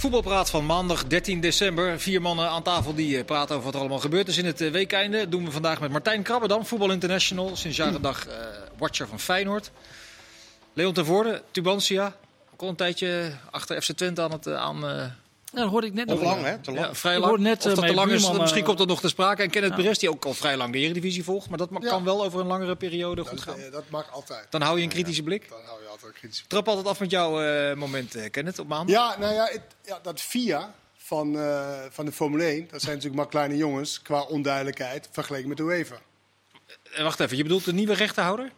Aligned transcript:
Voetbalpraat 0.00 0.50
van 0.50 0.66
maandag 0.66 1.06
13 1.06 1.40
december. 1.40 2.00
Vier 2.00 2.22
mannen 2.22 2.48
aan 2.48 2.62
tafel 2.62 2.94
die 2.94 3.18
eh, 3.18 3.24
praten 3.24 3.54
over 3.54 3.64
wat 3.64 3.74
er 3.74 3.80
allemaal 3.80 3.98
gebeurd 3.98 4.28
is 4.28 4.38
in 4.38 4.44
het 4.44 4.60
eh, 4.60 4.70
weekeinde. 4.70 5.18
Dat 5.18 5.30
doen 5.30 5.44
we 5.44 5.50
vandaag 5.50 5.80
met 5.80 5.90
Martijn 5.90 6.22
Krabbedam, 6.22 6.66
Voetbal 6.66 6.90
International. 6.90 7.56
Sinds 7.56 7.76
jaren 7.76 8.02
dag 8.02 8.26
eh, 8.26 8.36
watcher 8.78 9.08
van 9.08 9.20
Feyenoord. 9.20 9.70
Leon 10.72 10.92
ten 10.92 11.04
Voorde, 11.04 11.42
Tubantia. 11.50 12.16
Ook 12.52 12.60
al 12.60 12.68
een 12.68 12.76
tijdje 12.76 13.32
achter 13.50 13.82
FC 13.82 13.92
Twente 13.92 14.22
aan 14.22 14.32
het 14.32 14.48
aan... 14.48 14.84
Ja, 15.52 15.60
dat 15.60 15.70
hoorde 15.70 15.86
ik 15.86 15.92
net 15.92 16.06
nog. 16.06 16.22
lang, 16.22 16.42
hè? 16.44 16.58
Te 16.58 16.72
lang. 16.72 16.86
ja, 16.86 16.94
vrij 16.94 17.12
lang. 17.14 17.24
hoorde 17.24 17.42
net, 17.42 17.58
of 17.58 17.70
eh, 17.70 17.76
dat 17.76 17.86
te 17.86 17.94
lang 17.94 18.10
is, 18.10 18.20
buurman, 18.20 18.40
misschien 18.40 18.60
eh, 18.60 18.66
komt 18.66 18.78
dat 18.78 18.86
nog 18.86 19.00
te 19.00 19.08
sprake. 19.08 19.42
En 19.42 19.50
Kenneth 19.50 19.70
ja. 19.70 19.76
Perez, 19.76 19.98
die 19.98 20.10
ook 20.10 20.24
al 20.24 20.34
vrij 20.34 20.56
lang 20.56 20.72
de 20.72 20.78
Eredivisie 20.78 21.24
volgt. 21.24 21.48
Maar 21.48 21.58
dat 21.58 21.68
kan 21.80 22.04
wel 22.04 22.24
over 22.24 22.40
een 22.40 22.46
langere 22.46 22.76
periode 22.76 23.14
Dat, 23.22 23.28
goed 23.28 23.40
gaan. 23.40 23.56
dat 23.70 23.84
mag 23.90 24.12
altijd. 24.12 24.46
Dan 24.50 24.60
hou 24.62 24.76
je 24.78 24.82
een 24.82 24.88
kritische 24.88 25.22
blik. 25.22 25.48
Dan 25.48 25.58
hou 25.66 25.82
je 25.82 25.88
altijd 25.88 26.12
een 26.12 26.18
kritische 26.18 26.46
Trap 26.46 26.68
altijd 26.68 26.86
af 26.86 27.00
met 27.00 27.10
jouw 27.10 27.40
eh, 27.42 27.76
moment, 27.76 28.14
eh, 28.14 28.30
Kenneth, 28.30 28.58
op 28.58 28.68
maandag. 28.68 28.96
Ja, 28.96 29.18
nou 29.18 29.34
ja, 29.34 29.44
het- 29.46 29.74
ja 29.84 29.98
dat 30.02 30.20
VIA 30.20 30.74
van, 30.96 31.38
eh, 31.38 31.68
van 31.90 32.04
de 32.04 32.12
Formule 32.12 32.44
1, 32.44 32.68
dat 32.70 32.80
zijn 32.80 32.94
natuurlijk 32.94 33.22
maar 33.22 33.30
kleine 33.30 33.56
jongens 33.56 34.02
qua 34.02 34.20
onduidelijkheid 34.22 35.08
vergeleken 35.12 35.48
met 35.48 35.56
de 35.56 35.62
UEFA. 35.62 35.96
Eh, 36.94 37.02
wacht 37.02 37.20
even, 37.20 37.36
je 37.36 37.42
bedoelt 37.42 37.64
de 37.64 37.72
nieuwe 37.72 37.94
rechterhouder? 37.94 38.50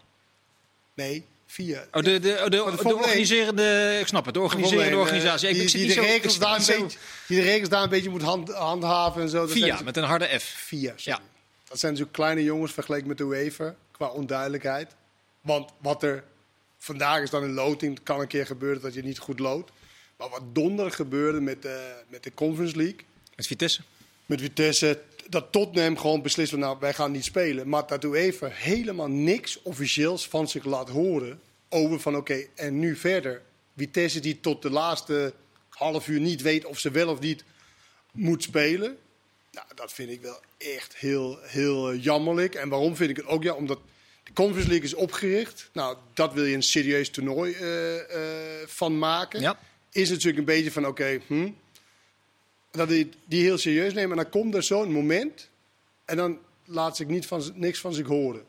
Nee, 0.95 1.27
VIA. 1.53 1.85
Oh, 1.93 2.03
de, 2.03 2.19
de, 2.19 2.33
oh, 2.39 2.45
de, 2.45 2.51
de 2.51 2.57
de, 2.57 2.61
Formule 2.61 2.83
1. 2.89 2.95
organiserende, 2.95 3.97
ik 4.01 4.07
snap 4.07 4.25
het, 4.25 4.35
de 4.35 4.41
organiserende 4.41 4.85
Formule 4.85 5.07
1, 5.07 5.09
eh, 5.09 5.23
organisatie. 5.23 5.49
Ik- 5.49 5.73
die, 5.73 5.95
de 5.95 6.01
regels 6.01 6.39
daar 6.39 6.59
een 6.61 6.67
beetje, 6.67 6.99
die 7.27 7.37
de 7.39 7.43
regels 7.45 7.69
daar 7.69 7.83
een 7.83 7.89
beetje 7.89 8.11
moet 8.11 8.23
hand, 8.23 8.53
handhaven 8.53 9.23
en 9.23 9.29
zo. 9.29 9.47
Via, 9.47 9.81
met 9.85 9.97
een 9.97 10.03
harde 10.05 10.39
F. 10.39 10.43
VIA. 10.45 10.93
Ja. 10.97 11.21
Dat 11.69 11.79
zijn 11.81 11.93
natuurlijk 11.93 12.19
kleine 12.19 12.43
jongens 12.43 12.73
vergeleken 12.73 13.09
met 13.09 13.19
de 13.19 13.25
UEFA 13.25 13.75
qua 13.91 14.07
onduidelijkheid. 14.09 14.95
Want 15.41 15.71
wat 15.81 16.03
er 16.03 16.25
vandaag 16.79 17.23
is 17.23 17.31
dan 17.31 17.43
een 17.43 17.53
loting, 17.53 18.03
kan 18.03 18.21
een 18.21 18.27
keer 18.27 18.47
gebeuren 18.47 18.83
dat 18.83 18.95
je 18.95 19.03
niet 19.03 19.19
goed 19.19 19.39
loodt. 19.39 19.71
Maar 20.17 20.29
wat 20.29 20.43
donderdag 20.55 20.97
gebeurde 20.97 21.41
met 21.41 21.63
de, 21.63 21.93
met 22.09 22.23
de 22.23 22.35
Conference 22.35 22.77
League, 22.77 22.99
Met 23.37 23.47
Vitesse. 23.47 23.81
met 24.27 24.41
Vitesse, 24.41 25.01
dat 25.29 25.53
Tottenham 25.53 25.99
gewoon 25.99 26.23
beslist 26.23 26.51
van 26.51 26.59
nou, 26.59 26.77
wij 26.81 26.95
gaan 26.95 27.13
niet 27.13 27.25
spelen. 27.25 27.69
Maar 27.69 27.87
dat 27.87 28.05
UEFA 28.05 28.49
helemaal 28.49 29.09
niks 29.09 29.63
officieels 29.63 30.29
van 30.29 30.49
zich 30.49 30.65
laat 30.65 30.89
horen 30.89 31.41
over 31.69 32.01
van 32.01 32.17
oké, 32.17 32.47
en 32.55 32.79
nu 32.79 32.97
verder. 32.97 33.43
Vitesse 33.77 34.21
die 34.21 34.41
tot 34.41 34.63
de 34.63 34.71
laatste 34.71 35.35
half 35.69 36.09
uur 36.09 36.21
niet 36.21 36.43
weet 36.43 36.65
of 36.65 36.79
ze 36.79 36.91
wel 36.91 37.09
of 37.09 37.21
niet 37.21 37.45
moet 38.13 38.43
spelen. 38.43 38.97
Nou, 39.53 39.67
dat 39.75 39.93
vind 39.93 40.11
ik 40.11 40.21
wel 40.21 40.41
echt 40.59 40.97
heel, 40.97 41.39
heel 41.43 41.91
eh, 41.91 42.03
jammerlijk. 42.03 42.55
En 42.55 42.69
waarom 42.69 42.97
vind 42.97 43.11
ik 43.11 43.17
het 43.17 43.27
ook 43.27 43.43
ja? 43.43 43.53
Omdat 43.53 43.81
de 44.25 44.33
Conference 44.33 44.69
League 44.69 44.87
is 44.87 44.95
opgericht. 44.95 45.71
Nou, 45.73 45.97
dat 46.15 46.33
wil 46.33 46.45
je 46.45 46.55
een 46.55 46.63
serieus 46.63 47.11
toernooi 47.11 47.53
eh, 47.53 47.99
eh, 47.99 48.69
van 48.69 48.99
maken. 48.99 49.41
Ja. 49.41 49.59
Is 49.93 50.11
natuurlijk 50.11 50.39
een 50.39 50.45
beetje 50.45 50.73
van 50.73 50.87
oké, 50.87 51.21
hm, 51.27 51.51
dat 52.73 52.89
die, 52.89 53.09
die 53.25 53.43
heel 53.43 53.59
serieus 53.59 53.93
nemen. 53.95 54.11
En 54.19 54.23
dan 54.23 54.33
komt 54.33 54.55
er 54.55 54.63
zo'n 54.63 54.93
moment 54.93 55.49
en 56.05 56.17
dan 56.17 56.39
laat 56.65 56.97
zich 56.97 57.07
niet 57.07 57.27
van, 57.27 57.51
niks 57.55 57.79
van 57.81 57.95
zich 57.95 58.07
horen. 58.07 58.45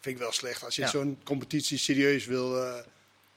Vind 0.00 0.14
ik 0.16 0.22
wel 0.22 0.32
slecht 0.32 0.64
als 0.64 0.76
je 0.76 0.82
Ja. 0.82 0.88
zo'n 0.88 1.18
competitie 1.24 1.78
serieus 1.78 2.26
wil, 2.26 2.62
eh, 2.64 2.74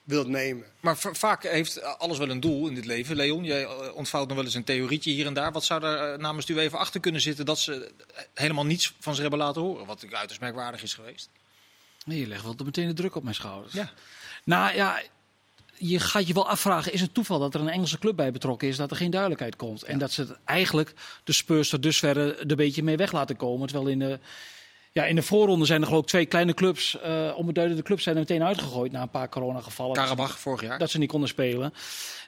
wilt 0.03 0.28
nemen. 0.28 0.66
Maar 0.80 0.97
va- 0.97 1.14
vaak 1.14 1.44
heeft 1.44 1.81
alles 1.81 2.17
wel 2.17 2.30
een 2.30 2.39
doel 2.39 2.67
in 2.67 2.75
dit 2.75 2.86
leven. 2.86 3.16
Leon, 3.16 3.44
jij 3.44 3.64
eh, 3.64 3.95
ontvouwt 3.95 4.28
nog 4.28 4.36
wel 4.36 4.45
eens 4.45 4.53
een 4.53 4.64
theorietje 4.64 5.12
hier 5.12 5.25
en 5.25 5.34
daar. 5.34 5.52
Wat 5.52 5.64
zou 5.64 5.80
daar 5.81 6.14
eh, 6.14 6.19
namens 6.19 6.50
u 6.50 6.59
even 6.59 6.80
achter 6.80 7.00
kunnen 7.00 7.22
zitten 7.22 7.45
dat 7.45 7.59
ze 7.59 7.92
helemaal 8.34 8.66
niets 8.66 8.94
van 9.00 9.14
zich 9.14 9.22
hebben 9.22 9.39
laten 9.39 9.62
horen? 9.62 9.86
Wat 9.86 10.06
uiterst 10.12 10.42
merkwaardig 10.42 10.84
is 10.84 10.94
geweest. 10.94 11.30
Nee, 12.06 12.19
je 12.19 12.28
legt 12.28 12.44
wel 12.44 12.56
meteen 12.66 12.88
de 12.88 12.94
druk 12.94 13.16
op 13.16 13.23
mijn 13.23 13.36
schouders. 13.36 13.73
Ja. 13.73 13.92
Nou 14.44 14.75
ja, 14.75 15.02
je 15.90 16.00
gaat 16.00 16.28
je 16.28 16.34
wel 16.34 16.47
afvragen, 16.50 16.94
is 16.94 17.02
het 17.02 17.14
toeval 17.14 17.40
dat 17.40 17.53
er 17.53 17.59
een 17.62 17.69
Engelse 17.69 18.00
club 18.00 18.16
bij 18.16 18.31
betrokken 18.31 18.68
is, 18.68 18.78
dat 18.78 18.92
er 18.92 18.97
geen 18.97 19.09
duidelijkheid 19.12 19.56
komt? 19.56 19.84
En 19.84 19.97
dat 20.00 20.12
ze 20.12 20.22
het 20.22 20.38
eigenlijk 20.46 20.94
de 21.24 21.34
Spurs 21.34 21.72
er 21.74 22.18
een 22.52 22.56
beetje 22.56 22.84
mee 22.84 22.97
weg 22.97 23.12
laten 23.12 23.36
komen. 23.36 23.68
Terwijl 23.68 23.90
in 23.90 24.00
de, 24.00 24.20
ja, 24.91 25.06
in 25.06 25.16
de 25.16 25.22
voorronde 25.22 25.66
zijn 25.66 25.81
er 25.81 25.88
geloof 25.88 26.02
ik 26.02 26.08
twee 26.08 26.25
kleine 26.25 26.53
clubs, 26.53 27.00
eh 27.00 27.31
onbeduidende 27.36 27.84
clubs, 27.84 28.03
zijn 28.03 28.16
er 28.16 28.22
meteen 28.22 28.44
uitgegooid 28.44 28.91
na 28.91 29.02
een 29.02 29.09
paar 29.09 29.30
coronagevallen. 29.30 29.96
Karabach 29.96 30.40
vorig 30.40 30.62
jaar. 30.62 30.80
Dat 30.80 30.90
ze 30.90 30.97
niet 30.97 31.09
konden 31.09 31.30
spelen. 31.30 31.74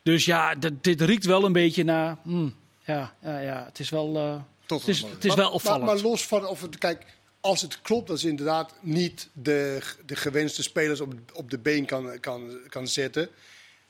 Dus 0.03 0.25
ja, 0.25 0.55
dat- 0.55 0.83
dit 0.83 1.01
riekt 1.01 1.25
wel 1.25 1.43
een 1.45 1.51
beetje 1.53 1.83
naar, 1.83 2.17
hmm, 2.23 2.55
ja, 2.85 3.13
ja, 3.23 3.39
ja, 3.39 3.63
het 3.65 3.79
is 3.79 3.89
wel, 3.89 4.41
Tot 4.65 4.79
het 4.79 4.89
is, 4.89 5.01
maar- 5.01 5.11
het 5.11 5.25
is 5.25 5.33
wel 5.35 5.45
Maar, 5.45 5.53
opvallend. 5.53 5.85
maar 5.85 5.99
los 6.01 6.25
van 6.27 6.45
of 6.47 6.61
het, 6.61 6.77
kijk, 6.77 7.05
als 7.43 7.61
het 7.61 7.81
klopt 7.81 8.07
dat 8.07 8.19
ze 8.19 8.27
inderdaad 8.27 8.73
niet 8.81 9.29
de, 9.33 9.79
de 10.05 10.15
gewenste 10.15 10.63
spelers 10.63 10.99
op, 11.01 11.13
op 11.33 11.49
de 11.49 11.59
been 11.59 11.85
kan, 11.85 12.19
kan, 12.19 12.59
kan 12.69 12.87
zetten. 12.87 13.29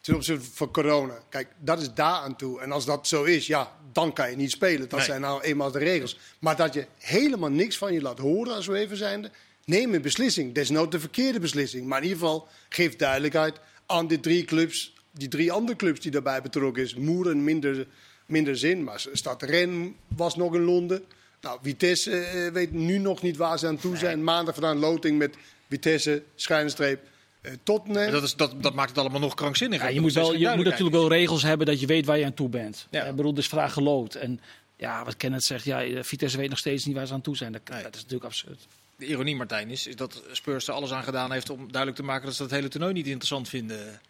Ten 0.02 0.16
opzichte 0.16 0.46
van 0.54 0.72
corona. 0.72 1.20
Kijk, 1.30 1.48
dat 1.60 1.82
is 1.82 1.94
daar 1.94 2.16
aan 2.22 2.36
toe. 2.36 2.62
En 2.62 2.72
als 2.72 2.86
dat 2.86 3.08
zo 3.08 3.24
is, 3.24 3.48
ja, 3.48 3.72
dan 3.92 4.14
kan 4.14 4.30
je 4.30 4.36
niet 4.36 4.52
spelen. 4.52 4.90
Dat 4.90 4.92
Nee. 4.92 5.08
zijn 5.08 5.22
nou 5.22 5.42
eenmaal 5.42 5.72
de 5.72 5.80
regels. 5.80 6.20
Maar 6.40 6.56
dat 6.56 6.74
je 6.74 6.86
helemaal 6.98 7.50
niks 7.50 7.78
van 7.78 7.94
je 7.94 8.02
laat 8.02 8.18
horen 8.20 8.56
als 8.56 8.68
we 8.68 8.78
even 8.78 8.98
zijnde. 8.98 9.32
Neem 9.66 9.94
een 9.94 10.02
beslissing. 10.02 10.54
Desnoods 10.54 10.92
de 10.92 11.00
verkeerde 11.00 11.40
beslissing. 11.40 11.86
Maar 11.88 11.98
in 11.98 12.04
ieder 12.08 12.20
geval 12.20 12.48
geef 12.70 12.96
duidelijkheid 12.96 13.60
aan 13.86 14.08
die 14.08 14.20
drie 14.20 14.46
clubs. 14.46 14.94
Die 15.12 15.28
drie 15.28 15.52
andere 15.52 15.78
clubs 15.78 16.00
die 16.00 16.12
daarbij 16.12 16.42
betrokken 16.42 16.84
is. 16.84 16.96
Moeren 16.96 17.44
minder, 17.44 17.88
minder 18.26 18.58
zin. 18.58 18.84
Maar 18.84 19.06
Stad 19.12 19.42
Ren 19.42 19.96
was 20.08 20.36
nog 20.36 20.56
in 20.56 20.64
Londen. 20.64 21.04
Nou, 21.44 21.60
Vitesse 21.62 22.20
eh, 22.20 22.52
weet 22.52 22.72
nu 22.72 22.98
nog 22.98 23.22
niet 23.22 23.38
waar 23.38 23.60
ze 23.60 23.68
aan 23.68 23.78
toe 23.78 23.98
zijn. 23.98 24.24
Maandag 24.24 24.54
vandaan 24.54 24.78
loting 24.78 25.18
met 25.18 25.36
Vitesse, 25.70 26.24
schuinstreep, 26.36 27.00
eh, 27.42 27.52
Tottenham. 27.64 28.12
Dat, 28.12 28.24
is, 28.24 28.36
dat, 28.36 28.64
dat 28.64 28.74
maakt 28.74 28.90
het 28.90 28.98
allemaal 28.98 29.20
nog 29.20 29.34
krankzinniger. 29.34 29.84
Ja, 29.84 29.90
je 29.90 29.96
Dat 29.96 30.04
moet, 30.04 30.14
wel, 30.14 30.34
je 30.36 30.56
moet 30.56 30.66
natuurlijk 30.66 30.96
wel 30.96 31.10
regels 31.10 31.42
hebben 31.44 31.68
dat 31.68 31.80
je 31.80 31.86
weet 31.86 32.06
waar 32.06 32.18
je 32.18 32.26
aan 32.26 32.34
toe 32.34 32.50
bent. 32.50 32.88
Ja. 32.90 33.04
Ik 33.04 33.16
bedoel, 33.16 33.34
dus 33.34 33.48
vraag 33.48 33.74
gelood. 33.74 34.16
En 34.16 34.40
ja, 34.78 35.06
wat 35.06 35.18
Kenneth 35.18 35.44
zegt, 35.44 35.66
ja, 35.66 35.84
eh, 35.84 36.04
Vitesse 36.04 36.38
weet 36.38 36.50
nog 36.50 36.58
steeds 36.58 36.86
niet 36.86 36.96
waar 36.96 37.08
ze 37.08 37.14
aan 37.14 37.22
toe 37.22 37.38
zijn. 37.38 37.52
Dat, 37.52 37.62
Nee. 37.70 37.84
dat 37.84 37.96
is 37.96 38.02
natuurlijk 38.02 38.30
absurd. 38.30 38.68
De 38.96 39.06
ironie, 39.06 39.36
Martijn, 39.36 39.70
is, 39.70 39.88
is 39.88 39.96
dat 39.96 40.24
Spurs 40.32 40.68
er 40.68 40.74
alles 40.74 40.92
aan 40.92 41.04
gedaan 41.04 41.32
heeft 41.32 41.50
om 41.50 41.60
duidelijk 41.60 41.96
te 41.96 42.04
maken 42.04 42.26
dat 42.26 42.36
ze 42.36 42.44
het 42.44 42.52
hele 42.52 42.68
toernooi 42.68 42.94
niet 42.94 43.08
interessant 43.08 43.50
vinden. 43.50 44.02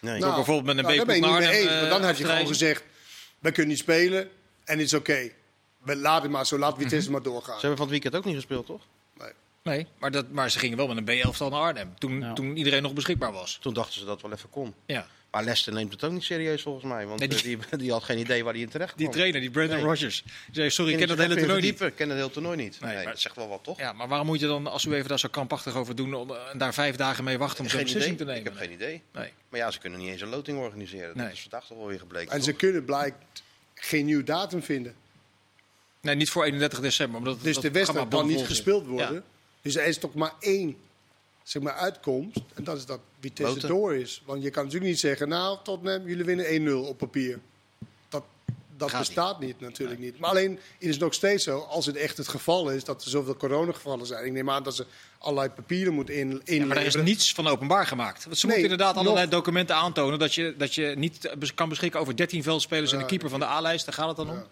Nee. 0.00 0.24
Ook 0.24 0.34
bijvoorbeeld 0.34 0.76
met 0.76 0.78
een 0.78 0.96
nou, 0.96 1.06
ben 1.06 1.20
niet 1.20 1.38
mee 1.38 1.48
eens. 1.48 1.70
Want 1.70 1.90
dan 1.90 2.00
eh, 2.00 2.06
heb 2.06 2.16
je 2.16 2.24
gewoon 2.24 2.46
gezegd, 2.46 2.82
we 3.38 3.50
kunnen 3.50 3.70
niet 3.70 3.78
spelen 3.78 4.28
en 4.64 4.78
het 4.78 4.86
is 4.86 4.94
oké. 4.94 5.30
We 5.88 5.96
laten 5.96 6.30
maar 6.30 6.46
zo, 6.46 6.58
laat 6.58 6.72
Mhm. 6.74 6.82
Vitesse 6.82 7.10
maar 7.10 7.22
doorgaan. 7.22 7.54
Ze 7.60 7.66
hebben 7.66 7.76
van 7.76 7.86
het 7.86 7.90
weekend 7.90 8.14
ook 8.16 8.24
niet 8.24 8.34
gespeeld, 8.34 8.66
toch? 8.66 8.82
Nee. 9.18 9.30
Nee, 9.62 9.86
maar, 9.98 10.10
dat, 10.10 10.30
maar 10.30 10.50
ze 10.50 10.58
gingen 10.58 10.76
wel 10.76 10.88
met 10.88 10.96
een 10.96 11.04
B-elftal 11.04 11.50
naar 11.50 11.60
Arnhem. 11.60 11.94
Toen, 11.98 12.20
Ja. 12.20 12.32
toen 12.32 12.56
iedereen 12.56 12.82
nog 12.82 12.92
beschikbaar 12.92 13.32
was. 13.32 13.58
Toen 13.60 13.74
dachten 13.74 13.94
ze 13.94 14.04
dat 14.04 14.12
het 14.12 14.22
wel 14.22 14.32
even 14.32 14.50
kon. 14.50 14.74
Ja. 14.86 15.06
Maar 15.30 15.42
Leicester 15.44 15.72
neemt 15.72 15.92
het 15.92 16.04
ook 16.04 16.12
niet 16.12 16.22
serieus 16.22 16.62
volgens 16.62 16.84
mij. 16.84 17.06
Want 17.06 17.20
Nee, 17.20 17.28
eh, 17.28 17.34
die- 17.42 17.56
die... 17.56 17.78
Die, 17.78 17.90
had 17.92 18.02
geen 18.04 18.18
idee 18.18 18.44
waar 18.44 18.52
hij 18.52 18.62
in 18.62 18.68
terecht 18.68 18.92
kwam. 18.94 19.04
Die 19.04 19.14
trainer, 19.14 19.40
die 19.40 19.50
Brandon 19.50 19.76
Nee. 19.76 19.84
Rogers. 19.84 20.22
Die 20.22 20.32
zei, 20.52 20.70
sorry, 20.70 20.92
ik 20.92 20.98
Ken 20.98 21.06
ken 21.06 21.16
dat 21.16 21.26
hele 21.26 21.38
toernooi 21.38 21.60
niet. 21.60 21.68
verdiepen, 21.70 21.96
ken 21.98 22.08
het 22.08 22.18
hele 22.18 22.30
toernooi 22.30 22.56
niet. 22.56 22.80
Nee, 22.80 22.94
Nee, 22.94 23.02
maar- 23.04 23.12
dat 23.12 23.20
zegt 23.22 23.36
wel 23.36 23.48
wat, 23.48 23.64
toch? 23.64 23.78
Ja, 23.78 23.92
maar 23.92 24.08
waarom 24.08 24.26
moet 24.26 24.40
je 24.40 24.46
dan, 24.46 24.66
als 24.66 24.84
u 24.84 24.92
even 24.94 25.08
daar 25.08 25.18
zo 25.18 25.28
krampachtig 25.28 25.74
over 25.76 25.96
doen, 25.96 26.14
om, 26.14 26.30
eh, 26.30 26.36
en 26.52 26.58
daar 26.58 26.74
vijf 26.74 26.96
dagen 26.96 27.24
mee 27.24 27.38
wachten 27.38 27.60
om 27.64 27.70
zo'n 27.70 27.76
geen 27.78 27.86
beslissing 27.86 28.14
idee. 28.14 28.26
te 28.26 28.32
nemen? 28.32 28.52
Ik 28.52 28.58
heb 28.58 28.68
geen 28.68 28.76
idee. 28.76 29.02
Nee. 29.12 29.32
Maar 29.48 29.60
ja, 29.60 29.70
ze 29.70 29.78
kunnen 29.78 29.98
niet 29.98 30.08
eens 30.08 30.20
een 30.20 30.28
loting 30.28 30.58
organiseren. 30.58 31.16
Nee. 31.16 31.24
Dat 31.26 31.34
is 31.34 31.40
vandaag 31.40 31.66
toch 31.66 31.78
wel 31.78 31.86
weer 31.86 31.98
gebleken. 31.98 32.32
En 32.32 32.42
ze 32.42 32.52
kunnen 32.52 32.84
blijkt 32.84 33.16
geen 33.74 34.04
nieuw 34.04 34.22
datum 34.24 34.62
vinden. 34.62 34.94
Nee, 36.00 36.14
niet 36.14 36.30
voor 36.30 36.44
31 36.44 36.80
december. 36.80 37.18
Omdat 37.18 37.42
Dus 37.42 37.54
dat 37.54 37.62
de 37.62 37.70
wedstrijd 37.70 38.08
kan 38.08 38.26
niet 38.26 38.46
gespeeld 38.46 38.86
worden. 38.86 39.14
Ja. 39.14 39.22
Dus 39.62 39.76
er 39.76 39.86
is 39.86 39.98
toch 39.98 40.14
maar 40.14 40.32
één 40.40 40.76
zeg 41.42 41.62
maar, 41.62 41.72
uitkomst. 41.72 42.40
En 42.54 42.64
dat 42.64 42.76
is 42.76 42.86
dat 42.86 43.00
Vitesse 43.20 43.54
Loten. 43.54 43.68
door 43.68 43.94
is. 43.94 44.22
Want 44.24 44.42
je 44.42 44.50
kan 44.50 44.64
natuurlijk 44.64 44.90
niet 44.90 45.00
zeggen, 45.00 45.28
nou, 45.28 45.58
Tottenham, 45.62 46.06
jullie 46.08 46.24
winnen 46.24 46.84
1-0 46.84 46.88
op 46.88 46.98
papier. 46.98 47.38
Dat, 48.08 48.24
dat 48.76 48.90
Gaat 48.90 48.98
bestaat 48.98 49.40
niet, 49.40 49.60
natuurlijk 49.60 50.00
niet. 50.00 50.18
Maar 50.18 50.30
alleen, 50.30 50.50
het 50.50 50.88
is 50.88 50.98
nog 50.98 51.14
steeds 51.14 51.44
zo, 51.44 51.58
als 51.58 51.86
het 51.86 51.96
echt 51.96 52.16
het 52.16 52.28
geval 52.28 52.70
is, 52.70 52.84
dat 52.84 53.04
er 53.04 53.10
zoveel 53.10 53.36
coronagevallen 53.36 54.06
zijn. 54.06 54.24
Ik 54.24 54.32
neem 54.32 54.50
aan 54.50 54.62
dat 54.62 54.76
ze 54.76 54.86
allerlei 55.18 55.48
papieren 55.50 55.94
moeten 55.94 56.14
in, 56.14 56.20
inleveren. 56.30 56.58
Ja, 56.58 56.66
maar 56.66 56.74
daar 56.76 56.84
is 56.86 56.94
niets 56.94 57.32
van 57.34 57.46
openbaar 57.46 57.86
gemaakt. 57.86 58.24
Want 58.24 58.38
ze 58.38 58.46
Nee, 58.46 58.54
moeten 58.56 58.72
inderdaad 58.72 58.96
allerlei 59.00 59.24
nog- 59.26 59.34
documenten 59.34 59.76
aantonen 59.76 60.18
dat 60.18 60.34
je, 60.34 60.54
dat 60.58 60.74
je 60.74 60.94
niet 60.96 61.24
eh, 61.24 61.48
kan 61.54 61.68
beschikken 61.68 62.00
over 62.00 62.16
13 62.16 62.42
veldspelers 62.42 62.92
en 62.92 62.98
de 62.98 63.04
keeper 63.06 63.28
van 63.28 63.40
de 63.40 63.46
A-lijst. 63.46 63.84
Daar 63.84 63.94
gaat 63.94 64.08
het 64.08 64.16
dan 64.16 64.30
om. 64.30 64.42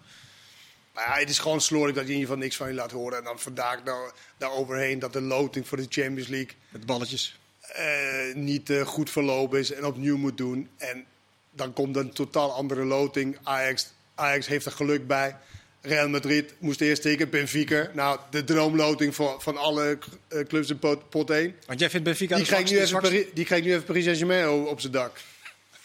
Maar 0.97 1.05
ja, 1.07 1.19
het 1.19 1.29
is 1.29 1.39
gewoon 1.39 1.61
slordig 1.61 1.95
dat 1.95 2.03
je 2.07 2.09
in 2.13 2.15
ieder 2.19 2.27
geval 2.29 2.43
niks 2.43 2.55
van 2.57 2.67
je 2.67 2.73
laat 2.73 2.91
horen. 2.91 3.17
En 3.17 3.23
dan 3.23 3.39
vandaag 3.39 3.83
daar, 3.83 4.11
daar 4.37 4.51
overheen 4.51 4.99
dat 4.99 5.13
de 5.13 5.21
loting 5.21 5.67
voor 5.67 5.77
de 5.77 5.85
Champions 5.89 6.27
League 6.27 6.51
Met 6.69 6.85
balletjes. 6.85 7.39
eh, 7.61 8.33
niet 8.35 8.69
eh, 8.69 8.81
goed 8.81 9.09
verlopen 9.09 9.59
is 9.59 9.71
en 9.71 9.85
opnieuw 9.85 10.17
moet 10.17 10.37
doen. 10.37 10.69
En 10.77 11.05
dan 11.51 11.73
komt 11.73 11.95
een 11.95 12.11
totaal 12.11 12.51
andere 12.53 12.83
loting. 12.85 13.37
Ajax, 13.43 13.87
Ajax 14.15 14.47
heeft 14.47 14.65
er 14.65 14.71
geluk 14.71 15.07
bij. 15.07 15.35
Real 15.81 16.09
Madrid 16.09 16.53
moest 16.59 16.81
eerst 16.81 17.01
tegen 17.01 17.29
Benfica. 17.29 17.89
Nou, 17.93 18.19
de 18.29 18.43
droomloting 18.43 19.15
voor, 19.15 19.41
van 19.41 19.57
alle 19.57 19.97
eh, 20.27 20.45
clubs 20.47 20.69
in 20.69 20.79
pot, 20.79 21.09
pot 21.09 21.29
1. 21.29 21.55
Want 21.65 21.79
jij 21.79 21.89
vindt 21.89 22.05
Benfica 22.05 22.35
Die 22.35 22.43
de 22.43 22.49
krijgt, 22.49 22.71
nu 22.71 22.79
even 22.79 23.01
Paris, 23.01 23.25
die 23.33 23.45
krijgt 23.45 23.65
nu 23.65 23.71
even 23.71 23.85
Paris 23.85 24.03
Saint-Germain 24.03 24.45
o- 24.45 24.63
op 24.63 24.79
zijn 24.79 24.93
dak. 24.93 25.17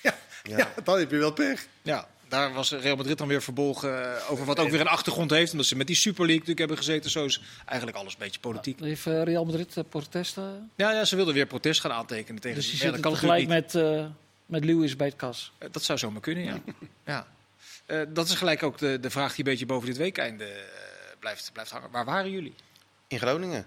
Ja, 0.03 0.57
ja. 0.57 0.73
dan 0.85 0.99
heb 0.99 1.11
je 1.11 1.17
wel 1.17 1.33
pech. 1.33 1.67
Ja, 1.83 2.09
daar 2.33 2.53
was 2.53 2.71
Real 2.71 2.97
Madrid 2.97 3.19
dan 3.19 3.29
weer 3.29 3.43
verbolgen 3.43 4.17
eh, 4.17 4.31
over 4.31 4.45
wat 4.45 4.59
ook 4.59 4.69
weer 4.69 4.81
een 4.81 4.87
achtergrond 4.87 5.31
heeft. 5.31 5.53
Omdat 5.53 5.67
ze 5.67 5.77
met 5.77 5.87
die 5.87 5.97
Super 5.97 6.27
League 6.27 6.39
natuurlijk 6.39 6.59
hebben 6.59 6.77
gezeten. 6.77 7.11
Zo 7.11 7.25
is 7.25 7.41
eigenlijk 7.65 7.99
alles 7.99 8.13
een 8.13 8.19
beetje 8.19 8.41
politiek. 8.41 8.81
Heeft 8.81 9.07
eh, 9.07 9.23
Real 9.23 9.45
Madrid 9.45 9.77
uh, 9.77 9.85
protesten? 9.89 10.71
Ja, 10.77 10.93
ja, 10.93 11.05
ze 11.05 11.17
wilden 11.17 11.35
weer 11.35 11.47
protest 11.47 11.81
gaan 11.81 11.93
aantekenen 11.93 12.41
tegen 12.41 12.57
Dus 12.57 12.71
die 12.71 12.85
ja, 12.85 12.91
dat 12.91 13.01
kan 13.01 13.13
natuurlijk 13.13 13.49
met, 13.49 13.75
eh, 13.75 14.07
met 14.47 14.65
Lewis 14.65 14.97
bij 14.97 15.07
het 15.07 15.17
kas. 15.17 15.53
Eh, 15.59 15.69
Dat 15.73 15.83
zou 15.83 15.99
zomaar 15.99 16.21
kunnen, 16.21 16.45
ja. 16.45 16.61
ja. 17.13 17.27
Eh, 17.87 18.01
dat 18.09 18.29
is 18.29 18.35
gelijk 18.35 18.63
ook 18.63 18.79
de, 18.79 19.01
de 19.01 19.11
vraag 19.11 19.35
die 19.35 19.45
een 19.45 19.51
beetje 19.51 19.67
boven 19.67 19.87
dit 19.87 19.97
weekende 19.97 20.45
eh, 20.45 20.61
blijft, 21.19 21.51
blijft 21.53 21.71
hangen. 21.71 21.91
Waar 21.91 22.05
waren 22.05 22.31
jullie? 22.31 22.55
In 23.09 23.19
Groningen. 23.19 23.67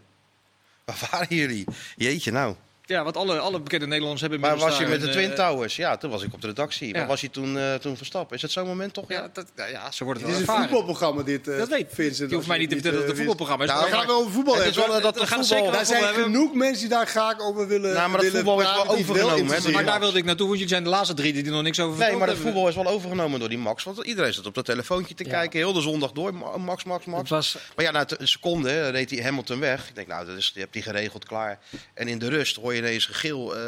Waar 0.86 1.08
waren 1.12 1.36
jullie? 1.36 1.66
Jeetje 1.96 2.32
nou. 2.32 2.56
Ja, 2.88 3.04
want 3.04 3.18
alle, 3.18 3.40
alle 3.40 3.60
bekende 3.60 3.86
Nederlanders 3.86 4.22
hebben 4.22 4.40
Maar 4.40 4.58
was 4.58 4.74
je 4.78 4.82
daar 4.84 4.90
met 4.92 5.02
de 5.02 5.10
Twin 5.10 5.30
eh, 5.32 5.36
Towers? 5.36 5.76
Ja, 5.76 5.98
toen 5.98 6.10
was 6.10 6.24
ik 6.24 6.34
op 6.34 6.42
de 6.42 6.48
redactie. 6.48 6.88
Ja. 6.88 6.98
Maar 6.98 7.08
was 7.08 7.22
je 7.22 7.30
toen, 7.30 7.58
eh, 7.58 7.74
toen 7.74 7.98
Verstappen? 7.98 8.36
Is 8.36 8.42
het 8.42 8.52
zo'n 8.52 8.68
moment 8.68 8.94
toch? 8.94 9.06
Ja, 9.08 9.30
dat, 9.34 9.46
ja, 9.56 9.66
ja, 9.66 9.92
zo 9.92 10.04
wordt 10.06 10.20
het 10.22 10.30
Dit 10.30 10.40
is 10.40 10.46
wel 10.46 10.56
een 10.56 10.62
voetbalprogramma, 10.62 11.22
dit. 11.24 11.48
eh, 11.48 11.58
Dat 11.58 11.68
weet 11.70 11.88
Vincent, 11.94 12.30
Je 12.30 12.36
hoeft 12.36 12.48
mij 12.48 12.58
niet 12.58 12.70
te 12.70 12.76
vertellen 12.76 13.00
dat 13.00 13.08
het 13.08 13.18
een 13.20 13.26
voetbalprogramma 13.26 13.64
is. 13.64 13.70
Nou, 13.80 13.92
We 13.92 13.98
gaan 13.98 14.10
over 14.16 14.32
voetbal 14.32 14.54
Het 14.56 14.64
hebben. 14.64 14.82
is 14.84 14.90
wel, 14.90 15.02
dat 15.02 15.20
we 15.20 15.28
gaan 15.28 15.46
voetbal... 15.46 15.58
zeker 15.66 15.80
Er 15.80 15.86
zijn 15.86 16.04
hebben. 16.04 16.24
genoeg 16.24 16.54
mensen 16.54 16.80
die 16.80 16.90
daar 16.90 17.08
graag 17.08 17.40
over 17.40 17.68
willen 17.68 17.94
Nou, 17.94 18.10
maar 18.10 18.22
dat 18.22 18.32
willen 18.32 18.46
voetbal 18.46 18.60
is 18.62 18.66
wel 18.76 18.88
overgenomen. 18.96 19.72
Maar 19.74 19.86
daar 19.86 20.00
wilde 20.00 20.18
ik 20.18 20.26
naartoe, 20.26 20.46
want 20.48 20.60
jullie 20.60 20.74
zijn 20.74 20.84
de 20.84 20.90
laatste 20.90 21.14
drie 21.16 21.34
die 21.34 21.46
er 21.46 21.52
nog 21.52 21.62
niks 21.62 21.80
over 21.80 22.00
Nee, 22.00 22.12
maar 22.16 22.28
hebben. 22.28 22.46
voetbal 22.46 22.68
is 22.68 22.76
wel 22.76 22.88
overgenomen 22.88 23.40
door 23.40 23.50
die 23.50 23.58
Max. 23.58 23.84
Want 23.84 24.04
iedereen 24.06 24.34
zat 24.34 24.46
op 24.46 24.54
dat 24.54 24.66
telefoontje 24.66 25.16
te 25.16 25.24
kijken. 25.24 25.60
Heel 25.60 25.74
de 25.74 25.82
zondag 25.82 26.12
door. 26.12 26.34
Ma- 26.36 26.58
Max, 26.58 26.84
Max, 26.84 27.06
Max. 27.06 27.20
Het 27.22 27.30
was, 27.30 27.58
Maar 27.76 27.86
ja, 27.86 27.92
na 27.92 28.06
een 28.18 28.28
seconde 28.28 28.90
reed 28.90 29.10
hij 29.10 29.22
Hamilton 29.24 29.60
weg. 29.60 29.88
Ik 29.90 29.96
denk, 29.96 30.08
nou, 30.08 30.26
dat 30.26 30.38
is, 30.38 30.52
je 30.54 30.60
hebt 30.60 30.74
die 30.74 30.82
geregeld 30.82 31.26
klaar. 31.26 31.60
En 31.94 32.08
in 32.08 32.20
de 32.20 32.30
rust 32.30 32.56
hoor 32.56 32.74
je 32.74 32.75
ineens 32.78 33.06
gegil. 33.06 33.56
eh 33.58 33.62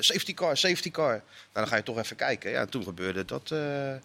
safety 0.00 0.34
car, 0.34 0.56
safety 0.56 0.90
car. 0.90 1.10
Nou, 1.10 1.22
dan 1.52 1.68
ga 1.68 1.76
je 1.76 1.82
toch 1.82 1.98
even 1.98 2.16
kijken. 2.16 2.50
Ja, 2.50 2.60
en 2.60 2.68
toen 2.70 2.82
gebeurde 2.82 3.24
dat. 3.24 3.50
eh, 3.50 3.58
ja, 3.58 3.98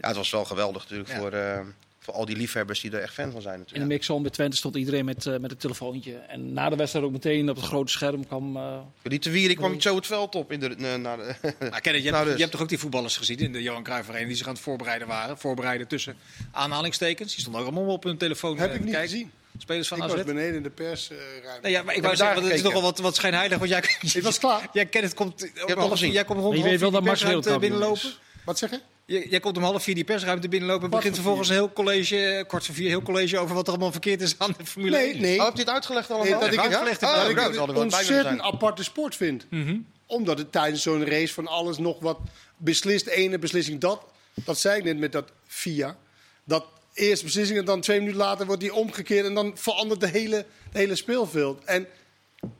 het 0.00 0.16
was 0.16 0.30
wel 0.30 0.44
geweldig 0.44 0.82
natuurlijk 0.82 1.08
Ja. 1.10 1.16
voor, 1.18 1.32
eh, 1.32 1.60
voor 1.98 2.14
al 2.14 2.24
die 2.24 2.36
liefhebbers 2.36 2.80
die 2.80 2.90
er 2.90 3.00
echt 3.00 3.14
fan 3.14 3.30
van 3.32 3.40
zijn 3.42 3.54
in 3.54 3.58
de 3.60 3.64
natuurlijk. 3.66 3.90
mixzone 3.92 4.22
bij 4.22 4.30
Twente 4.30 4.56
stond 4.56 4.76
iedereen 4.76 5.04
met, 5.04 5.24
met 5.40 5.50
het 5.50 5.60
telefoontje. 5.60 6.14
En 6.16 6.52
na 6.52 6.68
de 6.68 6.76
wedstrijd 6.76 7.04
ook 7.06 7.12
meteen 7.12 7.50
op 7.50 7.56
het 7.56 7.64
grote 7.64 7.92
scherm 7.92 8.26
kwam... 8.26 8.56
eh, 8.56 8.78
Die 9.02 9.18
te 9.18 9.30
wieren 9.30 9.56
kwam 9.56 9.80
zo 9.80 9.96
het 9.96 10.06
veld 10.06 10.34
op. 10.34 10.52
In 10.52 10.60
de, 10.60 10.68
na- 10.78 10.96
na 10.96 11.16
de- 11.16 11.34
Maar 11.70 11.80
Kenneth, 11.84 12.02
je, 12.02 12.10
Nou, 12.10 12.16
hebt, 12.16 12.24
dus. 12.24 12.34
je 12.34 12.40
hebt 12.40 12.50
toch 12.52 12.60
ook 12.60 12.68
die 12.68 12.78
voetballers 12.78 13.16
gezien 13.16 13.38
in 13.38 13.52
de 13.52 13.62
Johan 13.62 13.82
Cruijff 13.82 14.08
Arena 14.08 14.26
die 14.26 14.36
zich 14.36 14.46
aan 14.46 14.52
het 14.54 14.62
voorbereiden 14.62 15.08
waren. 15.08 15.38
Voorbereiden 15.38 15.86
tussen 15.86 16.16
aanhalingstekens. 16.52 17.30
Die 17.32 17.40
stonden 17.40 17.60
ook 17.60 17.66
allemaal 17.66 17.92
op 17.92 18.02
hun 18.04 18.16
telefoon 18.16 18.58
Heb 18.58 18.74
ik 18.74 18.80
niet 18.84 18.92
kijken. 18.94 19.10
gezien. 19.10 19.30
Spelers 19.58 19.88
van 19.88 19.98
Ik 19.98 20.04
AZ. 20.04 20.12
was 20.14 20.24
beneden 20.24 20.54
in 20.54 20.62
de 20.62 20.70
persruimte. 20.70 21.58
Nee, 21.62 21.72
ja, 21.72 21.82
maar 21.82 21.94
ik 21.94 22.02
wou 22.02 22.16
zeggen, 22.16 22.42
het 22.42 22.52
is 22.52 22.62
nogal 22.62 22.82
wat, 22.82 22.98
wat 22.98 23.14
schijnheilig. 23.16 23.58
Want 23.58 23.70
jij, 23.70 23.82
Ik 24.14 24.22
was 24.22 24.38
klaar. 24.44 24.68
jij 24.72 24.86
Kenneth 24.86 25.14
komt, 25.14 25.40
het 25.40 25.78
gezien. 25.78 26.12
jij 26.12 26.24
komt 26.24 26.40
rond 26.40 26.54
Je 26.54 26.60
half 26.60 26.70
weet 26.70 26.80
wel 26.80 26.90
vier 26.90 27.00
die 27.00 27.24
dat 27.24 27.44
Max 27.44 27.58
binnenlopen. 27.58 28.12
Wat 28.44 28.58
zeg 28.58 28.70
je? 28.70 28.80
Jij, 29.06 29.40
komt 29.40 29.56
om 29.56 29.62
half 29.62 29.82
vier 29.82 29.94
die 29.94 30.04
persruimte 30.04 30.48
binnenlopen. 30.48 30.84
En 30.84 30.90
begint 30.90 31.14
vervolgens 31.14 31.48
een 31.48 31.54
heel 31.54 31.72
college, 31.72 32.16
eh, 32.26 32.46
kwart 32.46 32.64
voor 32.66 32.74
vier, 32.74 32.88
heel 32.88 33.02
college 33.02 33.38
over 33.38 33.54
wat 33.54 33.66
er 33.66 33.72
allemaal 33.72 33.92
verkeerd 33.92 34.20
is 34.20 34.34
aan 34.38 34.54
de 34.58 34.66
Formule 34.66 34.96
1. 34.96 35.04
Nee, 35.12 35.20
nee. 35.20 35.38
Oh, 35.38 35.44
heb 35.44 35.54
je 35.54 35.60
het 35.60 35.70
uitgelegd 35.70 36.10
allemaal? 36.10 36.30
Nee, 36.30 36.40
dat 36.40 36.52
ik 36.52 36.60
het, 36.60 36.74
uitgelegd 36.74 37.02
Oh, 37.02 37.12
nou, 37.12 37.30
ik 37.30 37.38
een 37.38 37.56
moeten 37.56 37.76
ontzettend 37.76 38.40
aparte 38.40 38.82
sport 38.84 39.16
vind. 39.16 39.46
Mhm. 39.50 39.76
Omdat 40.06 40.38
het 40.38 40.52
tijdens 40.52 40.82
zo'n 40.82 41.06
race 41.06 41.34
van 41.34 41.46
alles 41.46 41.78
nog 41.78 42.00
wat 42.00 42.18
beslist, 42.56 43.06
ene 43.06 43.38
beslissing 43.38 43.80
dat. 43.80 44.04
Dat 44.34 44.58
zei 44.58 44.78
ik 44.78 44.84
net 44.84 44.98
met 44.98 45.12
dat 45.12 45.30
VIA. 45.46 45.96
Dat 46.44 46.64
eerste 46.96 47.24
beslissing 47.24 47.58
en 47.58 47.64
dan 47.64 47.80
twee 47.80 47.98
minuten 47.98 48.18
later 48.20 48.46
wordt 48.46 48.60
die 48.60 48.74
omgekeerd 48.74 49.26
en 49.26 49.34
dan 49.34 49.52
verandert 49.58 50.00
de 50.00 50.08
hele, 50.08 50.36
het 50.36 50.72
hele 50.72 50.96
speelveld. 50.96 51.64
En 51.64 51.86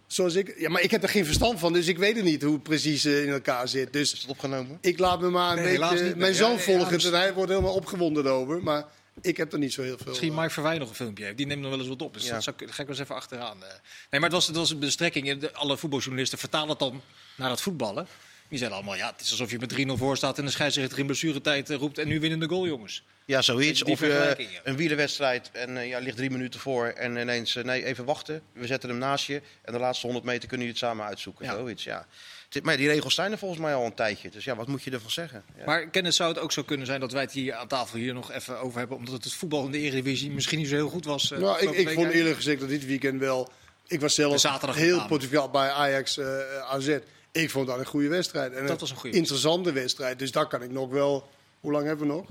zoals 0.07 0.35
ik, 0.35 0.55
ja, 0.59 0.69
maar 0.69 0.83
ik 0.83 0.91
heb 0.91 1.03
er 1.03 1.09
geen 1.09 1.25
verstand 1.25 1.59
van, 1.59 1.73
dus 1.73 1.87
ik 1.87 1.99
weet 1.99 2.17
het 2.17 2.25
niet 2.25 2.43
hoe 2.43 2.53
het 2.55 2.63
precies 2.63 3.05
eh, 3.05 3.23
in 3.23 3.29
elkaar 3.33 3.69
zit. 3.69 3.93
Dus 3.93 4.13
Is 4.13 4.21
het 4.21 4.31
opgenomen? 4.31 4.79
ik 4.81 4.99
laat 4.99 5.21
me 5.21 5.29
maar 5.31 5.57
een 5.57 5.65
Nee, 5.65 5.79
beetje. 5.79 6.05
niet. 6.05 6.17
Mijn 6.17 6.35
zoon 6.35 6.51
ja, 6.67 6.87
het 6.89 7.05
en 7.05 7.13
hij 7.13 7.35
wordt 7.35 7.51
helemaal 7.51 7.75
opgewonden 7.75 8.27
over. 8.27 8.63
Maar 8.63 8.85
ik 9.21 9.37
heb 9.37 9.53
er 9.53 9.59
niet 9.59 9.73
zo 9.73 9.83
heel 9.83 9.97
veel. 9.97 10.07
Misschien 10.07 10.31
eh, 10.33 10.37
Mike 10.39 10.51
Verwij 10.51 10.79
nog 10.79 10.89
een 10.89 10.95
filmpje 10.95 11.25
heeft. 11.25 11.37
Die 11.37 11.47
neemt 11.47 11.61
nog 11.61 11.71
wel 11.71 11.79
eens 11.79 11.89
wat 11.89 12.03
op. 12.03 12.15
Dus 12.15 12.25
Ja. 12.27 12.33
dat 12.35 12.43
zou, 12.43 12.57
ik- 12.59 12.71
ga 12.71 12.83
ik 12.83 12.89
wel 12.89 12.97
eens 12.97 12.99
even 12.99 13.15
achteraan. 13.15 13.63
eh. 13.63 13.69
Nee, 14.11 14.21
maar 14.21 14.23
het 14.23 14.33
was, 14.33 14.47
het 14.47 14.57
was 14.57 14.71
een 14.71 14.79
bestrekking. 14.79 15.39
De- 15.41 15.53
Alle 15.53 15.77
voetbaljournalisten 15.77 16.39
vertalen 16.39 16.69
het 16.69 16.79
dan 16.79 17.03
naar 17.37 17.51
het 17.51 17.61
voetballen. 17.61 18.07
Die 18.49 18.59
zeiden 18.59 18.79
allemaal, 18.79 18.97
ja, 18.97 19.11
het 19.13 19.21
is 19.21 19.31
alsof 19.31 19.51
je 19.51 19.59
met 19.59 19.73
3-0 19.73 19.93
voor 19.99 20.17
staat... 20.17 20.39
en 20.39 20.45
de 20.45 20.51
scheidsrechter 20.51 20.99
in 20.99 21.07
blessuretijd 21.07 21.71
eh, 21.71 21.77
roept... 21.77 21.99
en 21.99 22.09
nu 22.09 22.21
winnen 22.21 22.39
de 22.39 22.49
goal, 22.49 22.67
jongens. 22.67 23.03
Ja, 23.25 23.43
zoiets. 23.43 23.81
Die 23.83 23.93
Of 23.93 24.03
eh, 24.03 24.35
ja. 24.39 24.61
een 24.65 24.77
wielerwedstrijd 24.77 25.51
en 25.53 25.77
eh, 25.77 25.89
ja, 25.89 25.99
ligt 25.99 26.17
drie 26.17 26.31
minuten 26.31 26.61
voor 26.61 26.87
en 26.87 27.17
ineens, 27.17 27.55
nee, 27.55 27.85
even 27.85 28.05
wachten. 28.05 28.43
We 28.53 28.67
zetten 28.67 28.89
hem 28.89 28.99
naast 28.99 29.27
je 29.27 29.43
en 29.63 29.73
de 29.73 29.79
laatste 29.79 30.07
100 30.07 30.27
meter 30.27 30.49
kunnen 30.49 30.67
jullie 30.67 30.81
het 30.81 30.91
samen 30.91 31.07
uitzoeken. 31.07 31.45
Ja. 31.45 31.55
Zoiets, 31.55 31.85
ja. 31.85 32.07
Het- 32.51 32.65
Maar 32.65 32.77
die 32.77 32.89
regels 32.89 33.15
zijn 33.15 33.33
er 33.33 33.39
volgens 33.39 33.61
mij 33.61 33.75
al 33.75 33.85
een 33.85 33.95
tijdje. 33.95 34.31
Dus 34.31 34.45
ja, 34.45 34.57
wat 34.57 34.67
moet 34.67 34.83
je 34.83 34.91
ervan 34.91 35.11
zeggen? 35.11 35.45
Ja. 35.59 35.65
Maar 35.65 35.89
Kenneth, 35.89 36.15
zou 36.15 36.29
het 36.33 36.39
ook 36.39 36.53
zo 36.53 36.63
kunnen 36.63 36.87
zijn 36.87 37.01
dat 37.01 37.13
wij 37.13 37.23
het 37.23 37.33
hier 37.33 37.55
aan 37.55 37.69
tafel 37.69 37.99
hier 37.99 38.15
nog 38.15 38.33
even 38.33 38.61
over 38.61 38.79
hebben... 38.79 38.97
omdat 38.97 39.25
het 39.25 39.33
voetbal 39.33 39.65
in 39.65 39.71
de 39.71 39.79
Eredivisie 39.79 40.31
misschien 40.31 40.59
niet 40.59 40.69
zo 40.69 40.75
heel 40.75 40.89
goed 40.89 41.05
was? 41.05 41.31
Nou, 41.31 41.61
ik, 41.61 41.71
ik 41.71 41.91
vond 41.91 42.11
eerlijk 42.11 42.37
gezegd 42.37 42.61
dat 42.61 42.69
dit 42.69 42.87
weekend 42.87 43.21
wel. 43.21 43.53
Ik 43.87 44.01
was 44.01 44.15
zelf 44.15 44.43
heel. 44.75 45.07
Portugal 45.07 45.51
bij 45.51 45.71
Ajax 45.71 46.21
AZ. 46.69 46.99
Ik 47.43 47.51
vond 47.51 47.67
dat 47.67 47.79
een 47.79 47.87
goede 47.87 48.09
wedstrijd. 48.09 48.53
En 48.53 48.67
Dat 48.67 48.81
was 48.81 48.91
een 48.91 48.97
goede 48.97 49.17
interessante 49.17 49.73
wedstrijd. 49.73 50.19
Dus 50.19 50.31
daar 50.33 50.47
kan 50.47 50.63
ik 50.63 50.71
nog 50.71 50.91
wel. 50.91 51.29
Hoe 51.61 51.73
lang 51.73 51.87
hebben 51.87 52.07
we 52.07 52.13
nog? 52.13 52.27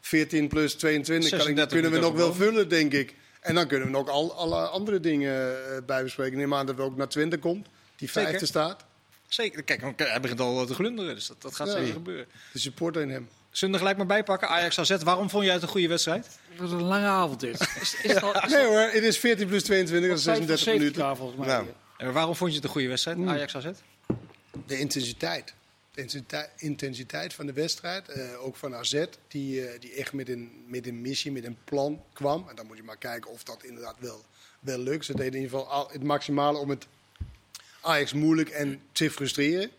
14 0.00 0.48
plus 0.48 0.74
22 0.74 1.30
kan 1.30 1.38
ik, 1.38 1.44
36 1.44 1.80
kunnen 1.80 2.00
we 2.00 2.06
nog 2.06 2.16
wel 2.16 2.34
vullen, 2.34 2.68
denk 2.68 2.92
ik. 2.92 3.14
En 3.40 3.54
dan 3.54 3.66
kunnen 3.66 3.86
we 3.86 3.92
nog 3.92 4.08
al, 4.08 4.34
alle 4.34 4.56
andere 4.68 5.00
dingen 5.00 5.50
eh, 5.74 5.82
bij 5.86 6.02
bespreken. 6.02 6.38
Neem 6.38 6.54
aan 6.54 6.66
dat 6.66 6.76
we 6.76 6.82
ook 6.82 6.96
naar 6.96 7.08
Twente 7.08 7.38
komt. 7.38 7.66
Die 7.96 8.08
Zeker. 8.08 8.28
vijfde 8.30 8.46
staat. 8.46 8.84
Zeker. 9.28 9.62
Kijk, 9.62 9.82
hij 9.96 10.20
begint 10.20 10.40
al 10.40 10.66
te 10.66 10.74
glunderen, 10.74 11.14
dus 11.14 11.26
dat, 11.26 11.42
dat 11.42 11.54
gaat 11.54 11.66
Ja. 11.66 11.72
zeker 11.72 11.92
gebeuren. 11.92 12.26
De 12.52 12.58
supporter 12.58 13.02
in 13.02 13.10
hem. 13.10 13.28
Zullen 13.50 13.74
we 13.74 13.80
er 13.80 13.86
gelijk 13.88 13.96
maar 13.96 14.16
bijpakken? 14.16 14.48
Ajax 14.48 14.78
AZ, 14.78 14.96
waarom 15.02 15.30
vond 15.30 15.44
jij 15.44 15.52
het 15.52 15.62
een 15.62 15.68
goede 15.68 15.88
wedstrijd? 15.88 16.26
het 16.50 16.60
was 16.60 16.70
een 16.70 16.82
lange 16.82 17.06
avond 17.06 17.40
dit. 17.40 17.60
Is, 17.80 17.96
is 18.02 18.12
het 18.14 18.22
al, 18.22 18.42
is 18.44 18.50
Nee 18.52 18.66
hoor, 18.66 18.78
het 18.80 19.02
is 19.02 19.18
14 19.18 19.46
plus 19.48 19.62
22, 19.62 20.08
dat 20.10 20.18
is 20.18 20.24
het 20.24 20.34
tijd 20.34 20.48
voor 20.48 20.56
36 20.56 20.58
safety 20.58 20.78
minuten. 20.78 21.02
car 21.02 21.16
volgens 21.16 21.38
mij. 21.38 21.48
Nou. 21.48 21.66
En 21.96 22.12
waarom 22.12 22.34
vond 22.36 22.50
je 22.50 22.56
het 22.56 22.64
een 22.64 22.70
goede 22.72 22.88
wedstrijd, 22.88 23.18
Ajax 23.26 23.56
AZ? 23.56 23.66
De 24.66 24.78
intensiteit. 24.78 25.54
De 25.90 26.48
intensiteit- 26.56 27.34
van 27.34 27.46
de 27.46 27.52
wedstrijd, 27.52 28.08
eh, 28.08 28.44
ook 28.44 28.56
van 28.56 28.74
AZ, 28.74 29.04
die, 29.28 29.66
eh, 29.66 29.80
die 29.80 29.92
echt 29.92 30.12
met 30.12 30.28
een, 30.28 30.64
met 30.66 30.86
een 30.86 31.00
missie, 31.00 31.32
met 31.32 31.44
een 31.44 31.58
plan 31.64 32.02
kwam. 32.12 32.48
En 32.48 32.56
dan 32.56 32.66
moet 32.66 32.76
je 32.76 32.82
maar 32.82 32.96
kijken 32.96 33.30
of 33.30 33.42
dat 33.42 33.64
inderdaad 33.64 33.96
wel, 33.98 34.24
wel 34.60 34.78
lukt. 34.78 35.04
Ze 35.04 35.14
deden 35.14 35.34
in 35.34 35.42
ieder 35.42 35.58
geval 35.58 35.72
al, 35.72 35.88
het 35.90 36.02
maximale 36.02 36.58
om 36.58 36.70
het 36.70 36.86
Ajax 37.80 38.12
moeilijk 38.12 38.48
en 38.48 38.80
te 38.92 39.10
frustreren. 39.10 39.70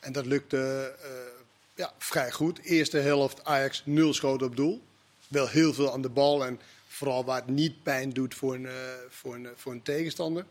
En 0.00 0.12
dat 0.12 0.26
lukte 0.26 0.94
eh, 1.02 1.10
ja, 1.74 1.92
vrij 1.98 2.30
goed. 2.30 2.58
Eerste 2.58 2.98
helft 2.98 3.44
Ajax 3.44 3.82
nul 3.84 4.14
schoten 4.14 4.46
op 4.46 4.56
doel. 4.56 4.82
Wel 5.28 5.48
heel 5.48 5.74
veel 5.74 5.92
aan 5.92 6.02
de 6.02 6.08
bal 6.08 6.44
en 6.44 6.60
vooral 6.88 7.24
waar 7.24 7.40
het 7.40 7.46
niet 7.46 7.82
pijn 7.82 8.10
doet 8.10 8.34
voor 8.34 8.54
een, 8.54 8.68
voor 9.08 9.34
een, 9.34 9.48
voor 9.56 9.72
een 9.72 9.82
tegenstander. 9.82 10.46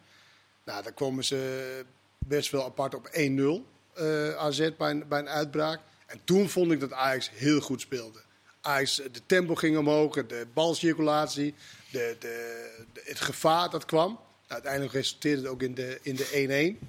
Nou, 0.64 0.84
daar 0.84 0.94
komen 0.94 1.24
ze 1.24 1.86
best 2.18 2.52
wel 2.52 2.66
apart 2.66 2.96
op 2.96 3.10
1-0 3.14 3.71
eh, 3.94 4.36
AZ 4.36 4.70
bij 4.78 4.90
een, 4.90 5.04
bij 5.08 5.20
een 5.20 5.30
uitbraak. 5.30 5.80
En 6.06 6.22
toen 6.24 6.50
vond 6.50 6.72
ik 6.72 6.80
dat 6.80 6.92
Ajax 6.94 7.30
heel 7.34 7.60
goed 7.62 7.82
speelde. 7.82 8.20
Ajax, 8.62 8.96
de 8.96 9.22
tempo 9.26 9.56
ging 9.56 9.78
omhoog, 9.78 10.26
de 10.26 10.48
balcirculatie, 10.54 11.54
de, 11.92 12.16
de, 12.20 12.70
de- 12.94 13.02
het 13.06 13.20
gevaar 13.20 13.70
dat 13.70 13.86
kwam. 13.86 14.08
Nou, 14.08 14.20
uiteindelijk 14.48 14.94
resulteerde 14.94 15.42
het 15.42 15.52
ook 15.52 15.62
in 15.62 15.74
de, 15.74 16.00
in 16.02 16.16
de 16.16 16.78
1-1. 16.82 16.88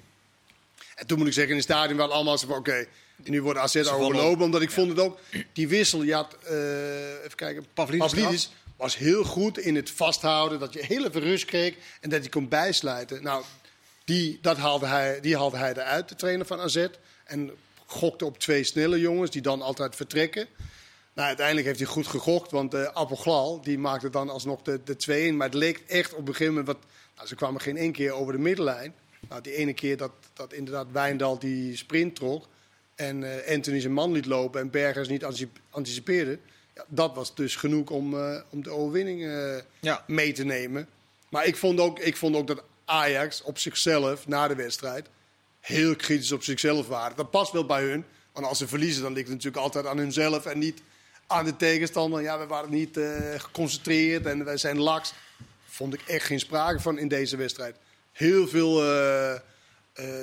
En 0.95 1.07
toen 1.07 1.17
moet 1.17 1.27
ik 1.27 1.33
zeggen, 1.33 1.51
in 1.51 1.57
het 1.57 1.65
stadion 1.69 1.97
waren 1.97 2.13
allemaal 2.13 2.37
van, 2.37 2.55
oké, 2.57 2.85
nu 3.15 3.41
wordt 3.41 3.59
AZ 3.59 3.75
overlopen. 3.75 4.45
Omdat 4.45 4.61
ik 4.61 4.71
vond 4.71 4.89
het 4.89 4.99
ook, 4.99 5.19
die 5.53 5.67
wissel, 5.67 6.03
je 6.03 6.13
had, 6.13 6.37
eh, 6.43 7.23
even 7.23 7.35
kijken, 7.35 7.65
Pavlidis 7.73 8.05
Pavlidis 8.11 8.51
was 8.77 8.97
heel 8.97 9.23
goed 9.23 9.57
in 9.57 9.75
het 9.75 9.89
vasthouden. 9.91 10.59
Dat 10.59 10.73
je 10.73 10.85
heel 10.85 11.05
even 11.05 11.21
rust 11.21 11.45
kreeg 11.45 11.75
en 12.01 12.09
dat 12.09 12.19
hij 12.19 12.29
kon 12.29 12.47
bijsluiten. 12.47 13.23
Nou, 13.23 13.43
die, 14.05 14.39
dat 14.41 14.57
haalde 14.57 14.85
hij, 14.85 15.19
die 15.21 15.37
haalde 15.37 15.57
hij 15.57 15.71
eruit, 15.71 16.09
de 16.09 16.15
trainer 16.15 16.45
van 16.45 16.59
AZ. 16.59 16.87
En 17.23 17.51
gokte 17.85 18.25
op 18.25 18.37
twee 18.39 18.63
snelle 18.63 18.99
jongens 18.99 19.31
die 19.31 19.41
dan 19.41 19.61
altijd 19.61 19.95
vertrekken. 19.95 20.47
Nou, 21.13 21.27
uiteindelijk 21.27 21.67
heeft 21.67 21.79
hij 21.79 21.87
goed 21.87 22.07
gegokt, 22.07 22.51
want 22.51 22.73
uh, 22.73 22.85
Appelglal 22.87 23.61
die 23.61 23.77
maakte 23.77 24.09
dan 24.09 24.29
alsnog 24.29 24.61
de, 24.61 24.79
de 24.83 25.31
2-1. 25.31 25.35
Maar 25.35 25.47
het 25.47 25.55
leek 25.55 25.83
echt 25.87 26.13
op 26.13 26.19
een 26.19 26.35
gegeven 26.35 26.53
moment... 26.53 26.67
Wat, 26.67 26.77
nou, 27.15 27.27
ze 27.27 27.35
kwamen 27.35 27.61
geen 27.61 27.77
één 27.77 27.91
keer 27.91 28.11
over 28.11 28.33
de 28.33 28.39
middenlijn. 28.39 28.93
Nou, 29.29 29.41
die 29.41 29.53
ene 29.55 29.73
keer 29.73 29.97
dat, 29.97 30.11
dat 30.33 30.53
inderdaad 30.53 30.87
Wijndal 30.91 31.39
die 31.39 31.75
sprint 31.77 32.15
trok... 32.15 32.47
en 32.95 33.43
eh, 33.45 33.55
Anthony 33.55 33.79
zijn 33.79 33.93
man 33.93 34.11
liet 34.11 34.25
lopen 34.25 34.61
en 34.61 34.69
Bergers 34.69 35.07
niet 35.07 35.23
anticip- 35.23 35.59
anticipeerde... 35.69 36.39
Ja, 36.75 36.85
dat 36.87 37.15
was 37.15 37.35
dus 37.35 37.55
genoeg 37.55 37.89
om, 37.89 38.13
eh, 38.19 38.41
om 38.49 38.63
de 38.63 38.69
overwinning 38.69 39.21
Ja. 39.79 40.03
mee 40.07 40.31
te 40.31 40.43
nemen. 40.43 40.87
Maar 41.29 41.45
ik 41.45 41.55
vond, 41.55 41.79
ook, 41.79 41.99
ik 41.99 42.17
vond 42.17 42.35
ook 42.35 42.47
dat 42.47 42.63
Ajax 42.85 43.41
op 43.41 43.57
zichzelf, 43.57 44.27
na 44.27 44.47
de 44.47 44.55
wedstrijd... 44.55 45.07
heel 45.59 45.95
kritisch 45.95 46.31
op 46.31 46.43
zichzelf 46.43 46.87
waren. 46.87 47.17
Dat 47.17 47.31
past 47.31 47.51
wel 47.51 47.65
bij 47.65 47.83
hun. 47.83 48.05
Want 48.31 48.45
als 48.45 48.57
ze 48.57 48.67
verliezen, 48.67 49.01
dan 49.01 49.13
ligt 49.13 49.27
het 49.27 49.35
natuurlijk 49.35 49.63
altijd 49.63 49.85
aan 49.85 49.97
hunzelf... 49.97 50.45
en 50.45 50.59
niet 50.59 50.81
aan 51.27 51.45
de 51.45 51.55
tegenstander. 51.55 52.21
Ja, 52.21 52.39
we 52.39 52.45
waren 52.45 52.69
niet 52.69 52.97
eh, 52.97 53.19
geconcentreerd 53.37 54.25
en 54.25 54.45
wij 54.45 54.57
zijn 54.57 54.79
laks. 54.79 55.13
Vond 55.65 55.93
ik 55.93 56.01
echt 56.07 56.25
geen 56.25 56.39
sprake 56.39 56.79
van 56.79 56.97
in 56.97 57.07
deze 57.07 57.37
wedstrijd. 57.37 57.75
Heel 58.11 58.47
veel 58.47 58.83
eh, 58.83 59.39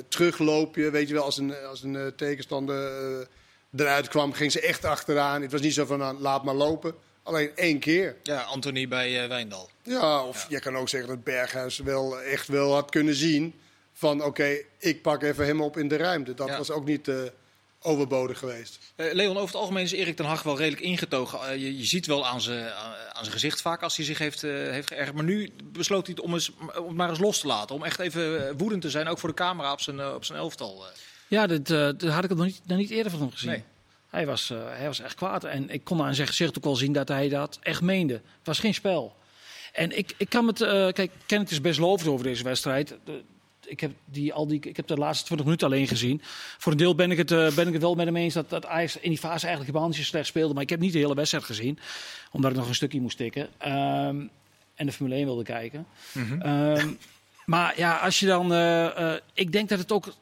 terugloopje. 0.09 0.91
Weet 0.91 1.09
je 1.09 1.15
wel, 1.15 1.25
als 1.25 1.39
een, 1.39 1.55
als 1.57 1.83
een 1.83 2.13
tegenstander 2.17 3.29
eruit 3.77 4.09
kwam, 4.09 4.33
ging 4.33 4.53
ze 4.53 4.61
echt 4.61 4.85
achteraan. 4.85 5.43
Het 5.43 5.53
was 5.53 5.61
niet 5.61 5.75
zo 5.75 5.85
van, 5.85 5.99
nou, 5.99 6.21
laat 6.21 6.45
maar 6.45 6.55
lopen. 6.55 6.95
Alleen 7.31 7.51
één 7.57 7.79
keer. 7.79 8.17
Ja, 8.23 8.41
Anthony 8.43 8.89
bij 8.89 9.23
eh, 9.23 9.29
Wijndal. 9.29 9.71
Ja, 9.83 10.25
of 10.25 10.47
je 10.49 10.61
kan 10.61 10.77
ook 10.77 10.89
zeggen 10.89 11.09
dat 11.11 11.25
Berghuis 11.25 11.79
wel 11.79 12.21
echt 12.21 12.49
wel 12.49 12.73
had 12.75 12.91
kunnen 12.91 13.15
zien... 13.15 13.55
van 13.93 14.25
oké, 14.25 14.57
ik 14.79 15.03
pak 15.03 15.23
even 15.23 15.47
hem 15.47 15.61
op 15.63 15.77
in 15.77 15.89
de 15.89 15.97
ruimte. 15.97 16.35
Dat 16.35 16.49
Ja. 16.49 16.57
was 16.57 16.71
ook 16.71 16.85
niet... 16.85 17.09
eh, 17.09 17.17
overbodig 17.83 18.39
geweest. 18.39 18.79
Eh, 18.97 19.13
Leon, 19.13 19.37
over 19.37 19.47
het 19.47 19.57
algemeen 19.57 19.83
is 19.85 19.93
Erik 19.93 20.17
ten 20.17 20.25
Hag 20.25 20.43
wel 20.43 20.57
redelijk 20.59 20.83
ingetogen. 20.83 21.59
Je, 21.61 21.79
je 21.79 21.85
ziet 21.85 22.07
wel 22.07 22.27
aan 22.27 22.41
zijn, 22.41 22.71
aan 23.13 23.21
zijn 23.25 23.33
gezicht 23.33 23.61
vaak 23.61 23.83
als 23.83 23.97
hij 23.97 24.05
zich 24.05 24.19
heeft, 24.19 24.43
eh, 24.45 24.51
heeft 24.51 24.89
geërgerd. 24.89 25.15
Maar 25.15 25.25
nu 25.25 25.51
besloot 25.65 26.07
hij 26.07 26.15
het 26.17 26.25
om, 26.25 26.35
eens, 26.35 26.51
om 26.79 26.87
het 26.87 26.97
maar 26.97 27.09
eens 27.09 27.19
los 27.19 27.41
te 27.41 27.47
laten. 27.47 27.75
Om 27.75 27.85
echt 27.85 27.99
even 28.01 28.57
woedend 28.57 28.83
te 28.83 28.91
zijn, 28.91 29.09
ook 29.09 29.19
voor 29.19 29.29
de 29.29 29.35
camera 29.35 29.73
op 29.73 29.81
zijn, 29.81 30.07
op 30.15 30.25
zijn 30.25 30.39
elftal. 30.39 30.85
eh. 30.87 30.93
Ja, 31.29 31.47
dat, 31.47 31.71
eh, 31.71 31.77
dat 31.97 32.03
had 32.03 32.25
ik 32.25 32.31
nog 32.35 32.45
niet, 32.47 32.61
nog 32.67 32.79
niet 32.79 32.91
eerder 32.91 33.11
van 33.13 33.21
hem 33.21 33.31
gezien. 33.31 33.51
Nee. 33.51 33.65
Hij, 34.11 34.27
was, 34.27 34.51
eh, 34.51 34.59
hij 34.69 34.87
was 34.87 35.01
echt 35.01 35.15
kwaad. 35.15 35.45
En 35.45 35.71
ik 35.71 35.85
kon 35.85 36.03
aan 36.03 36.15
zijn 36.15 36.27
gezicht 36.29 36.57
ook 36.59 36.65
wel 36.65 36.77
zien 36.77 36.93
dat 36.93 37.09
hij 37.09 37.29
dat 37.29 37.59
echt 37.63 37.81
meende. 37.83 38.15
Het 38.15 38.23
was 38.45 38.59
geen 38.59 38.75
spel. 38.75 39.17
En 39.73 39.99
ik, 39.99 40.15
ik 40.17 40.29
kan 40.29 40.47
het... 40.47 40.61
eh 40.61 40.89
kijk, 40.93 41.11
Kenneth 41.27 41.51
is 41.51 41.61
best 41.61 41.79
lovend 41.79 42.09
over 42.09 42.25
deze 42.25 42.45
wedstrijd. 42.45 42.95
De- 43.05 43.23
ik, 43.67 43.81
heb 43.81 43.93
die, 44.05 44.33
al 44.33 44.47
die, 44.47 44.61
ik 44.61 44.77
heb 44.77 44.87
de 44.87 44.97
laatste 44.97 45.25
20 45.25 45.47
minuten 45.47 45.67
alleen 45.67 45.87
gezien. 45.87 46.21
Voor 46.59 46.73
een 46.73 46.79
deel 46.79 46.95
ben 46.95 47.11
ik 47.11 47.19
het, 47.19 47.31
eh, 47.31 47.55
ben 47.55 47.67
ik 47.67 47.73
het 47.73 47.83
wel 47.83 47.95
met 47.95 48.07
hem 48.07 48.17
eens 48.17 48.35
dat, 48.35 48.51
dat 48.51 48.67
Ajax 48.67 48.97
in 48.97 49.09
die 49.09 49.19
fase 49.19 49.47
eigenlijk 49.47 49.95
zo 49.95 50.03
slecht 50.03 50.27
speelde. 50.27 50.55
Maar 50.55 50.63
ik 50.63 50.71
heb 50.71 50.81
niet 50.81 50.93
de 50.93 50.99
hele 50.99 51.15
wedstrijd 51.15 51.45
gezien. 51.45 51.79
Omdat 52.31 52.51
ik 52.51 52.57
nog 52.57 52.69
een 52.69 52.75
stukje 52.75 53.01
moest 53.01 53.17
tikken. 53.17 53.49
Ehm, 53.59 54.21
en 54.75 54.87
de 54.87 54.93
Formule 54.93 55.17
1 55.17 55.25
wilde 55.25 55.43
kijken. 55.43 55.87
Ehm, 56.41 56.89
maar 57.45 57.79
ja, 57.79 57.97
als 57.97 58.21
je 58.21 58.27
dan... 58.27 58.53
ik 59.35 59.53
denk 59.53 59.69
dat 59.69 59.79
het 59.79 59.93
ook 59.93 60.13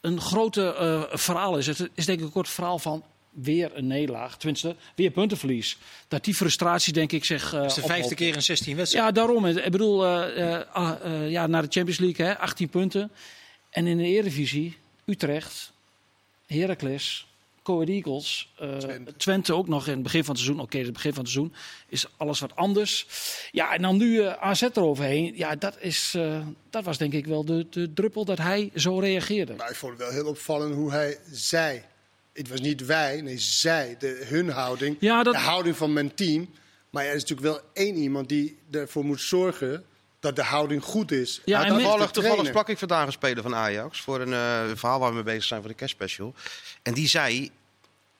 een 0.00 0.20
grote 0.20 0.74
eh, 0.74 1.02
verhaal 1.18 1.58
is. 1.58 1.66
Het 1.66 1.90
is 1.94 2.06
denk 2.06 2.20
ik 2.20 2.26
ook 2.26 2.34
het 2.34 2.48
verhaal 2.48 2.78
van 2.78 3.04
weer 3.30 3.70
een 3.76 3.86
nederlaag. 3.86 4.36
Tenminste, 4.36 4.76
weer 4.94 5.10
puntenverlies. 5.10 5.78
Dat 6.08 6.24
die 6.24 6.34
frustratie 6.34 6.92
denk 6.92 7.12
ik 7.12 7.24
zich 7.24 7.52
eh 7.52 7.60
Dat 7.60 7.70
is 7.70 7.74
de 7.74 7.82
vijfde 7.82 8.14
keer 8.14 8.34
in 8.34 8.42
16 8.42 8.76
wedstrijden. 8.76 9.14
Ja, 9.14 9.20
daarom. 9.20 9.46
Ik 9.46 9.70
bedoel, 9.70 10.04
eh, 10.04 10.54
eh, 10.54 10.92
eh, 11.02 11.30
ja, 11.30 11.46
naar 11.46 11.62
de 11.62 11.68
Champions 11.70 11.98
League, 11.98 12.26
hè, 12.26 12.38
18 12.38 12.68
punten. 12.68 13.10
En 13.70 13.86
in 13.86 13.96
de 13.96 14.04
Eredivisie, 14.04 14.76
Utrecht, 15.04 15.72
Heracles, 16.46 17.26
Ahead 17.64 17.88
Eagles, 17.88 18.52
eh, 18.58 18.68
Twente. 19.16 19.54
Ook 19.54 19.68
nog 19.68 19.86
in 19.86 19.92
het 19.92 20.02
begin 20.02 20.24
van 20.24 20.34
het 20.34 20.42
seizoen. 20.44 20.62
Oké, 20.64 20.78
het 20.78 20.92
begin 20.92 21.12
van 21.14 21.22
het 21.22 21.32
seizoen 21.32 21.54
is 21.88 22.06
alles 22.16 22.40
wat 22.40 22.56
anders. 22.56 23.06
Ja, 23.50 23.74
en 23.74 23.82
dan 23.82 23.96
nu 23.96 24.20
eh, 24.22 24.32
AZ 24.42 24.62
eroverheen. 24.62 25.32
Ja, 25.36 25.56
dat, 25.56 25.76
is, 25.80 26.12
eh, 26.16 26.46
dat 26.70 26.84
was 26.84 26.98
denk 26.98 27.12
ik 27.12 27.26
wel 27.26 27.44
de, 27.44 27.66
de 27.70 27.92
druppel 27.92 28.24
dat 28.24 28.38
hij 28.38 28.70
zo 28.74 28.98
reageerde. 28.98 29.54
Maar 29.54 29.70
ik 29.70 29.76
vond 29.76 29.92
het 29.92 30.00
wel 30.02 30.10
heel 30.10 30.26
opvallend 30.26 30.74
hoe 30.74 30.90
hij 30.90 31.18
zei. 31.30 31.82
Het 32.32 32.48
was 32.48 32.60
niet 32.60 32.86
wij, 32.86 33.20
nee 33.20 33.38
zij. 33.38 33.96
De, 33.98 34.26
hun 34.28 34.48
houding. 34.50 34.96
Ja, 35.00 35.22
dat- 35.22 35.34
De 35.34 35.40
houding 35.40 35.76
van 35.76 35.92
mijn 35.92 36.14
team. 36.14 36.48
Maar 36.90 37.04
er 37.04 37.14
is 37.14 37.20
natuurlijk 37.20 37.48
wel 37.48 37.60
één 37.72 37.96
iemand 37.96 38.28
die 38.28 38.58
ervoor 38.70 39.04
moet 39.04 39.20
zorgen 39.20 39.84
dat 40.20 40.36
de 40.36 40.42
houding 40.42 40.82
goed 40.82 41.10
is. 41.10 41.40
Ja, 41.44 41.64
En 41.64 41.68
de 41.68 41.80
Toevallig, 41.80 42.10
toevallig 42.10 42.46
sprak 42.46 42.68
ik 42.68 42.78
vandaag 42.78 43.06
een 43.06 43.12
speler 43.12 43.42
van 43.42 43.54
Ajax 43.54 44.00
voor 44.00 44.20
een 44.20 44.32
eh, 44.32 44.76
verhaal 44.76 44.98
waar 44.98 45.08
we 45.08 45.14
mee 45.14 45.24
bezig 45.24 45.44
zijn 45.44 45.60
voor 45.60 45.70
de 45.70 45.76
kerstspecial. 45.76 46.34
En 46.82 46.94
die 46.94 47.08
zei, 47.08 47.50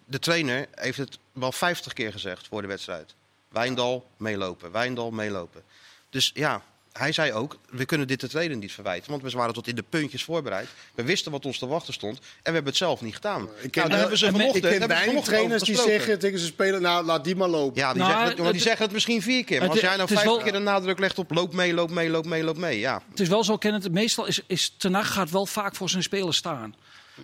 de 0.05 0.19
trainer 0.19 0.67
heeft 0.75 0.99
het 0.99 1.19
wel 1.33 1.53
50 1.53 1.93
keer 1.93 2.13
gezegd 2.13 2.47
voor 2.49 2.63
de 2.63 2.69
wedstrijd. 2.69 3.15
Wijndal 3.49 4.07
meelopen, 4.17 4.73
Wijndal 4.73 5.11
meelopen. 5.11 5.63
Dus 6.11 6.31
ja, 6.35 6.63
hij 6.93 7.13
zei 7.13 7.33
ook, 7.33 7.57
we 7.71 7.85
kunnen 7.85 8.07
dit 8.07 8.21
de 8.21 8.29
trainer 8.29 8.57
niet 8.57 8.73
verwijten. 8.73 9.11
Want 9.11 9.23
we 9.23 9.31
waren 9.31 9.55
tot 9.55 9.67
in 9.69 9.75
de 9.75 9.85
puntjes 9.89 10.25
voorbereid. 10.25 10.69
We 10.95 11.03
wisten 11.03 11.33
wat 11.33 11.47
ons 11.47 11.59
te 11.59 11.67
wachten 11.67 11.93
stond. 11.95 12.19
En 12.19 12.25
we 12.25 12.41
hebben 12.43 12.65
het 12.65 12.77
zelf 12.77 13.01
niet 13.01 13.15
gedaan. 13.15 13.43
Ik 13.43 13.49
nou, 13.49 13.69
ken, 13.71 13.81
daar 13.83 13.89
wel- 13.91 13.99
hebben 13.99 14.19
ze 14.19 14.27
ik 14.27 14.33
vanochtend, 14.33 14.63
ken 14.63 14.71
hebben 14.79 14.89
ze 14.97 15.05
weinig 15.05 15.25
trainers 15.25 15.63
die 15.63 15.77
zeggen 15.77 16.19
tegen 16.19 16.39
zijn 16.39 16.51
speler, 16.53 16.81
nou 16.81 17.05
laat 17.05 17.25
die 17.25 17.37
maar 17.37 17.49
lopen. 17.49 17.81
Ja, 17.81 17.93
die, 17.93 18.03
Nou, 18.03 18.11
zeggen, 18.13 18.29
het, 18.29 18.37
die 18.37 18.47
het- 18.47 18.63
zeggen 18.63 18.83
het 18.85 18.93
misschien 18.93 19.23
vier 19.23 19.45
keer. 19.45 19.59
Maar 19.59 19.69
het- 19.69 19.77
als 19.79 19.87
jij 19.87 19.97
nou 19.97 20.09
vijf 20.09 20.23
wel- 20.25 20.39
keer 20.39 20.53
de 20.53 20.59
nadruk 20.59 20.99
legt 20.99 21.19
op 21.19 21.31
loop 21.35 21.53
mee, 21.55 21.75
loop 21.75 21.91
mee, 21.91 22.09
loop 22.11 22.27
mee, 22.27 22.43
loop 22.45 22.57
mee. 22.57 22.79
Ja, 22.79 23.03
Het 23.11 23.21
is 23.21 23.29
wel 23.29 23.45
zo, 23.45 23.57
Kenneth, 23.57 23.93
meestal 23.93 24.27
is, 24.27 24.41
is 24.47 24.75
Ten 24.79 24.95
Hag 24.95 25.13
gaat 25.13 25.31
wel 25.31 25.47
vaak 25.47 25.75
voor 25.77 25.91
zijn 25.91 26.03
spelers 26.03 26.37
staan. 26.37 26.75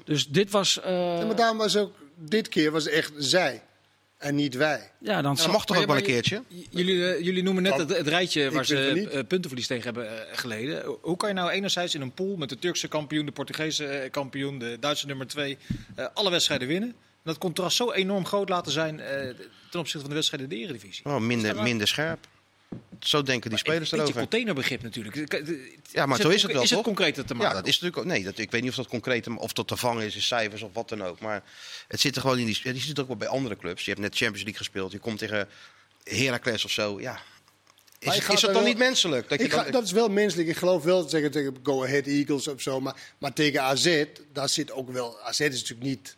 Dus 0.04 0.28
dit 0.28 0.50
was... 0.50 0.80
eh, 0.80 1.18
Ja, 1.18 1.24
maar 1.24 1.36
daarom 1.36 1.58
was 1.58 1.76
ook, 1.76 1.92
dit 2.16 2.48
keer 2.48 2.70
was 2.70 2.84
het 2.84 2.92
echt 2.92 3.12
zij. 3.16 3.62
En 4.18 4.34
niet 4.34 4.54
wij. 4.54 4.90
ja, 5.00 5.22
dan 5.22 5.34
dat 5.34 5.46
mag 5.52 5.66
toch 5.66 5.76
ook 5.76 5.86
wel 5.86 5.96
een 5.96 6.02
keertje? 6.02 6.42
Jullie, 6.70 7.14
eh, 7.14 7.24
jullie 7.24 7.42
noemen 7.42 7.62
net 7.62 7.76
het, 7.76 7.96
het 7.96 8.08
rijtje 8.08 8.50
waar 8.50 8.64
ze 8.64 9.08
eh, 9.10 9.26
puntenverlies 9.26 9.66
tegen 9.66 9.84
hebben 9.84 10.28
eh, 10.28 10.36
geleden. 10.38 10.96
Hoe 11.00 11.16
kan 11.16 11.28
je 11.28 11.34
nou 11.34 11.50
enerzijds 11.50 11.94
in 11.94 12.00
een 12.00 12.12
pool 12.12 12.36
met 12.36 12.48
de 12.48 12.58
Turkse 12.58 12.88
kampioen, 12.88 13.26
de 13.26 13.32
Portugese 13.32 14.08
kampioen, 14.10 14.58
de 14.58 14.76
Duitse 14.80 15.06
nummer 15.06 15.26
2, 15.26 15.58
alle 16.14 16.30
wedstrijden 16.30 16.68
winnen? 16.68 16.94
En 17.26 17.32
dat 17.32 17.40
contrast 17.40 17.76
zo 17.76 17.92
enorm 17.92 18.26
groot 18.26 18.48
laten 18.48 18.72
zijn 18.72 19.00
eh, 19.00 19.34
ten 19.70 19.80
opzichte 19.80 19.98
van 19.98 20.08
de 20.08 20.14
wedstrijden 20.14 20.50
in 20.50 20.56
de 20.56 20.62
Eredivisie. 20.62 21.04
Oh, 21.04 21.18
minder, 21.18 21.62
minder 21.62 21.88
scherp. 21.88 22.26
Zo 23.00 23.22
denken 23.22 23.50
die 23.50 23.58
spelers 23.58 23.92
Een 23.92 23.98
beetje 23.98 24.12
erover. 24.14 24.20
containerbegrip 24.20 24.82
natuurlijk. 24.82 25.36
Ja, 25.92 26.06
maar 26.06 26.20
zo 26.20 26.28
is 26.28 26.42
het 26.42 26.52
wel, 26.52 26.62
Is 26.62 26.70
het 26.70 26.82
concreter 26.82 27.24
te 27.24 27.34
maken? 27.34 27.48
Ja, 27.48 27.56
dat 27.56 27.66
is 27.66 27.80
natuurlijk 27.80 27.98
ook. 27.98 28.04
Nee, 28.12 28.24
dat, 28.24 28.38
ik 28.38 28.50
weet 28.50 28.60
niet 28.60 28.70
of 28.70 28.76
dat 28.76 28.86
concreet 28.88 29.26
of 29.36 29.52
dat 29.52 29.68
te 29.68 29.76
vangen 29.76 30.04
is 30.04 30.14
in 30.14 30.22
cijfers 30.22 30.62
of 30.62 30.70
wat 30.72 30.88
dan 30.88 31.02
ook. 31.04 31.20
Maar 31.20 31.42
het 31.88 32.00
zit 32.00 32.14
er 32.14 32.20
gewoon 32.20 32.38
in 32.38 32.46
die. 32.46 32.60
Je 32.62 32.78
ziet 32.78 32.88
het 32.88 33.00
ook 33.00 33.06
wel 33.06 33.16
bij 33.16 33.28
andere 33.28 33.56
clubs. 33.56 33.84
Je 33.84 33.90
hebt 33.90 34.02
net 34.02 34.16
Champions 34.16 34.42
League 34.44 34.58
gespeeld. 34.64 34.92
Je 34.92 34.98
komt 34.98 35.18
tegen 35.18 35.48
Heracles 36.04 36.64
of 36.64 36.70
zo. 36.70 37.00
Ja. 37.00 37.20
Is, 37.98 38.14
het- 38.14 38.22
is 38.22 38.26
dat 38.26 38.40
dan 38.40 38.52
wel- 38.52 38.62
niet 38.62 38.78
menselijk? 38.78 39.28
Dat 39.28 39.38
je 39.38 39.44
Ik 39.44 39.52
ga- 39.52 39.62
dan, 39.62 39.72
dat 39.72 39.84
is 39.84 39.92
wel 39.92 40.08
menselijk. 40.08 40.48
Ik 40.48 40.56
geloof 40.56 40.82
wel 40.84 41.08
zeggen 41.08 41.30
tegen 41.30 41.56
Go 41.62 41.84
Ahead 41.84 42.06
Eagles 42.06 42.48
of 42.48 42.60
zo. 42.60 42.80
Maar, 42.80 42.94
maar 43.18 43.32
tegen 43.32 43.62
AZ, 43.62 44.04
daar 44.32 44.48
zit 44.48 44.72
ook 44.72 44.90
wel... 44.90 45.20
AZ 45.20 45.40
is 45.40 45.48
natuurlijk 45.60 45.82
niet 45.88 46.16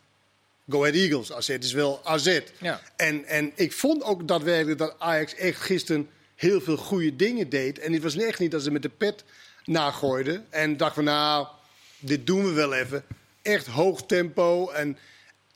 Go 0.69 0.79
Ahead 0.81 0.95
Eagles. 0.95 1.31
AZ 1.33 1.49
is 1.49 1.71
wel 1.71 2.01
AZ. 2.05 2.39
Ja. 2.59 2.81
En, 2.95 3.25
en 3.25 3.51
ik 3.55 3.71
vond 3.73 4.03
ook 4.03 4.27
daadwerkelijk 4.27 4.77
dat 4.79 4.95
Ajax 4.99 5.35
echt 5.35 5.61
gisteren 5.61 6.09
heel 6.39 6.61
veel 6.61 6.77
goede 6.77 7.15
dingen 7.15 7.49
deed. 7.49 7.79
En 7.79 7.93
het 7.93 8.03
was 8.03 8.15
echt 8.17 8.39
niet 8.39 8.51
dat 8.51 8.61
ze 8.63 8.71
met 8.71 8.81
de 8.81 8.89
pet 8.89 9.23
nagooiden. 9.65 10.45
En 10.49 10.77
dacht 10.77 10.95
van 10.95 11.03
nou, 11.03 11.47
dit 11.99 12.27
doen 12.27 12.43
we 12.45 12.51
wel 12.51 12.73
even. 12.73 13.03
Echt 13.41 13.67
hoog 13.67 14.05
tempo. 14.05 14.69
En 14.69 14.97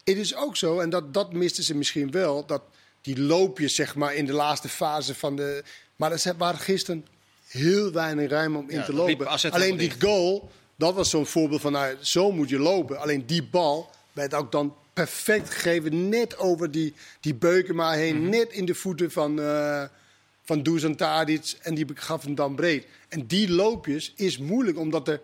het 0.03 0.17
is 0.17 0.35
ook 0.35 0.57
zo, 0.57 0.79
en 0.79 0.89
dat, 0.89 1.13
dat 1.13 1.33
misten 1.33 1.63
ze 1.63 1.75
misschien 1.75 2.11
wel, 2.11 2.45
dat 2.45 2.61
die 3.01 3.19
loopjes 3.21 3.75
zeg 3.75 3.95
maar 3.95 4.15
in 4.15 4.25
de 4.25 4.33
laatste 4.33 4.69
fase 4.69 5.15
van 5.15 5.35
de... 5.35 5.63
Maar 5.95 6.11
er 6.11 6.33
waren 6.37 6.59
gisteren 6.59 7.05
heel 7.47 7.91
weinig 7.91 8.29
ruimte 8.29 8.57
om 8.57 8.69
in 8.69 8.77
Ja, 8.77 8.85
te 8.85 8.93
lopen. 8.93 9.27
Alleen 9.51 9.77
die 9.77 9.93
goal, 9.99 10.51
dat 10.75 10.93
was 10.93 11.09
zo'n 11.09 11.25
voorbeeld 11.25 11.61
van 11.61 11.71
nou, 11.71 11.95
zo 12.01 12.31
moet 12.31 12.49
je 12.49 12.59
lopen. 12.59 12.99
Alleen 12.99 13.25
die 13.25 13.43
bal 13.43 13.89
werd 14.13 14.33
ook 14.33 14.51
dan 14.51 14.75
perfect 14.93 15.49
gegeven, 15.49 16.09
net 16.09 16.37
over 16.37 16.71
die, 16.71 16.93
die 17.19 17.33
Beukema 17.35 17.91
heen, 17.91 18.19
Mhm. 18.21 18.29
net 18.29 18.51
in 18.51 18.65
de 18.65 18.75
voeten 18.75 19.11
van, 19.11 19.41
eh 19.41 19.83
van 20.43 20.63
Dusan 20.63 20.95
Tadic 20.95 21.53
en 21.61 21.75
die 21.75 21.85
gaf 21.93 22.23
hem 22.23 22.35
dan 22.35 22.55
breed. 22.55 22.85
En 23.09 23.25
die 23.25 23.49
loopjes 23.51 24.13
is 24.15 24.37
moeilijk, 24.37 24.77
omdat 24.77 25.07
er 25.07 25.21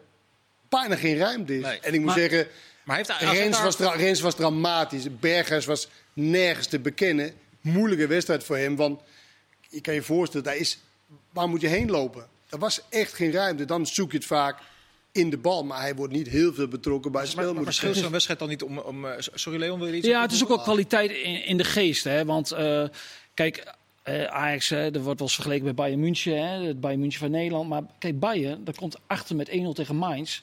bijna 0.70 0.96
geen 0.96 1.18
ruimte 1.18 1.56
is. 1.58 1.64
Nee. 1.64 1.80
En 1.80 1.94
ik 1.94 2.00
moet 2.00 2.06
Maar- 2.10 2.18
zeggen, 2.20 2.48
Maar 2.84 2.96
heeft 2.98 3.10
Rens 3.20 3.56
daar- 3.56 3.64
was, 3.64 3.96
Rens 3.96 4.20
was 4.22 4.36
dramatisch. 4.36 5.06
Bergers 5.20 5.66
was 5.66 5.88
nergens 6.14 6.68
te 6.68 6.80
bekennen. 6.80 7.34
Moeilijke 7.62 8.08
wedstrijd 8.08 8.44
voor 8.44 8.58
hem. 8.58 8.76
Want 8.76 9.02
je 9.70 9.82
kan 9.82 9.94
je 9.94 10.02
voorstellen, 10.02 10.46
daar 10.46 10.58
is, 10.58 10.80
waar 11.34 11.48
moet 11.50 11.62
je 11.62 11.68
heen 11.68 11.90
lopen? 11.90 12.28
Er 12.50 12.60
was 12.60 12.82
echt 12.90 13.14
geen 13.14 13.32
ruimte. 13.32 13.66
Dan 13.66 13.86
zoek 13.88 14.12
je 14.12 14.18
het 14.18 14.26
vaak 14.26 14.60
in 15.12 15.30
de 15.30 15.38
bal. 15.38 15.64
Maar 15.64 15.82
hij 15.82 15.96
wordt 15.96 16.14
niet 16.14 16.28
heel 16.28 16.54
veel 16.54 16.68
betrokken 16.68 17.12
bij 17.12 17.22
het 17.22 17.30
spel. 17.30 17.54
maar 17.54 17.64
verschilt 17.64 17.96
zo'n 17.98 18.12
wedstrijd 18.18 18.40
dan 18.40 18.50
niet 18.50 18.64
om... 18.64 18.78
om 18.78 19.06
eh, 19.06 19.12
sorry 19.34 19.60
Leon, 19.60 19.80
wil 19.80 19.88
je 19.88 19.96
iets 19.96 20.08
Ja, 20.08 20.22
het 20.22 20.32
is 20.32 20.42
ook 20.44 20.48
wel 20.50 20.62
kwaliteit 20.62 21.12
in, 21.12 21.46
in 21.46 21.58
de 21.58 21.64
geest. 21.64 22.04
Hè? 22.04 22.26
Want 22.26 22.52
eh, 22.52 22.84
kijk, 23.34 23.74
eh, 24.04 24.24
Ajax, 24.26 24.70
hè, 24.70 24.78
er 24.78 25.02
wordt 25.02 25.20
wel 25.20 25.28
eens 25.28 25.34
vergeleken 25.34 25.66
met 25.66 25.76
Bayern 25.76 26.00
München. 26.00 26.48
Hè? 26.48 26.66
Het 26.66 26.80
Bayern 26.80 27.00
München 27.00 27.20
van 27.20 27.32
Nederland. 27.32 27.70
Maar 27.70 27.84
kijk, 28.00 28.20
Bayern, 28.20 28.64
dat 28.64 28.78
komt 28.78 28.98
achter 29.08 29.36
met 29.36 29.50
1-0 29.50 29.70
tegen 29.74 29.96
Mainz. 29.96 30.42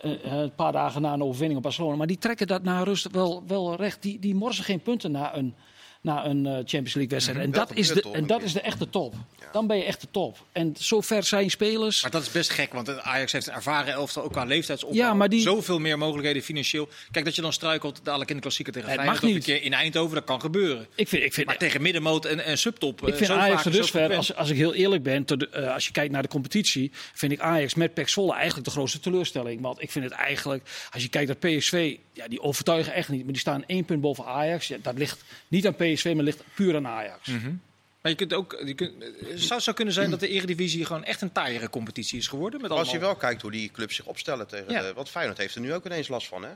Eh, 0.00 0.24
eh, 0.24 0.32
een 0.32 0.54
paar 0.54 0.72
dagen 0.72 1.02
na 1.02 1.12
een 1.12 1.22
overwinning 1.22 1.56
op 1.56 1.62
Barcelona. 1.62 1.96
Maar 1.96 2.06
die 2.06 2.18
trekken 2.18 2.46
dat 2.46 2.62
na 2.62 2.82
rust 2.82 3.10
wel, 3.10 3.42
wel 3.46 3.76
recht. 3.76 4.02
Die, 4.02 4.18
die 4.18 4.34
morsen 4.34 4.64
geen 4.64 4.80
punten 4.80 5.10
na 5.10 5.36
een, 5.36 5.54
na 6.00 6.24
een 6.26 6.46
eh, 6.46 6.52
Champions 6.52 6.94
League 6.94 7.08
wedstrijd. 7.08 7.38
En 7.44 7.50
Wel 7.50 7.66
dat, 7.66 7.76
is 7.76 7.88
de, 7.88 8.04
en 8.12 8.26
dat 8.26 8.42
is 8.42 8.52
de 8.52 8.60
echte 8.60 8.90
top. 8.90 9.14
Dan 9.52 9.66
ben 9.66 9.76
je 9.76 9.84
echt 9.84 10.00
de 10.00 10.06
top. 10.10 10.38
En 10.52 10.74
zover 10.78 11.22
zijn 11.22 11.50
spelers. 11.50 12.02
Maar 12.02 12.10
dat 12.10 12.22
is 12.22 12.30
best 12.30 12.50
gek, 12.50 12.72
want 12.72 13.00
Ajax 13.00 13.32
heeft 13.32 13.46
een 13.46 13.52
ervaren 13.54 13.92
elftal, 13.92 14.22
ook 14.22 14.32
qua 14.32 14.44
leeftijdsopbouw. 14.44 14.98
Ja, 14.98 15.14
maar 15.14 15.28
die- 15.28 15.40
Zoveel 15.40 15.78
meer 15.78 15.98
mogelijkheden 15.98 16.42
financieel. 16.42 16.88
Kijk, 17.10 17.24
dat 17.24 17.34
je 17.34 17.42
dan 17.42 17.52
struikelt 17.52 18.00
dadelijk 18.02 18.30
in 18.30 18.36
de 18.36 18.42
klassieker 18.42 18.72
tegen 18.72 18.88
Feyenoord 18.88 19.22
mag 19.22 19.30
een 19.30 19.42
keer 19.42 19.62
in 19.62 19.72
Eindhoven, 19.72 20.14
dat 20.14 20.24
kan 20.24 20.40
gebeuren. 20.40 20.86
Ik 20.94 21.08
vind, 21.08 21.22
ik 21.22 21.34
vind, 21.34 21.46
Maar 21.46 21.56
tegen 21.56 21.82
middenmoot 21.82 22.24
en, 22.24 22.44
en 22.44 22.58
subtop, 22.58 23.02
Ik 23.02 23.08
eh, 23.08 23.14
vind 23.14 23.26
zo 23.30 23.36
Ajax 23.36 23.60
er 23.60 23.66
en 23.66 23.72
dusver, 23.72 23.88
frequent. 23.98 24.16
als, 24.18 24.34
als 24.34 24.50
ik 24.50 24.56
heel 24.56 24.74
eerlijk 24.74 25.02
ben, 25.02 25.24
eh, 25.26 25.74
als 25.74 25.86
je 25.86 25.92
kijkt 25.92 26.12
naar 26.12 26.22
de 26.22 26.28
competitie, 26.28 26.90
vind 27.14 27.32
ik 27.32 27.40
Ajax 27.40 27.74
met 27.74 27.94
PEC 27.94 28.08
Zwolle 28.08 28.32
eigenlijk 28.34 28.64
de 28.64 28.70
grootste 28.70 29.00
teleurstelling. 29.00 29.60
Want 29.60 29.82
ik 29.82 29.90
vind 29.90 30.04
het 30.04 30.14
eigenlijk, 30.14 30.62
als 30.90 31.02
je 31.02 31.08
kijkt 31.08 31.40
naar 31.40 31.52
PSV, 31.52 31.96
ja, 32.12 32.28
die 32.28 32.40
overtuigen 32.42 32.92
echt 32.94 33.08
niet. 33.08 33.22
Maar 33.22 33.32
die 33.32 33.40
staan 33.40 33.64
één 33.66 33.84
punt 33.84 34.00
boven 34.00 34.24
Ajax. 34.24 34.68
Ja, 34.68 34.76
dat 34.82 34.98
ligt 34.98 35.24
niet 35.48 35.66
aan 35.66 35.74
PSV, 35.74 35.87
maar 36.04 36.24
ligt 36.24 36.42
puur 36.54 36.76
aan 36.76 36.86
Ajax. 36.86 37.28
Mhm. 37.28 37.52
Maar 38.00 38.10
je 38.12 38.16
kunt 38.18 38.32
ook, 38.32 38.62
je 38.64 38.74
kunt, 38.74 38.92
het 39.28 39.40
zou 39.40 39.60
zo 39.60 39.72
kunnen 39.72 39.94
zijn 39.94 40.10
dat 40.10 40.20
de 40.20 40.28
Eredivisie 40.28 40.84
gewoon 40.84 41.04
echt 41.04 41.20
een 41.20 41.32
taaiere 41.32 41.70
competitie 41.70 42.18
is 42.18 42.26
geworden. 42.26 42.60
Met 42.60 42.70
als 42.70 42.90
je 42.90 42.98
wel 42.98 43.14
kijkt 43.16 43.42
hoe 43.42 43.50
die 43.50 43.70
clubs 43.70 43.96
zich 43.96 44.04
opstellen 44.04 44.46
tegen 44.46 44.72
Ja. 44.72 44.82
de, 44.82 44.92
Want 44.92 45.08
Feyenoord 45.08 45.38
heeft 45.38 45.54
er 45.54 45.60
nu 45.60 45.74
ook 45.74 45.84
ineens 45.86 46.08
last 46.08 46.26
van. 46.26 46.42
Hè? 46.42 46.50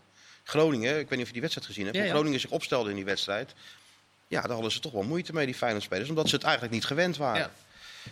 Groningen, 0.45 0.91
ik 0.99 1.09
weet 1.09 1.11
niet 1.11 1.21
of 1.21 1.27
je 1.27 1.33
die 1.33 1.41
wedstrijd 1.41 1.67
gezien 1.69 1.85
hebt. 1.85 1.97
Ja. 1.97 2.07
Groningen 2.09 2.41
zich 2.41 2.51
opstelde 2.51 2.91
in 2.91 2.97
die 2.97 3.05
wedstrijd. 3.05 3.55
Ja, 4.29 4.41
daar 4.41 4.51
hadden 4.53 4.73
ze 4.73 4.81
toch 4.81 4.93
wel 4.93 5.03
moeite 5.03 5.33
mee, 5.33 5.47
die 5.47 5.55
Feyenoord-spelers. 5.55 6.09
Omdat 6.09 6.29
ze 6.29 6.35
het 6.35 6.45
eigenlijk 6.45 6.75
niet 6.75 6.85
gewend 6.85 7.17
waren. 7.17 7.41
Ja. 7.41 7.51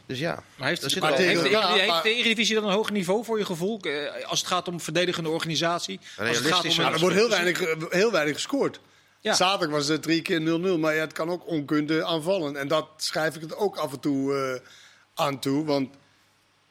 Dus 0.07 0.19
ja, 0.19 0.43
Maar 0.57 0.69
heeft, 0.69 0.81
Daar 0.81 0.91
zit 0.91 1.03
maar 1.03 1.17
heeft, 1.17 1.43
de, 1.43 1.49
Ja, 1.49 1.73
heeft 1.73 1.87
maar- 1.87 2.03
de 2.03 2.15
Eredivisie 2.15 2.55
dan 2.55 2.65
een 2.65 2.73
hoger 2.73 2.93
niveau 2.93 3.25
voor 3.25 3.39
je 3.39 3.45
gevoel? 3.45 3.81
Eh, 3.81 4.25
Als 4.27 4.39
het 4.39 4.49
gaat 4.49 4.69
om 4.69 4.81
verdedigende 4.81 5.29
organisatie. 5.29 6.01
Als 6.19 6.39
het 6.39 6.47
gaat 6.47 6.65
om, 6.65 6.71
Ja, 6.71 6.93
er 6.93 6.99
wordt 6.99 7.17
heel 7.17 7.29
weinig, 7.29 7.59
heel 7.91 8.13
weinig 8.13 8.35
gescoord. 8.35 8.81
Ja. 9.21 9.35
Zaterdag 9.35 9.77
was 9.77 9.89
het 9.89 10.03
drie 10.03 10.23
keer 10.23 10.41
0-0, 10.41 10.79
maar 10.79 10.95
ja, 10.95 11.01
het 11.01 11.13
kan 11.13 11.31
ook 11.31 11.47
onkunde 11.47 12.05
aanvallen. 12.05 12.57
En 12.57 12.69
dat 12.69 12.87
schrijf 12.97 13.35
ik 13.35 13.41
het 13.41 13.57
ook 13.57 13.77
af 13.77 13.93
en 13.93 14.01
toe 14.01 14.35
eh, 14.35 14.69
aan 15.15 15.39
toe. 15.39 15.65
Want 15.65 15.89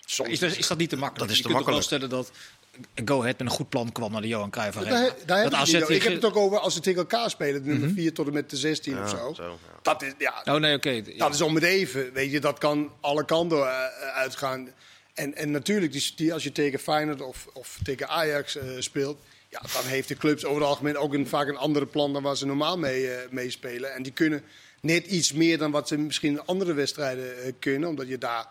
soms... 0.06 0.30
Is 0.30 0.40
dat, 0.40 0.58
is 0.58 0.68
dat 0.68 0.78
niet 0.78 0.90
te 0.90 0.96
makkelijk? 0.96 1.30
Dat 1.30 1.30
is 1.30 1.38
je 1.38 1.42
te 1.42 1.48
kunt 1.48 1.66
makkelijk. 1.66 1.86
stellen 1.86 2.10
dat 2.10 2.32
Go 3.06 3.20
Ahead 3.20 3.38
met 3.38 3.48
een 3.48 3.54
goed 3.54 3.70
plan 3.70 3.92
kwam 3.92 4.12
naar 4.12 4.22
de 4.22 4.28
Johan 4.28 4.50
Cruijff 4.50 4.78
Arena. 4.78 4.92
Daar, 4.92 5.16
daar 5.26 5.42
heb 5.42 5.52
dat 5.52 5.90
ik, 5.90 6.04
heb 6.04 6.14
het 6.14 6.26
ook 6.26 6.36
over 6.36 6.60
als 6.60 6.74
ze 6.74 6.80
tegen 6.80 7.00
elkaar 7.00 7.30
spelen, 7.30 7.64
de 7.64 7.70
nummer 7.70 7.90
4 7.90 8.14
tot 8.14 8.28
en 8.28 8.34
met 8.34 8.50
de 8.50 8.58
16 8.58 8.94
ja, 8.94 9.04
of 9.04 9.10
zo. 9.10 9.34
zo, 9.34 9.44
ja. 9.44 9.80
Dat 9.82 10.02
is, 10.02 10.14
ja, 10.18 10.42
Oh 10.46 10.60
nee, 10.60 10.76
oké. 10.76 11.04
Dat 11.18 11.34
is 11.34 11.42
om 11.42 11.56
het 11.56 11.64
even. 11.64 12.14
Weet 12.14 12.32
je, 12.32 12.40
dat 12.40 12.58
kan 12.58 12.92
alle 13.00 13.26
kanten 13.26 13.58
eh, 13.58 13.84
uitgaan. 14.14 14.70
En, 15.14 15.36
en 15.36 15.52
natuurlijk, 15.52 15.92
die, 15.92 16.14
die, 16.16 16.34
als 16.34 16.44
je 16.44 16.52
tegen 16.52 16.80
Feyenoord 16.80 17.22
of, 17.22 17.48
of 17.54 17.78
tegen 17.84 18.10
Ajax 18.10 18.56
eh, 18.56 18.68
speelt, 18.80 19.18
ja, 19.50 19.62
dan 19.74 19.86
heeft 19.86 20.08
de 20.08 20.18
clubs 20.18 20.46
over 20.46 20.62
het 20.62 20.70
algemeen 20.70 20.98
ook 20.98 21.14
een, 21.14 21.28
vaak 21.28 21.48
een 21.48 21.58
andere 21.58 21.86
plan 21.86 22.14
dan 22.14 22.24
waar 22.24 22.38
ze 22.38 22.46
normaal 22.46 22.78
mee, 22.78 23.12
eh, 23.12 23.30
mee 23.30 23.50
spelen. 23.50 23.94
En 23.94 24.04
die 24.04 24.14
kunnen 24.14 24.44
net 24.82 25.06
iets 25.06 25.34
meer 25.34 25.58
dan 25.58 25.72
wat 25.72 25.88
ze 25.88 25.98
misschien 25.98 26.32
in 26.32 26.46
andere 26.46 26.74
wedstrijden 26.74 27.44
eh, 27.44 27.52
kunnen, 27.60 27.90
omdat 27.90 28.08
je 28.08 28.18
daar. 28.18 28.48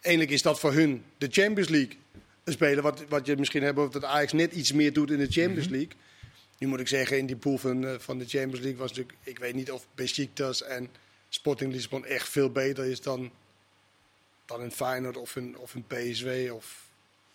Eigenlijk 0.00 0.34
is 0.34 0.42
dat 0.42 0.60
voor 0.60 0.72
hun 0.72 1.04
de 1.18 1.28
Champions 1.30 1.68
League 1.68 1.96
spelen. 2.44 2.82
Wat, 2.82 3.04
wat 3.08 3.26
je 3.26 3.36
misschien 3.36 3.62
hebt 3.62 3.78
over 3.78 4.00
dat 4.00 4.04
Ajax 4.04 4.32
net 4.32 4.52
iets 4.52 4.72
meer 4.72 4.92
doet 4.92 5.10
in 5.10 5.18
de 5.18 5.30
Champions 5.30 5.68
League. 5.68 5.92
Nu 6.58 6.66
moet 6.66 6.80
ik 6.80 6.88
zeggen, 6.88 7.18
in 7.18 7.26
die 7.26 7.36
pool 7.36 7.58
van, 7.58 7.86
eh, 7.86 7.94
van 7.98 8.18
de 8.18 8.28
Champions 8.28 8.60
League 8.60 8.80
was 8.80 8.88
natuurlijk... 8.88 9.18
Ik 9.22 9.38
weet 9.38 9.54
niet 9.54 9.70
of 9.70 9.86
Besiktas 9.94 10.62
en 10.62 10.88
Sporting 11.28 11.72
Lisbon 11.72 12.04
echt 12.04 12.28
veel 12.28 12.50
beter 12.50 12.84
is 12.84 13.00
dan, 13.00 13.30
dan 14.46 14.60
een 14.60 14.72
Feyenoord 14.72 15.16
of 15.16 15.36
een, 15.36 15.58
of 15.58 15.74
een 15.74 15.84
PSW 15.86 16.52
of, 16.52 16.90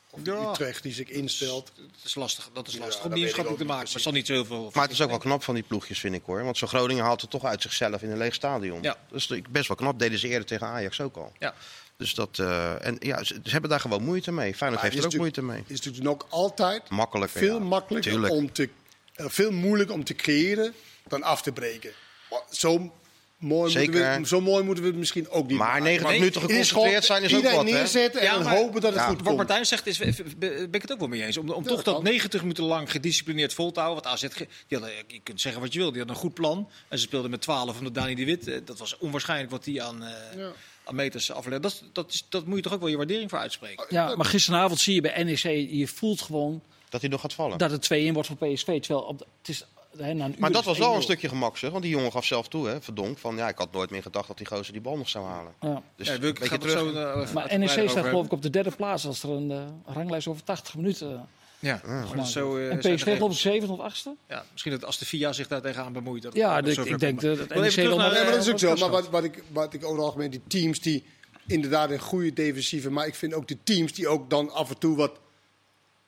of 0.10 0.20
Ja. 0.24 0.50
Utrecht 0.50 0.84
die 0.84 0.94
zich 0.94 1.10
instelt. 1.10 1.72
Dat 1.76 1.86
is 2.06 2.16
lastig, 2.16 2.50
dat 2.54 2.68
is 2.68 2.78
lastig 2.78 3.06
om 3.06 3.14
die 3.14 3.32
te 3.32 3.44
maken. 3.44 3.66
Maar 3.66 3.80
het 3.80 4.02
zal 4.02 4.12
niet 4.12 4.28
zoveel... 4.28 4.72
Maar 4.74 4.84
het 4.84 4.92
is 4.92 5.02
ook 5.02 5.10
wel 5.10 5.18
knap 5.18 5.44
van 5.44 5.54
die 5.54 5.64
ploegjes, 5.64 6.00
vind 6.00 6.16
ik 6.16 6.24
hoor. 6.26 6.44
Want 6.44 6.58
zo'n 6.58 6.68
Groningen 6.68 7.04
haalt 7.04 7.22
het 7.22 7.30
toch 7.30 7.46
uit 7.46 7.62
zichzelf 7.62 8.02
in 8.02 8.12
een 8.12 8.18
leeg 8.18 8.34
stadion. 8.34 8.82
Ja. 8.82 8.98
Dat 9.10 9.20
is 9.20 9.42
best 9.50 9.68
wel 9.68 9.78
knap. 9.78 10.00
Deden 10.00 10.20
ze 10.20 10.28
eerder 10.28 10.48
tegen 10.48 10.68
Ajax 10.68 11.02
ook 11.02 11.16
al. 11.16 11.34
Ja. 11.40 11.54
Dus 11.98 12.14
dat, 12.14 12.40
eh, 12.40 12.86
en 12.86 12.96
ja, 13.00 13.24
ze, 13.24 13.40
ze 13.44 13.52
hebben 13.52 13.70
daar 13.70 13.80
gewoon 13.80 14.04
moeite 14.04 14.32
mee. 14.32 14.56
Feyenoord 14.56 14.82
Maar 14.82 14.92
heeft 14.92 15.04
er 15.04 15.10
ook 15.12 15.18
moeite 15.18 15.42
mee. 15.42 15.60
Het 15.62 15.70
is 15.70 15.82
natuurlijk 15.82 16.10
ook 16.10 16.26
altijd 16.30 16.90
Makkelijker. 16.90 17.40
veel 17.40 17.58
ja. 17.58 17.64
makkelijker 17.64 18.12
Tuurlijk. 18.12 18.34
om 18.34 18.52
te... 18.52 18.70
eh, 19.16 19.26
veel 19.30 19.52
moeilijker 19.52 19.96
om 19.96 20.04
te 20.04 20.16
creëren 20.16 20.74
dan 21.08 21.24
af 21.24 21.42
te 21.42 21.52
breken. 21.52 21.92
Maar 22.30 22.42
Zo 22.50 22.94
mooi, 23.38 23.72
Zeker. 23.72 23.92
moeten 23.94 24.22
we, 24.22 24.28
zo 24.28 24.42
mooi 24.42 24.64
moeten 24.64 24.84
we 24.84 24.90
het 24.90 25.00
misschien 25.00 25.30
ook 25.30 25.48
niet 25.48 25.58
Maar 25.58 25.68
maken. 25.68 25.84
90 25.84 26.10
Nee, 26.10 26.20
minuten 26.20 26.42
geconcentreerd 26.42 27.06
zijn 27.06 27.24
is 27.24 27.36
ook 27.36 27.44
wat, 27.44 27.52
hè? 27.54 27.64
neerzetten 27.64 28.22
en 28.22 28.28
Ja, 28.28 28.34
dan 28.34 28.44
maar- 28.44 28.56
hopen 28.56 28.82
dat 28.82 28.92
het 28.94 29.00
Ja, 29.02 29.08
goed 29.08 29.16
Wat 29.18 29.24
komt. 29.26 29.38
Martijn 29.38 29.66
zegt, 29.66 29.88
is, 29.88 29.98
ben 30.38 30.68
ik 30.72 30.82
het 30.82 30.92
ook 30.92 31.00
wel 31.00 31.08
mee 31.08 31.24
eens. 31.24 31.38
Om, 31.38 31.50
om 31.50 31.64
Ja, 31.64 31.70
toch 31.70 31.84
dat 31.84 31.94
kan. 31.96 32.04
90 32.04 32.42
minuten 32.42 32.64
lang 32.64 32.92
gedisciplineerd 32.92 33.54
vol 33.54 33.72
te 33.72 33.80
houden. 33.80 34.04
Want 34.04 34.16
AZ, 34.16 34.26
ge- 34.36 34.48
die 34.68 34.78
hadden, 34.78 34.96
je 35.08 35.20
kunt 35.24 35.42
zeggen 35.42 35.62
wat 35.62 35.74
je 35.74 35.80
wil, 35.80 35.88
die 35.90 35.98
hadden 35.98 36.16
een 36.16 36.22
goed 36.22 36.34
plan. 36.34 36.70
En 36.88 36.98
ze 36.98 37.04
speelden 37.04 37.30
met 37.32 37.42
12 37.42 37.78
omdat 37.78 37.94
Dani 37.94 38.16
de 38.16 38.26
Wit. 38.26 38.48
eh, 38.48 38.56
Dat 38.66 38.78
was 38.80 38.98
onwaarschijnlijk 38.98 39.52
wat 39.52 39.64
die 39.64 39.82
aan, 39.84 40.04
eh, 40.04 40.10
Ja. 40.38 40.52
meters 40.92 41.32
aflegde. 41.32 41.60
Dat, 41.60 41.72
is- 41.72 41.84
dat, 41.94 42.12
is, 42.14 42.26
dat 42.30 42.46
moet 42.46 42.56
je 42.56 42.62
toch 42.64 42.74
ook 42.74 42.80
wel 42.80 42.90
je 42.90 42.98
waardering 42.98 43.30
voor 43.30 43.40
uitspreken. 43.40 43.86
Ja, 43.90 44.16
maar 44.16 44.26
gisteravond 44.26 44.80
zie 44.80 44.94
je 44.96 45.02
bij 45.02 45.24
NEC, 45.24 45.70
je 45.72 45.88
voelt 45.88 46.22
gewoon 46.22 46.62
Dat 46.90 47.02
hij 47.02 47.10
nog 47.10 47.22
gaat 47.22 47.34
vallen. 47.34 47.58
dat 47.58 47.72
het 47.72 47.82
2-1 47.82 48.14
wordt 48.14 48.28
voor 48.28 48.38
PSV. 48.38 48.66
Terwijl 48.82 49.02
op 49.06 49.18
de- 49.18 49.26
het 49.40 49.50
is, 49.50 49.66
hè, 49.98 50.14
na 50.14 50.26
een 50.26 50.32
uur 50.32 50.40
maar 50.40 50.52
dat 50.52 50.64
was 50.66 50.78
wel 50.78 50.92
1-0. 50.94 50.96
een 50.96 51.02
stukje 51.02 51.28
gemak, 51.30 51.58
zeg. 51.58 51.72
Want 51.72 51.84
die 51.84 51.92
jongen 51.92 52.12
gaf 52.12 52.26
zelf 52.26 52.48
toe, 52.48 52.68
hè, 52.68 52.82
verdonk. 52.82 53.18
Van 53.18 53.36
ja, 53.36 53.48
ik 53.48 53.58
had 53.58 53.72
nooit 53.72 53.90
meer 53.90 54.02
gedacht 54.02 54.28
dat 54.28 54.38
die 54.38 54.48
gozer 54.48 54.74
die 54.74 54.82
bal 54.82 54.98
nog 54.98 55.10
zou 55.10 55.26
halen. 55.26 55.54
Ja. 55.62 55.82
Dus 55.96 56.08
Ja, 56.08 56.14
er 56.14 56.20
terug. 56.60 56.80
zo, 56.80 56.92
eh, 56.94 57.22
even 57.22 57.34
Maar 57.34 57.60
NEC 57.60 57.70
over 57.70 57.90
staat 57.90 58.06
geloof 58.06 58.26
ik 58.26 58.32
op 58.32 58.42
de 58.42 58.50
derde 58.50 58.72
plaats 58.72 59.06
als 59.06 59.24
er 59.24 59.30
een 59.30 59.52
eh, 59.52 59.64
ranglijst 59.86 60.28
over 60.28 60.44
80 60.44 60.76
minuten. 60.76 61.28
Ja, 61.60 61.78
gemaakt 61.78 62.16
dat 62.16 62.26
is 62.26 62.32
zo, 62.32 62.58
eh, 62.58 62.64
en 62.72 62.80
de 62.80 62.94
PSV 62.94 63.08
ik 63.08 63.14
regels. 63.14 63.42
7 63.42 63.70
of 63.70 63.80
8ste. 63.80 64.10
Ja, 64.28 64.44
misschien 64.52 64.72
dat 64.72 64.86
als 64.86 64.98
de 64.98 65.06
FIA 65.06 65.34
zich 65.34 65.48
daar 65.48 65.62
tegenaan 65.62 65.94
bemoeit. 65.94 66.22
Dat 66.24 66.36
Ja, 66.36 66.62
de- 66.62 66.74
zover 66.74 66.92
ik 66.92 67.00
denk 67.00 67.22
dat 67.22 67.40
Ik 67.40 67.56
NEC 67.56 67.76
wel 67.76 67.98
maar- 67.98 68.12
Nee, 68.12 68.24
maar 68.24 68.32
dat 68.32 68.42
is 68.42 68.46
ook 68.48 68.52
wat 68.52 68.80
zo. 68.80 68.90
Maar 68.90 69.10
wat, 69.10 69.24
ik, 69.24 69.44
wat 69.52 69.74
ik 69.74 69.84
over 69.84 69.96
het 69.98 70.06
algemeen, 70.06 70.30
die 70.30 70.42
teams 70.48 70.80
die 70.80 71.04
inderdaad 71.48 71.90
een 71.90 72.00
goede 72.00 72.34
defensieve, 72.34 72.90
maar 72.92 73.08
ik 73.08 73.16
vind 73.16 73.34
ook 73.34 73.48
de 73.48 73.58
teams 73.64 73.94
die 73.94 74.08
ook 74.08 74.30
dan 74.30 74.52
af 74.52 74.70
en 74.70 74.78
toe 74.78 74.96
wat 74.96 75.12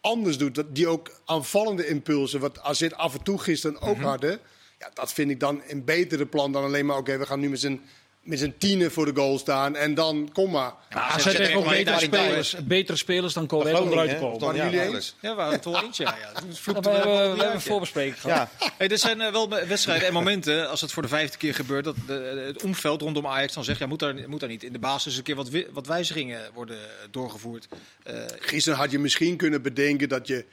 anders 0.01 0.37
doen, 0.37 0.53
dat, 0.53 0.75
die 0.75 0.87
ook 0.87 1.21
aanvallende 1.25 1.87
impulsen, 1.87 2.39
wat 2.39 2.59
AZ 2.59 2.83
af 2.83 3.13
en 3.13 3.23
toe 3.23 3.39
gisteren 3.39 3.81
ook 3.81 4.01
hadden, 4.01 4.39
ja, 4.79 4.91
dat 4.93 5.13
vind 5.13 5.31
ik 5.31 5.39
dan 5.39 5.61
een 5.67 5.85
betere 5.85 6.25
plan 6.25 6.51
dan 6.51 6.63
alleen 6.63 6.85
maar, 6.85 6.97
oké, 6.97 7.17
we 7.17 7.25
gaan 7.25 7.39
nu 7.39 7.49
met 7.49 7.59
z'n 7.59 7.81
met 8.29 8.39
z'n 8.39 8.53
tienen 8.57 8.91
voor 8.91 9.05
de 9.05 9.11
goal 9.15 9.39
staan 9.39 9.75
en 9.75 9.93
dan 9.93 10.29
kom 10.33 10.51
maar. 10.51 10.73
Ja, 10.89 11.09
AZ 11.09 11.23
heeft 11.23 11.53
ook 11.53 11.69
betere 11.69 11.99
spelers, 11.99 12.55
betere 12.63 12.97
spelers 12.97 13.33
dan 13.33 13.47
Groningen, 13.47 13.91
eruit 13.91 14.19
komen. 14.19 14.39
Waren 14.39 14.55
ja, 14.55 14.69
jullie 14.69 14.95
eens? 14.95 15.15
Ja, 15.21 15.29
we 15.29 15.35
waren 15.35 15.53
het 15.53 15.65
wel 15.65 15.83
eens, 15.83 15.97
ja. 16.03 16.15
ja. 16.21 16.41
Vloekte 16.51 16.89
we 16.89 16.95
hebben, 16.95 17.53
een 17.53 17.61
voorbespreking 17.61 18.21
gehad. 18.21 18.49
Ja, 18.59 18.71
Hey, 18.77 18.87
er 18.87 18.97
zijn 18.97 19.21
eh, 19.21 19.31
wel 19.31 19.49
wedstrijden 19.49 20.07
en 20.07 20.13
momenten, 20.13 20.69
als 20.69 20.81
het 20.81 20.91
voor 20.91 21.01
de 21.01 21.09
vijfde 21.09 21.37
keer 21.37 21.53
gebeurt, 21.53 21.83
dat 21.83 21.95
de, 22.07 22.43
het 22.45 22.63
omveld 22.63 23.01
rondom 23.01 23.27
Ajax 23.27 23.53
dan 23.53 23.63
zegt, 23.63 23.79
ja, 23.79 23.87
moet 23.87 23.99
daar, 23.99 24.29
moet 24.29 24.39
daar 24.39 24.49
niet 24.49 24.63
in 24.63 24.73
de 24.73 24.79
basis 24.79 25.17
een 25.17 25.23
keer 25.23 25.35
wat, 25.35 25.49
wat 25.71 25.87
wijzigingen 25.87 26.41
worden 26.53 26.77
doorgevoerd. 27.11 27.67
Eh, 28.03 28.15
Gisteren 28.39 28.79
had 28.79 28.91
je 28.91 28.99
misschien 28.99 29.37
kunnen 29.37 29.61
bedenken 29.61 30.09
dat 30.09 30.27
je, 30.27 30.45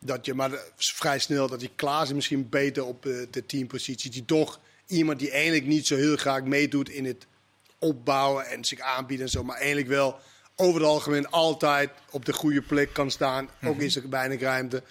dat 0.00 0.26
je 0.26 0.34
maar 0.34 0.50
vrij 0.76 1.18
snel, 1.18 1.48
dat 1.48 1.60
die 1.60 1.70
Klaassen 1.74 2.16
misschien 2.16 2.48
beter 2.48 2.84
op 2.84 3.06
eh, 3.06 3.12
de 3.30 3.46
teampositie, 3.46 4.10
die 4.10 4.24
toch 4.24 4.60
iemand 4.92 5.18
die 5.18 5.30
eigenlijk 5.30 5.66
niet 5.66 5.86
zo 5.86 5.96
heel 5.96 6.16
graag 6.16 6.42
meedoet 6.42 6.88
in 6.88 7.04
het 7.04 7.26
opbouwen 7.78 8.46
en 8.46 8.64
zich 8.64 8.80
aanbieden 8.80 9.26
en 9.26 9.32
zo, 9.32 9.44
maar 9.44 9.56
eigenlijk 9.56 9.88
wel 9.88 10.18
over 10.56 10.80
het 10.80 10.90
algemeen 10.90 11.28
altijd 11.28 11.90
op 12.10 12.24
de 12.24 12.32
goede 12.32 12.62
plek 12.62 12.92
kan 12.92 13.10
staan. 13.10 13.50
Ook 13.64 13.80
is 13.80 13.96
er 13.96 14.08
weinig 14.08 14.40
ruimte 14.40 14.82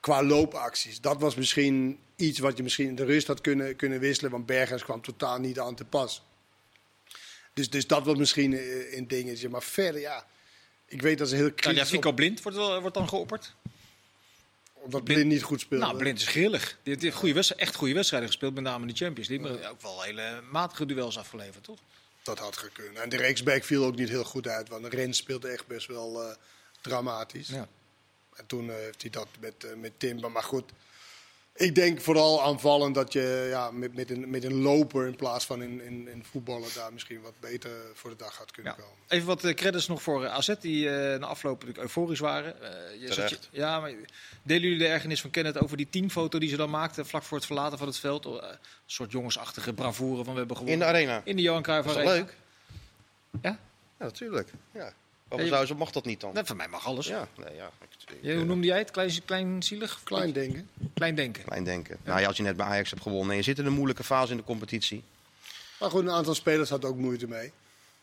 qua 0.00 0.22
loopacties. 0.22 1.00
Dat 1.00 1.20
was 1.20 1.34
misschien 1.34 1.98
iets 2.16 2.38
wat 2.38 2.56
je 2.56 2.62
misschien 2.62 2.86
in 2.88 2.94
de 2.94 3.04
rust 3.04 3.26
had 3.26 3.40
kunnen, 3.40 3.76
kunnen 3.76 4.00
wisselen, 4.00 4.30
want 4.30 4.46
Bergers 4.46 4.84
kwam 4.84 5.02
totaal 5.02 5.38
niet 5.38 5.58
aan 5.58 5.74
te 5.74 5.84
pas. 5.84 6.22
Dus, 7.52 7.70
dus 7.70 7.86
dat 7.86 8.04
was 8.04 8.16
misschien 8.16 8.54
eh, 8.54 8.96
een 8.96 9.08
dingetje. 9.08 9.48
Maar 9.48 9.62
verder, 9.62 10.00
ja. 10.00 10.26
Ik 10.86 11.02
weet 11.02 11.18
dat 11.18 11.28
ze 11.28 11.36
heel 11.36 11.52
kritisch 11.52 11.80
ja, 11.80 11.86
Fico 11.86 12.12
Blind 12.12 12.42
wordt, 12.42 12.58
wordt 12.58 12.94
dan 12.94 13.08
geopperd. 13.08 13.54
Omdat 14.84 15.04
Blind 15.04 15.26
niet 15.26 15.42
goed 15.42 15.60
speelde. 15.60 15.84
Nou, 15.84 15.98
Blind 15.98 16.18
is 16.18 16.26
grillig. 16.26 16.78
Die 16.82 16.96
heeft 17.00 17.16
goede 17.16 17.34
wedstrijd, 17.34 17.62
echt 17.62 17.74
goede 17.74 17.94
wedstrijden 17.94 18.28
gespeeld, 18.28 18.54
met 18.54 18.62
name 18.62 18.80
in 18.80 18.92
de 18.92 19.04
Champions 19.04 19.28
League. 19.28 19.50
Maar 19.50 19.70
ook 19.70 19.82
wel 19.82 20.02
hele 20.02 20.42
matige 20.50 20.86
duels 20.86 21.18
afgeleverd, 21.18 21.64
toch? 21.64 21.78
Dat 22.22 22.38
had 22.38 22.56
gekund. 22.56 22.98
En 22.98 23.08
de 23.08 23.16
rechtsback 23.16 23.64
viel 23.64 23.84
ook 23.84 23.96
niet 23.96 24.08
heel 24.08 24.24
goed 24.24 24.48
uit. 24.48 24.68
Want 24.68 24.86
Rens 24.86 25.16
speelde 25.16 25.48
echt 25.48 25.66
best 25.66 25.86
wel 25.86 26.22
eh, 26.22 26.36
dramatisch. 26.80 27.48
Ja. 27.48 27.68
En 28.34 28.46
toen 28.46 28.70
eh, 28.70 28.76
heeft 28.76 29.02
hij 29.02 29.10
dat 29.10 29.28
met, 29.40 29.64
eh, 29.64 29.74
met 29.76 29.92
Timber. 29.96 30.30
Maar 30.30 30.42
goed, 30.42 30.72
ik 31.54 31.74
denk 31.74 32.00
vooral 32.00 32.42
aanvallend 32.42 32.94
dat 32.94 33.12
je 33.12 33.46
ja, 33.50 33.70
met, 33.70 33.94
met, 33.94 34.10
een, 34.10 34.30
met 34.30 34.44
een 34.44 34.54
loper 34.62 35.06
in 35.06 35.16
plaats 35.16 35.44
van 35.44 35.62
in, 35.62 35.80
in, 35.80 36.08
in 36.08 36.24
voetballen 36.24 36.68
daar 36.74 36.92
misschien 36.92 37.20
wat 37.20 37.32
beter 37.40 37.70
voor 37.94 38.10
de 38.10 38.16
dag 38.16 38.34
gaat 38.34 38.50
kunnen 38.50 38.74
Ja. 38.76 38.82
komen. 38.82 38.98
Even 39.08 39.26
wat 39.26 39.44
eh, 39.44 39.54
credits 39.54 39.86
nog 39.88 40.02
voor 40.02 40.24
eh, 40.24 40.32
AZ, 40.32 40.54
die 40.60 40.88
eh, 40.90 41.18
na 41.20 41.26
afloop 41.26 41.52
natuurlijk 41.54 41.78
euforisch 41.80 42.18
waren. 42.18 42.62
Eh, 42.62 43.00
je 43.00 43.06
zat 43.06 43.14
Terecht. 43.14 43.48
je- 43.50 43.58
ja, 43.58 43.80
maar 43.80 43.90
delen 44.42 44.62
jullie 44.62 44.78
de 44.78 44.86
ergernis 44.86 45.20
van 45.20 45.30
Kenneth 45.30 45.58
over 45.62 45.76
die 45.76 45.88
teamfoto 45.90 46.38
die 46.38 46.48
ze 46.48 46.56
dan 46.56 46.70
maakten 46.70 47.06
vlak 47.06 47.22
voor 47.22 47.36
het 47.36 47.46
verlaten 47.46 47.78
van 47.78 47.86
het 47.86 47.96
veld? 47.98 48.26
Oh, 48.26 48.34
een 48.42 48.58
soort 48.86 49.12
jongensachtige 49.12 49.72
bravoure 49.72 50.24
van 50.24 50.32
we 50.32 50.38
hebben 50.38 50.56
in 50.56 50.62
gewonnen. 50.62 50.86
de 50.86 50.92
arena. 50.94 51.20
In 51.24 51.36
de 51.36 51.42
Johan 51.42 51.62
Cruijff 51.62 51.86
Dat 51.86 51.96
is 51.96 52.02
Arena. 52.02 52.14
leuk? 52.24 52.36
Ja? 53.42 53.58
Ja, 53.98 54.04
natuurlijk. 54.04 54.50
Ja. 54.72 54.92
Waarom 55.28 55.46
Ja, 55.48 55.52
je- 55.52 55.56
zou 55.56 55.66
ze, 55.66 55.74
mag 55.74 55.90
dat 55.90 56.04
niet 56.04 56.20
dan? 56.20 56.34
Nee, 56.34 56.44
van 56.44 56.56
mij 56.56 56.68
mag 56.68 56.86
alles. 56.86 57.06
Ja, 57.06 57.28
nee, 57.36 57.54
ja. 57.54 57.70
Ik- 57.80 58.10
ik, 58.10 58.18
Ja, 58.20 58.34
hoe 58.36 58.44
noemde 58.44 58.66
jij 58.66 58.78
het? 58.78 58.90
Klein, 58.90 59.24
kleinzielig? 59.24 60.00
Klein 60.04 60.32
denken. 60.32 60.68
Klein 60.94 61.14
denken. 61.14 61.44
Klein 61.44 61.64
denken. 61.64 61.98
Nou 62.04 62.20
ja, 62.20 62.26
als 62.26 62.36
je 62.36 62.42
net 62.42 62.56
bij 62.56 62.66
Ajax 62.66 62.90
hebt 62.90 63.02
gewonnen 63.02 63.30
en 63.30 63.36
je 63.36 63.42
zit 63.42 63.58
in 63.58 63.66
een 63.66 63.72
moeilijke 63.72 64.04
fase 64.04 64.30
in 64.30 64.36
de 64.36 64.44
competitie. 64.44 65.02
Maar 65.80 65.90
goed, 65.90 66.02
een 66.02 66.10
aantal 66.10 66.34
spelers 66.34 66.70
had 66.70 66.84
ook 66.84 66.96
moeite 66.96 67.26
mee. 67.28 67.52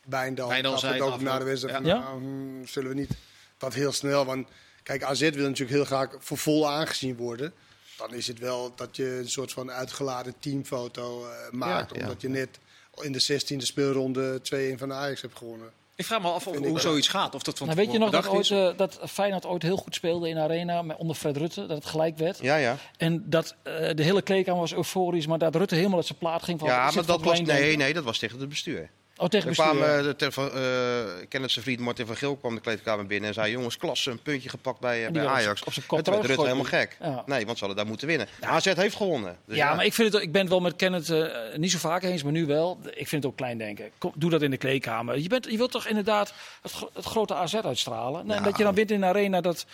Bijndal, 0.05 0.47
Wijndal 0.47 0.71
gaf 0.71 0.79
zei 0.81 0.93
het 0.93 1.01
ook 1.01 1.09
afloop. 1.11 1.27
na 1.27 1.37
de 1.39 1.43
wedstrijd. 1.45 1.75
van, 1.75 1.85
Ja. 1.85 1.99
nou, 1.99 2.19
hmm, 2.19 2.67
zullen 2.67 2.89
we 2.89 2.95
niet 2.95 3.11
dat 3.57 3.73
heel 3.73 3.91
snel... 3.91 4.25
Want 4.25 4.47
kijk, 4.83 5.03
AZ 5.03 5.19
wil 5.19 5.31
natuurlijk 5.47 5.69
heel 5.69 5.85
graag 5.85 6.09
voor 6.19 6.37
vol 6.37 6.69
aangezien 6.69 7.15
worden. 7.15 7.53
Dan 7.97 8.13
is 8.13 8.27
het 8.27 8.39
wel 8.39 8.73
dat 8.75 8.95
je 8.95 9.05
een 9.17 9.29
soort 9.29 9.51
van 9.51 9.71
uitgeladen 9.71 10.33
teamfoto 10.39 11.25
eh, 11.27 11.51
maakt. 11.51 11.89
Ja, 11.91 11.95
ja. 11.99 12.03
omdat 12.05 12.21
je 12.21 12.29
net 12.29 12.59
in 13.01 13.11
de 13.11 13.19
16e 13.21 13.65
speelronde 13.65 14.41
2-1 14.41 14.77
van 14.77 14.87
de 14.89 14.93
Ajax 14.95 15.21
hebt 15.21 15.37
gewonnen. 15.37 15.71
Ik 15.95 16.05
vraag 16.05 16.21
me 16.21 16.27
af 16.27 16.47
of, 16.47 16.57
hoe 16.57 16.79
zoiets 16.79 17.07
gaat. 17.07 17.35
Of 17.35 17.43
dat 17.43 17.57
van 17.57 17.67
Nou, 17.67 17.79
weet 17.79 17.91
je 17.91 17.97
nog 17.97 18.09
dat, 18.09 18.27
ooit, 18.27 18.51
eh, 18.51 18.69
dat 18.77 18.99
Feyenoord 19.07 19.45
ooit 19.45 19.63
heel 19.63 19.77
goed 19.77 19.95
speelde 19.95 20.29
in 20.29 20.35
de 20.35 20.41
arena 20.41 20.81
met, 20.81 20.97
onder 20.97 21.15
Fred 21.15 21.37
Rutte? 21.37 21.65
Dat 21.65 21.77
het 21.77 21.85
gelijk 21.85 22.17
werd. 22.17 22.39
Ja, 22.41 22.55
ja. 22.55 22.77
En 22.97 23.23
dat 23.25 23.55
eh, 23.63 23.73
de 23.95 24.03
hele 24.03 24.21
kleedkamer 24.21 24.59
was 24.59 24.73
euforisch, 24.73 25.27
maar 25.27 25.37
dat 25.37 25.55
Rutte 25.55 25.75
helemaal 25.75 25.97
uit 25.97 26.05
zijn 26.05 26.17
plaat 26.17 26.43
ging 26.43 26.59
van... 26.59 26.69
Ja, 26.69 26.91
maar 26.91 27.05
dat 27.05 27.21
was, 27.21 27.41
nee, 27.41 27.77
nee, 27.77 27.93
dat 27.93 28.03
was 28.03 28.17
tegen 28.17 28.39
het 28.39 28.49
bestuur. 28.49 28.89
Oh, 29.21 29.27
tegen 29.27 29.49
Er 29.49 29.55
bestuur. 29.55 29.75
kwamen, 29.75 30.03
de, 30.03 30.15
ter- 30.15 30.31
van, 30.31 30.51
eh, 30.51 31.21
ik 31.21 31.29
ken 31.29 31.41
het 31.41 31.51
zijn 31.51 31.65
vriend 31.65 31.79
Martin 31.79 32.05
van 32.05 32.15
Geel 32.15 32.35
kwam 32.35 32.55
de 32.55 32.61
kleedkamer 32.61 33.05
binnen 33.05 33.27
en 33.27 33.33
zei: 33.33 33.51
Jongens, 33.51 33.77
klasse, 33.77 34.11
een 34.11 34.21
puntje 34.21 34.49
gepakt 34.49 34.79
bij, 34.79 35.05
eh, 35.05 35.11
bij 35.11 35.27
Ajax. 35.27 35.63
op 35.63 35.73
zijn 35.73 35.85
En 35.89 35.95
kop 35.97 36.05
werd 36.13 36.25
Rutte 36.25 36.41
helemaal 36.43 36.63
gek. 36.63 36.97
Ja. 37.01 37.23
Nee, 37.25 37.45
want 37.45 37.57
ze 37.57 37.65
hadden 37.65 37.75
daar 37.77 37.87
moeten 37.87 38.07
winnen. 38.07 38.27
AZ 38.41 38.73
heeft 38.73 38.95
gewonnen. 38.95 39.37
Dus 39.45 39.57
ja, 39.57 39.73
maar 39.73 39.85
ik 39.85 39.93
vind 39.93 40.13
het, 40.13 40.21
ik 40.21 40.31
ben 40.31 40.41
het 40.41 40.49
wel 40.49 40.59
met 40.59 40.75
Kenneth 40.75 41.09
eh, 41.09 41.25
niet 41.55 41.71
zo 41.71 41.77
vaak 41.77 42.03
eens, 42.03 42.23
maar 42.23 42.31
nu 42.31 42.45
wel. 42.45 42.79
Ik 42.83 43.07
vind 43.07 43.23
het 43.23 43.25
ook 43.31 43.37
klein 43.37 43.57
denken. 43.57 43.89
Kom, 43.97 44.11
doe 44.15 44.29
dat 44.29 44.41
in 44.41 44.51
de 44.51 44.57
kleedkamer. 44.57 45.19
Je, 45.19 45.29
bent, 45.29 45.45
je 45.51 45.57
wilt 45.57 45.71
toch 45.71 45.87
inderdaad 45.87 46.33
het, 46.61 46.71
gro- 46.71 46.89
het 46.93 47.05
grote 47.05 47.35
AZ 47.35 47.53
uitstralen. 47.55 48.31
En 48.31 48.43
dat 48.43 48.57
je 48.57 48.63
dan 48.63 48.73
wint 48.75 48.91
in 48.91 48.99
de 48.99 49.05
arena, 49.05 49.41
dat... 49.41 49.65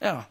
Ja, 0.00 0.28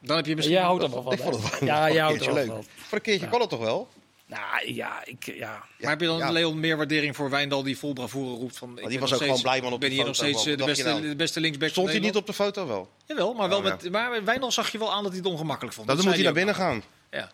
Dan 0.00 0.16
heb 0.16 0.26
je 0.26 0.34
misschien... 0.34 0.56
jij 0.56 0.64
houdt 0.64 0.82
er 0.82 0.90
wel 0.90 1.02
van. 1.02 1.12
Ik 1.12 1.18
vond 1.20 1.34
het 1.42 1.58
wel 1.58 1.68
Ja, 1.68 1.90
jij 1.90 2.02
houdt 2.02 2.26
er 2.26 2.34
wel 2.34 2.44
van. 2.46 2.64
Voor 2.76 2.98
een 2.98 3.04
keertje 3.04 3.28
kan 3.28 3.40
het 3.40 3.48
toch 3.50 3.60
wel? 3.60 3.88
Nou 4.30 4.72
ja, 4.74 5.04
ik, 5.04 5.24
ja. 5.34 5.64
Maar 5.78 5.90
heb 5.90 6.00
je 6.00 6.06
dan, 6.06 6.18
Ja. 6.18 6.30
Leon, 6.30 6.60
meer 6.60 6.76
waardering 6.76 7.16
voor 7.16 7.30
Wijndal 7.30 7.62
die 7.62 7.78
vol 7.78 7.92
bravoure 7.92 8.36
roept 8.36 8.58
van... 8.58 8.70
ik 8.70 8.76
die 8.76 8.88
ben 8.88 9.00
was 9.00 9.10
nog 9.10 9.12
ook 9.12 9.24
gewoon 9.24 9.38
steeds- 9.38 9.50
blij 9.50 9.60
man 9.62 9.72
op 9.72 9.80
ben 9.80 9.88
die 9.88 9.98
hier 9.98 10.06
nog 10.06 10.16
foto, 10.16 10.28
steeds 10.30 10.44
man. 10.44 10.54
eh, 10.54 10.60
de 10.60 10.64
beste, 10.64 10.88
je 10.88 10.94
nou? 10.94 11.08
de 11.08 11.16
beste 11.16 11.40
linksback 11.40 11.68
Stond 11.68 11.88
hij 11.88 11.98
niet 11.98 12.16
op 12.16 12.26
de 12.26 12.32
foto 12.32 12.66
wel? 12.66 12.90
Jawel, 13.06 13.34
maar, 13.34 13.48
wel 13.48 13.58
Oh, 13.58 13.64
ja. 13.64 13.70
met, 13.82 13.90
maar 13.92 14.24
Wijndal 14.24 14.52
zag 14.52 14.72
je 14.72 14.78
wel 14.78 14.92
aan 14.92 15.02
dat 15.02 15.12
hij 15.12 15.20
het 15.20 15.30
ongemakkelijk 15.30 15.74
vond. 15.74 15.86
Nou, 15.86 15.98
dan 15.98 16.06
Dat 16.06 16.16
moet 16.16 16.24
hij 16.24 16.34
naar 16.34 16.44
binnen 16.44 16.64
gaan. 16.64 16.82
Ja. 17.10 17.30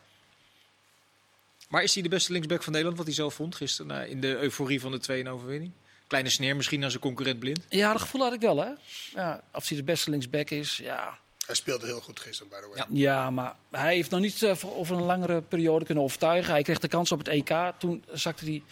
Maar 1.68 1.82
is 1.82 1.94
hij 1.94 2.02
de 2.02 2.08
beste 2.08 2.32
linksback 2.32 2.62
van 2.62 2.68
Nederland, 2.72 2.98
wat 2.98 3.06
hij 3.06 3.16
zelf 3.16 3.34
vond 3.34 3.54
gisteren 3.54 3.86
na- 3.86 4.02
in 4.02 4.20
de 4.20 4.36
euforie 4.38 4.80
van 4.80 4.90
de 4.90 4.98
2 4.98 5.28
overwinning? 5.30 5.72
Kleine 6.06 6.30
sneer 6.30 6.56
misschien 6.56 6.80
naar 6.80 6.90
zijn 6.90 7.02
concurrent 7.02 7.38
blind. 7.38 7.60
ja, 7.68 7.92
dat 7.92 8.00
gevoel 8.00 8.22
had 8.22 8.32
ik 8.32 8.40
wel, 8.40 8.56
hè. 8.56 8.70
Ja, 9.14 9.42
of 9.52 9.68
hij 9.68 9.76
de 9.76 9.82
beste 9.84 10.10
linksback 10.10 10.50
is, 10.50 10.76
ja. 10.82 11.18
Hij 11.46 11.54
speelde 11.54 11.86
heel 11.86 12.00
goed 12.00 12.20
gisteren, 12.20 12.50
by 12.50 12.56
the 12.60 12.68
way. 12.68 12.76
Ja. 12.78 12.86
Ja, 12.90 13.30
maar 13.30 13.54
hij 13.70 13.94
heeft 13.94 14.10
nog 14.10 14.20
niet 14.20 14.42
eh, 14.42 14.54
over 14.78 14.96
een 14.96 15.02
langere 15.02 15.42
periode 15.42 15.84
kunnen 15.84 16.04
overtuigen. 16.04 16.52
Hij 16.52 16.62
kreeg 16.62 16.78
de 16.78 16.88
kans 16.88 17.12
op 17.12 17.18
het 17.18 17.28
EK. 17.28 17.54
Toen 17.78 18.04
zakte 18.12 18.44
hij 18.44 18.62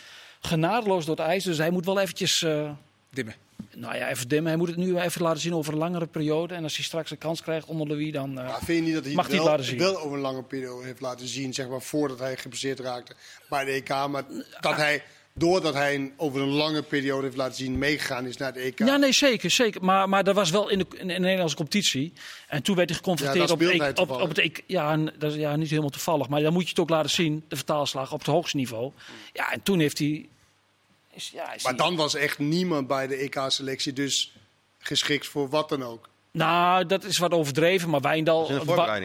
genadeloos 0.41 1.05
door 1.07 1.17
het 1.17 1.27
ijs. 1.27 1.45
Dus 1.45 1.59
hij 1.59 1.71
moet 1.71 1.85
wel 1.85 2.01
eventjes... 2.01 2.43
eh, 2.43 2.71
Dimmen. 3.11 3.35
Nou 3.75 3.97
ja, 3.97 4.09
even 4.09 4.29
dimmen. 4.29 4.49
Hij 4.51 4.59
moet 4.59 4.69
het 4.69 4.77
nu 4.77 4.99
even 4.99 5.23
laten 5.23 5.41
zien 5.41 5.55
over 5.55 5.73
een 5.73 5.79
langere 5.79 6.07
periode. 6.07 6.55
En 6.55 6.63
als 6.63 6.77
hij 6.77 6.85
straks 6.85 7.11
een 7.11 7.19
kans 7.19 7.43
krijgt 7.43 7.67
onder 7.67 7.87
Louis, 7.89 8.13
dan... 8.13 8.39
eh, 8.39 8.45
Maar 8.47 8.59
vind 8.65 8.79
je 8.79 8.85
niet 8.85 8.95
dat 8.95 9.05
hij 9.05 9.15
Mag 9.15 9.27
hij 9.27 9.35
wel, 9.37 9.43
het 9.45 9.51
laten 9.51 9.65
zien? 9.71 9.79
wel 9.79 9.99
over 10.01 10.13
een 10.17 10.21
lange 10.23 10.43
periode 10.43 10.85
heeft 10.87 11.01
laten 11.01 11.29
zien, 11.29 11.55
zeg 11.55 11.69
maar, 11.69 11.83
voordat 11.83 12.19
hij 12.19 12.37
geblesseerd 12.37 12.81
raakte 12.81 13.15
bij 13.49 13.65
de 13.65 13.71
EK? 13.71 13.89
Maar 13.89 14.25
dat 14.61 14.77
hij, 14.77 15.03
doordat 15.39 15.75
hij 15.75 15.95
een- 15.95 16.13
over 16.17 16.41
een 16.41 16.49
lange 16.49 16.83
periode 16.83 17.23
heeft 17.25 17.37
laten 17.37 17.55
zien 17.55 17.79
meegegaan 17.79 18.27
is 18.27 18.37
naar 18.37 18.53
de 18.53 18.61
EK. 18.61 18.79
Ja, 18.79 18.97
nee, 18.97 19.13
zeker. 19.13 19.51
zeker. 19.51 19.85
Maar, 19.85 20.09
maar 20.09 20.25
dat 20.25 20.35
was 20.35 20.51
wel 20.51 20.69
in 20.69 20.79
de, 20.79 20.87
in 20.97 21.07
de 21.09 21.19
Nederlandse 21.19 21.57
competitie. 21.57 22.13
En 22.49 22.63
toen 22.63 22.77
werd 22.77 22.89
hij 22.89 22.99
Ja, 22.99 23.05
geconfronteerd 23.05 23.49
dat 23.49 23.57
op, 23.57 23.63
het 23.63 23.71
EK 23.75 23.81
hij 23.81 23.97
op, 23.97 24.11
op 24.11 24.29
het 24.29 24.39
EK. 24.39 24.63
Ja, 24.67 24.93
en 24.93 25.15
dat 25.19 25.33
is 25.33 25.39
ja, 25.39 25.57
niet 25.57 25.69
helemaal 25.71 25.91
toevallig. 25.91 26.29
Maar 26.29 26.43
dan 26.43 26.53
moet 26.53 26.63
je 26.63 26.69
het 26.69 26.79
ook 26.79 26.89
laten 26.91 27.11
zien, 27.11 27.45
de 27.49 27.57
vertaalslag 27.57 28.13
op 28.13 28.19
het 28.19 28.29
hoogste 28.29 28.57
niveau. 28.57 28.93
Ja, 29.33 29.53
en 29.53 29.63
toen 29.63 29.79
heeft 29.79 29.99
hij... 29.99 30.27
Is, 31.13 31.31
ja, 31.35 31.55
is 31.55 31.63
Maar 31.63 31.73
hij- 31.75 31.85
dan 31.87 31.97
was 31.97 32.15
echt 32.15 32.39
niemand 32.39 32.87
bij 32.87 33.07
de 33.07 33.15
EK-selectie 33.17 33.93
dus 33.93 34.33
geschikt 34.79 35.27
voor 35.27 35.49
wat 35.49 35.69
dan 35.69 35.83
ook. 35.83 36.09
Nou, 36.31 36.87
dat 36.87 37.05
is 37.05 37.19
wat 37.19 37.33
overdreven. 37.33 37.91
Maar 37.91 38.01
Wijndal, 38.01 38.49
we, 38.49 38.65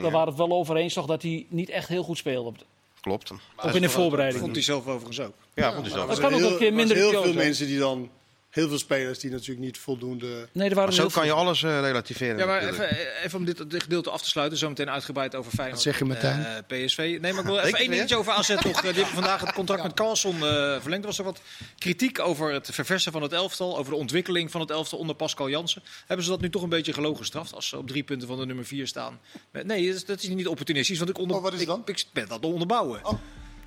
waren 0.10 0.28
het 0.28 0.36
wel 0.38 0.52
over 0.52 0.76
eens 0.76 0.94
toch 0.94 1.06
dat 1.06 1.22
hij 1.22 1.46
niet 1.50 1.70
echt 1.70 1.88
heel 1.88 2.04
goed 2.04 2.18
speelde. 2.18 2.50
Op 2.50 2.58
Klopt. 3.02 3.32
ook 3.58 3.74
in 3.74 3.82
de 3.82 3.90
voorbereiding. 3.90 4.42
Vond 4.42 4.56
hij 4.56 4.64
zelf 4.64 4.88
overigens 4.88 5.20
ook. 5.22 5.34
Ja, 5.54 5.74
vond 5.74 5.86
hij. 5.86 5.96
Dat 5.96 6.10
er 6.18 6.24
kan 6.24 6.34
ook 6.34 6.40
heel- 6.40 6.52
een 6.52 6.58
keer 6.58 6.68
er 6.68 6.74
minder 6.74 6.96
heel 6.98 7.24
veel 7.24 7.34
mensen 7.34 7.68
die 7.68 7.80
dan, 7.80 8.10
heel 8.50 8.68
veel 8.68 8.78
spelers 8.78 9.20
die 9.20 9.32
natuurlijk 9.32 9.60
niet 9.60 9.78
voldoende. 9.78 10.48
Nee, 10.52 10.70
er 10.70 10.76
waren 10.76 10.94
Maar 10.96 11.02
zo 11.04 11.08
kan 11.10 11.26
je 11.26 11.32
alles 11.32 11.64
eh, 11.64 11.80
relativeren. 11.80 12.38
Ja, 12.38 12.46
maar 12.46 12.68
even, 12.68 12.98
even 13.24 13.40
om 13.40 13.46
dit, 13.46 13.70
dit 13.70 13.84
gedeelte 13.84 14.10
af 14.10 14.22
te 14.22 14.30
sluiten, 14.30 14.58
zometeen 14.58 14.90
uitgebreid 14.90 15.36
over 15.36 15.52
Feyenoord. 15.52 15.84
Wat 15.84 15.84
zeg 15.84 16.00
je, 16.00 16.06
Martijn? 16.06 16.46
eh, 16.46 16.86
PSV. 16.86 16.98
Nee, 16.98 17.34
maar 17.34 17.42
ik 17.42 17.48
wil 17.50 17.60
even 17.60 17.80
één 17.80 17.92
dingetje 17.92 18.16
over 18.18 18.34
AZ. 18.34 18.50
Eh, 18.60 18.64
Die 18.64 18.82
hebben 18.84 19.06
vandaag 19.06 19.42
het 19.42 19.54
contract 19.54 19.84
met 19.84 19.94
Carlson 19.94 20.34
eh, 20.36 20.42
verlengd. 20.82 21.04
Er 21.04 21.10
was 21.10 21.18
er 21.18 21.24
wat 21.24 21.42
kritiek 21.78 22.20
over 22.20 22.52
het 22.54 22.70
verversen 22.72 23.12
van 23.12 23.22
het 23.22 23.34
elftal, 23.34 23.78
over 23.78 23.92
de 23.92 23.98
ontwikkeling 24.00 24.52
van 24.52 24.62
het 24.62 24.70
elftal 24.72 25.00
onder 25.00 25.16
Pascal 25.16 25.50
Jansen. 25.50 25.82
Hebben 26.08 26.26
ze 26.26 26.32
dat 26.32 26.42
nu 26.42 26.50
toch 26.50 26.62
een 26.64 26.70
beetje 26.70 26.94
gelogen 26.94 27.18
gestraft 27.18 27.54
als 27.54 27.68
ze 27.68 27.78
op 27.78 27.88
drie 27.88 28.04
punten 28.04 28.28
van 28.28 28.38
de 28.38 28.46
nummer 28.46 28.66
vier 28.66 28.88
staan? 28.88 29.20
Nee, 29.52 29.86
dat 29.88 29.96
is, 29.96 30.06
dat 30.06 30.22
is 30.24 30.28
niet 30.30 30.48
opportunistisch, 30.48 30.98
want 30.98 31.10
ik, 31.10 31.18
onder, 31.18 31.38
Oh, 31.38 31.44
wat 31.44 31.54
is 31.54 31.66
dan? 31.66 31.82
ik, 31.86 32.00
ik 32.00 32.06
ben 32.14 32.28
dat 32.28 32.44
onderbouwen. 32.46 33.00
Oh. 33.06 33.14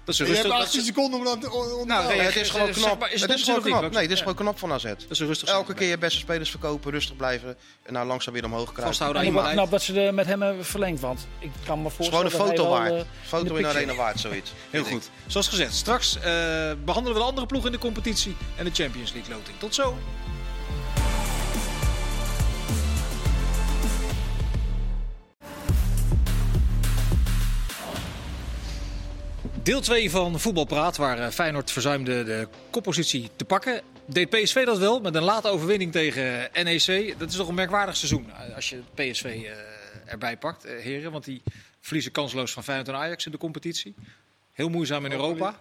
Dat 0.04 0.14
is 0.14 0.16
Je 0.20 0.22
een 0.24 0.30
rustig... 0.30 0.46
hebt 0.50 0.58
dat 0.58 0.66
18 0.66 0.80
is- 0.80 0.86
seconden 0.86 1.18
om 1.18 1.24
dat 1.24 1.40
Nou, 1.86 2.06
Nee, 2.08 2.20
het 2.20 2.36
is 2.36 2.50
gewoon 2.50 2.66
zeg 2.74 2.76
knap. 2.84 2.98
maar, 2.98 3.12
is 3.12 3.20
Het 3.20 3.30
het 3.30 3.38
is 3.38 3.44
gewoon 3.44 3.62
knap. 3.62 3.80
Nee, 3.80 3.90
dit 4.02 4.10
is 4.10 4.16
Ja. 4.16 4.16
gewoon 4.18 4.34
knap 4.34 4.58
van 4.58 4.72
AZ. 4.72 4.82
Dat 4.82 4.96
is 5.08 5.18
een 5.18 5.26
rustig 5.26 5.48
Elke 5.48 5.74
keer 5.74 5.88
je 5.88 5.98
beste 5.98 6.18
spelers 6.18 6.50
verkopen, 6.50 6.90
rustig 6.90 7.16
blijven 7.16 7.56
en 7.82 7.92
nou 7.92 8.06
langzaam 8.06 8.34
weer 8.34 8.44
omhoog 8.44 8.62
krijgen. 8.64 8.84
Vasthouden 8.84 9.22
En 9.22 9.28
aan 9.28 9.34
beleid. 9.34 9.52
knap 9.54 9.70
dat 9.70 9.82
ze 9.82 10.10
met 10.14 10.26
hem 10.26 10.42
hebben 10.42 10.64
verlengd. 10.64 11.00
Want 11.00 11.26
ik 11.38 11.50
kan 11.66 11.78
me 11.78 11.84
Het 11.88 11.90
is 11.92 11.96
voorstellen 11.96 12.30
gewoon 12.30 12.48
een 12.50 12.56
dat 12.56 12.64
foto 12.66 12.70
waard. 12.78 12.92
eh, 12.92 13.28
Foto 13.28 13.54
in 13.54 13.62
de 13.62 13.68
arena 13.68 13.94
waard, 13.94 14.20
zoiets. 14.20 14.52
Heel 14.70 14.84
goed. 14.84 15.10
Zoals 15.26 15.48
gezegd, 15.48 15.74
straks 15.74 16.16
eh, 16.16 16.22
behandelen 16.84 17.12
we 17.12 17.18
de 17.18 17.28
andere 17.28 17.46
ploeg 17.46 17.66
in 17.66 17.72
de 17.72 17.78
competitie 17.78 18.36
en 18.56 18.64
de 18.64 18.70
Champions 18.72 19.12
League 19.12 19.34
loting. 19.34 19.58
Tot 19.58 19.74
zo. 19.74 19.96
Deel 29.62 29.80
2 29.80 30.10
van 30.10 30.40
Voetbalpraat, 30.40 30.96
waar 30.96 31.18
eh, 31.18 31.28
Feyenoord 31.30 31.70
verzuimde 31.70 32.24
de 32.24 32.48
koppositie 32.70 33.30
te 33.36 33.44
pakken. 33.44 33.82
Deed 34.06 34.30
PSV 34.30 34.64
dat 34.64 34.78
wel 34.78 35.00
met 35.00 35.14
een 35.14 35.22
late 35.22 35.48
overwinning 35.48 35.92
tegen 35.92 36.48
NEC. 36.52 37.14
Dat 37.18 37.30
is 37.30 37.36
toch 37.36 37.48
een 37.48 37.54
merkwaardig 37.54 37.96
seizoen 37.96 38.30
eh, 38.30 38.54
als 38.54 38.70
je 38.70 38.82
PSV 38.94 39.24
eh, 39.24 39.52
erbij 40.12 40.36
pakt, 40.36 40.62
heren. 40.62 41.12
Want 41.12 41.24
die 41.24 41.42
verliezen 41.80 42.12
kansloos 42.12 42.52
van 42.52 42.64
Feyenoord 42.64 42.88
en 42.88 42.94
Ajax 42.94 43.26
in 43.26 43.32
de 43.32 43.38
competitie. 43.38 43.94
Heel 44.52 44.68
moeizaam 44.68 45.04
in 45.04 45.12
Europa, 45.12 45.60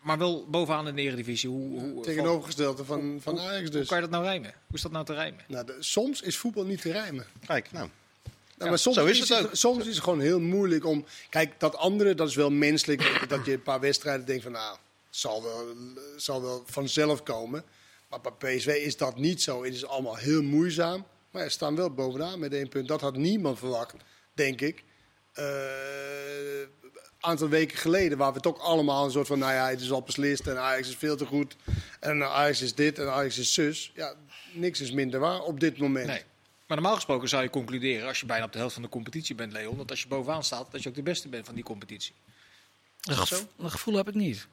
maar 0.00 0.18
wel 0.18 0.46
bovenaan 0.48 0.88
in 0.88 0.94
de 0.94 1.02
Eredivisie. 1.02 1.48
Hoe, 1.48 1.80
hoe, 1.80 2.02
Tegenovergestelde 2.02 2.84
van, 2.84 3.18
van 3.22 3.38
Ajax 3.40 3.60
hoe 3.60 3.70
dus. 3.70 3.86
kan 3.88 3.96
je 3.96 4.02
dat 4.02 4.12
nou 4.12 4.24
rijmen? 4.24 4.50
Hoe 4.66 4.76
is 4.76 4.82
dat 4.82 4.92
nou 4.92 5.04
te 5.04 5.14
rijmen? 5.14 5.44
Nou, 5.48 5.66
de- 5.66 5.76
soms 5.80 6.20
is 6.20 6.36
voetbal 6.36 6.64
niet 6.64 6.80
te 6.80 6.92
rijmen. 6.92 7.26
Kijk, 7.46 7.72
nou. 7.72 7.88
Maar 8.68 8.78
soms 8.78 8.96
zo 8.96 9.04
is 9.04 9.18
het 9.18 9.28
het, 9.28 9.46
ook. 9.46 9.54
soms 9.54 9.86
is 9.86 9.94
het 9.94 10.04
gewoon 10.04 10.20
heel 10.20 10.40
moeilijk 10.40 10.84
om. 10.86 11.04
Kijk, 11.30 11.60
dat 11.60 11.76
andere, 11.76 12.14
dat 12.14 12.28
is 12.28 12.34
wel 12.34 12.50
menselijk. 12.50 13.24
dat 13.28 13.44
je 13.46 13.52
een 13.52 13.62
paar 13.62 13.80
wedstrijden 13.80 14.26
denkt 14.26 14.42
van, 14.42 14.52
nou, 14.52 14.76
zal 15.10 15.42
wel, 15.42 15.64
zal 16.16 16.42
wel 16.42 16.62
vanzelf 16.66 17.22
komen. 17.22 17.64
Maar 18.08 18.20
bij 18.20 18.56
PSV 18.56 18.66
is 18.66 18.96
dat 18.96 19.16
niet 19.16 19.42
zo. 19.42 19.64
Het 19.64 19.74
is 19.74 19.86
allemaal 19.86 20.16
heel 20.16 20.42
moeizaam. 20.42 21.06
Maar 21.30 21.42
ze 21.42 21.50
staan 21.50 21.76
wel 21.76 21.90
bovenaan 21.94 22.38
met 22.38 22.52
één 22.54 22.68
punt. 22.68 22.88
Dat 22.88 23.00
had 23.00 23.16
niemand 23.16 23.58
verwacht, 23.58 23.94
denk 24.34 24.60
ik. 24.60 24.84
Eh, 25.32 25.44
Een 26.60 26.68
aantal 27.20 27.48
weken 27.48 27.78
geleden 27.78 28.18
waren 28.18 28.34
we 28.34 28.40
toch 28.40 28.58
allemaal 28.60 29.04
een 29.04 29.10
soort 29.10 29.26
van, 29.26 29.38
nou 29.38 29.52
ja, 29.52 29.68
het 29.68 29.80
is 29.80 29.90
al 29.92 30.02
beslist 30.02 30.46
en 30.46 30.58
Ajax 30.58 30.88
is 30.88 30.96
veel 30.96 31.16
te 31.16 31.26
goed. 31.26 31.56
En 32.00 32.22
Ajax 32.24 32.62
is 32.62 32.74
dit 32.74 32.98
en 32.98 33.10
Ajax 33.12 33.38
is 33.38 33.54
zus. 33.54 33.92
Ja, 33.94 34.14
niks 34.52 34.80
is 34.80 34.90
minder 34.92 35.20
waar 35.20 35.40
op 35.42 35.60
dit 35.60 35.78
moment. 35.78 36.06
Nee. 36.06 36.22
Maar 36.70 36.78
normaal 36.78 36.96
gesproken 36.98 37.28
zou 37.28 37.42
je 37.42 37.50
concluderen, 37.50 38.08
als 38.08 38.20
je 38.20 38.26
bijna 38.26 38.44
op 38.44 38.52
de 38.52 38.58
helft 38.58 38.74
van 38.74 38.82
de 38.82 38.88
competitie 38.88 39.34
bent, 39.34 39.52
Leon, 39.52 39.76
dat 39.76 39.90
als 39.90 40.02
je 40.02 40.08
bovenaan 40.08 40.44
staat, 40.44 40.70
dat 40.72 40.82
je 40.82 40.88
ook 40.88 40.94
de 40.94 41.02
beste 41.02 41.28
bent 41.28 41.46
van 41.46 41.54
die 41.54 41.64
competitie. 41.64 42.12
Dat 43.00 43.16
dat 43.16 43.28
gevo- 43.28 43.40
zo? 43.40 43.62
Dat 43.62 43.70
gevoel 43.70 43.94
heb 43.94 44.08
ik 44.08 44.14
niet. 44.14 44.46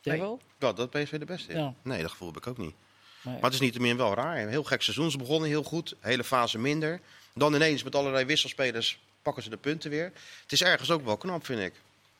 Jij 0.00 0.12
Nee. 0.12 0.22
wel? 0.22 0.40
Wat, 0.58 0.76
dat 0.76 0.90
PSV 0.90 1.18
de 1.18 1.24
beste 1.24 1.48
is? 1.52 1.58
Ja. 1.58 1.74
Nee, 1.82 2.02
dat 2.02 2.10
gevoel 2.10 2.28
heb 2.28 2.36
ik 2.36 2.46
ook 2.46 2.58
niet. 2.58 2.74
Nee. 3.22 3.34
Maar 3.34 3.50
het 3.50 3.52
is 3.62 3.78
niet 3.78 3.96
wel 3.96 4.14
raar. 4.14 4.38
Een 4.42 4.48
heel 4.48 4.64
gek 4.64 4.82
seizoen. 4.82 5.10
Ze 5.10 5.18
begonnen 5.18 5.48
heel 5.48 5.62
goed. 5.62 5.94
Hele 6.00 6.24
fase 6.24 6.58
minder. 6.58 7.00
Dan 7.34 7.54
ineens 7.54 7.82
met 7.82 7.94
allerlei 7.94 8.24
wisselspelers 8.24 8.98
pakken 9.22 9.42
ze 9.42 9.50
de 9.50 9.56
punten 9.56 9.90
weer. 9.90 10.12
Het 10.42 10.52
is 10.52 10.62
ergens 10.62 10.90
ook 10.90 11.04
wel 11.04 11.16
knap, 11.16 11.44
vind 11.46 11.60
ik. 11.60 11.72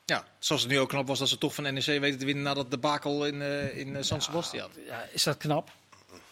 Ja, 0.05 0.27
zoals 0.39 0.62
het 0.62 0.71
nu 0.71 0.79
ook 0.79 0.89
knap 0.89 1.07
was 1.07 1.19
dat 1.19 1.29
ze 1.29 1.39
toch 1.39 1.55
van 1.55 1.65
NEC 1.75 1.85
weten 1.85 2.19
te 2.19 2.25
winnen 2.25 2.45
na 2.45 2.55
dat 2.55 2.71
debakel 2.71 3.27
in, 3.27 3.43
eh, 3.43 3.77
in 3.79 3.97
eh, 3.97 4.03
San 4.03 4.23
Sebastian. 4.23 4.71
Ja, 4.87 5.09
is 5.12 5.23
dat 5.23 5.37
knap? 5.37 5.71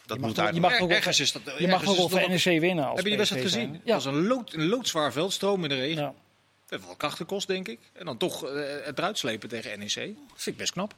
Dat 0.06 0.16
Je 0.16 0.22
mag 0.22 0.30
moet 0.34 0.34
toch- 0.44 0.54
je 0.54 0.60
mag 0.60 0.72
Er- 0.72 0.78
toch 0.78 0.88
wel- 0.88 0.96
ergens 0.96 1.20
is 1.20 1.32
dat, 1.32 1.42
Je 1.44 1.50
ergens 1.50 1.70
mag 1.70 1.82
is 1.82 1.88
ook 1.88 1.94
wel 1.96 2.04
het 2.04 2.12
voor 2.20 2.28
nog- 2.30 2.44
NEC 2.44 2.60
winnen. 2.60 2.84
Als 2.84 2.94
Heb 2.94 3.02
je 3.04 3.08
die 3.08 3.16
wedstrijd 3.18 3.44
gezien? 3.44 3.72
Het 3.72 3.80
Ja. 3.84 3.94
was 3.94 4.04
een, 4.04 4.26
lood, 4.26 4.52
een 4.52 4.66
loodzwaar 4.68 5.12
veld, 5.12 5.32
stroom 5.32 5.62
in 5.62 5.68
de 5.68 5.74
regen. 5.74 6.02
ja. 6.02 6.14
Dat 6.66 6.70
heeft 6.78 6.84
wel 6.84 6.96
kracht 6.96 7.16
gekost, 7.16 7.46
denk 7.46 7.68
ik. 7.68 7.78
En 7.92 8.04
dan 8.04 8.16
toch 8.16 8.44
eh, 8.44 8.60
het 8.84 8.98
eruit 8.98 9.18
slepen 9.18 9.48
tegen 9.48 9.78
NEC. 9.78 9.94
Dat 9.94 10.14
vind 10.34 10.46
ik 10.46 10.56
best 10.56 10.72
knap. 10.72 10.94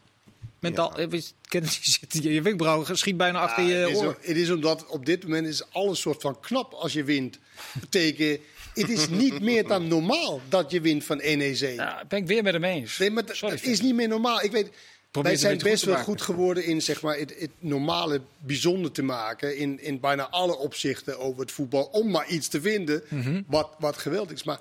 Mentaal, 0.60 0.96
eh, 0.98 1.06
weet 1.08 1.34
je, 1.48 2.32
je 2.32 2.42
wenkbrauw 2.42 2.84
schiet 2.94 3.16
bijna 3.16 3.38
achter 3.40 3.62
Ja, 3.62 3.68
je 3.68 3.74
het, 3.74 3.90
is, 3.90 3.96
oor. 3.96 4.18
het 4.20 4.36
is 4.36 4.50
omdat 4.50 4.86
op 4.86 5.06
dit 5.06 5.22
moment 5.22 5.46
is 5.46 5.72
alles 5.72 6.00
soort 6.00 6.20
van 6.22 6.40
knap 6.40 6.72
als 6.72 6.92
je 6.92 7.04
wint. 7.04 7.38
Betekent, 7.80 8.40
het 8.74 8.88
is 8.88 9.08
niet 9.08 9.40
meer 9.40 9.66
dan 9.68 9.88
normaal 9.88 10.40
dat 10.48 10.70
je 10.70 10.80
wint 10.80 11.04
van 11.04 11.16
NEC. 11.16 11.56
Ja, 11.74 12.04
ben 12.08 12.18
ik 12.18 12.26
weer 12.26 12.42
met 12.42 12.52
hem 12.52 12.64
eens. 12.64 12.98
Nee, 12.98 13.10
maar 13.10 13.22
Sorry, 13.32 13.54
dat 13.56 13.64
is 13.64 13.80
niet 13.80 13.94
meer 13.94 14.08
normaal. 14.08 14.42
Ik 14.42 14.50
weet, 14.52 14.70
wij 15.22 15.37
zijn 15.37 15.59
best 15.59 15.85
wel 15.85 15.96
goed 15.96 16.22
geworden 16.22 16.64
in 16.64 16.83
zeg 16.83 17.02
maar, 17.02 17.18
het, 17.18 17.35
het 17.38 17.50
normale 17.59 18.20
bijzonder 18.38 18.92
te 18.92 19.02
maken. 19.02 19.57
In, 19.57 19.81
in 19.81 20.00
bijna 20.00 20.29
alle 20.29 20.57
opzichten 20.57 21.18
over 21.18 21.40
het 21.40 21.52
voetbal. 21.52 21.85
Om 21.85 22.11
maar 22.11 22.29
iets 22.29 22.48
te 22.48 22.61
vinden 22.61 23.02
Mhm. 23.09 23.42
wat, 23.46 23.70
wat 23.79 23.96
geweldig 23.96 24.33
is. 24.33 24.42
Maar 24.44 24.61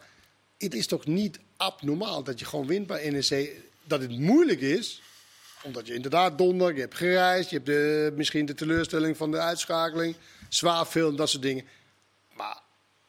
het 0.57 0.73
is 0.73 0.87
toch 0.87 1.05
niet 1.05 1.39
abnormaal 1.57 2.23
dat 2.23 2.39
je 2.39 2.45
gewoon 2.45 2.67
wint 2.67 2.87
bij 2.87 3.09
NEC. 3.09 3.51
Dat 3.83 4.01
het 4.01 4.19
moeilijk 4.19 4.61
is 4.61 5.01
omdat 5.65 5.87
je 5.87 5.93
inderdaad 5.93 6.37
donder, 6.37 6.73
je 6.73 6.79
hebt 6.79 6.95
gereisd, 6.95 7.49
je 7.49 7.55
hebt 7.55 7.67
de, 7.67 8.13
misschien 8.15 8.45
de 8.45 8.53
teleurstelling 8.53 9.17
van 9.17 9.31
de 9.31 9.37
uitschakeling, 9.39 10.15
zwaar 10.49 10.87
veel, 10.87 11.15
dat 11.15 11.29
soort 11.29 11.43
dingen. 11.43 11.65
Maar 12.33 12.59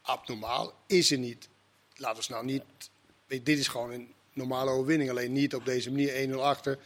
abnormaal 0.03 0.75
is 0.87 1.11
het 1.11 1.21
niet. 1.21 1.49
Laten 1.95 2.23
we 2.23 2.33
nou 2.33 2.45
niet. 2.45 2.63
dit 3.27 3.59
is 3.59 3.69
gewoon 3.69 3.91
een 3.91 4.09
normale 4.33 4.71
overwinning, 4.71 5.11
alleen 5.11 5.33
niet 5.33 5.55
op 5.55 5.65
deze 5.65 5.91
manier 5.91 6.29
1-0 6.29 6.35
achter, 6.35 6.79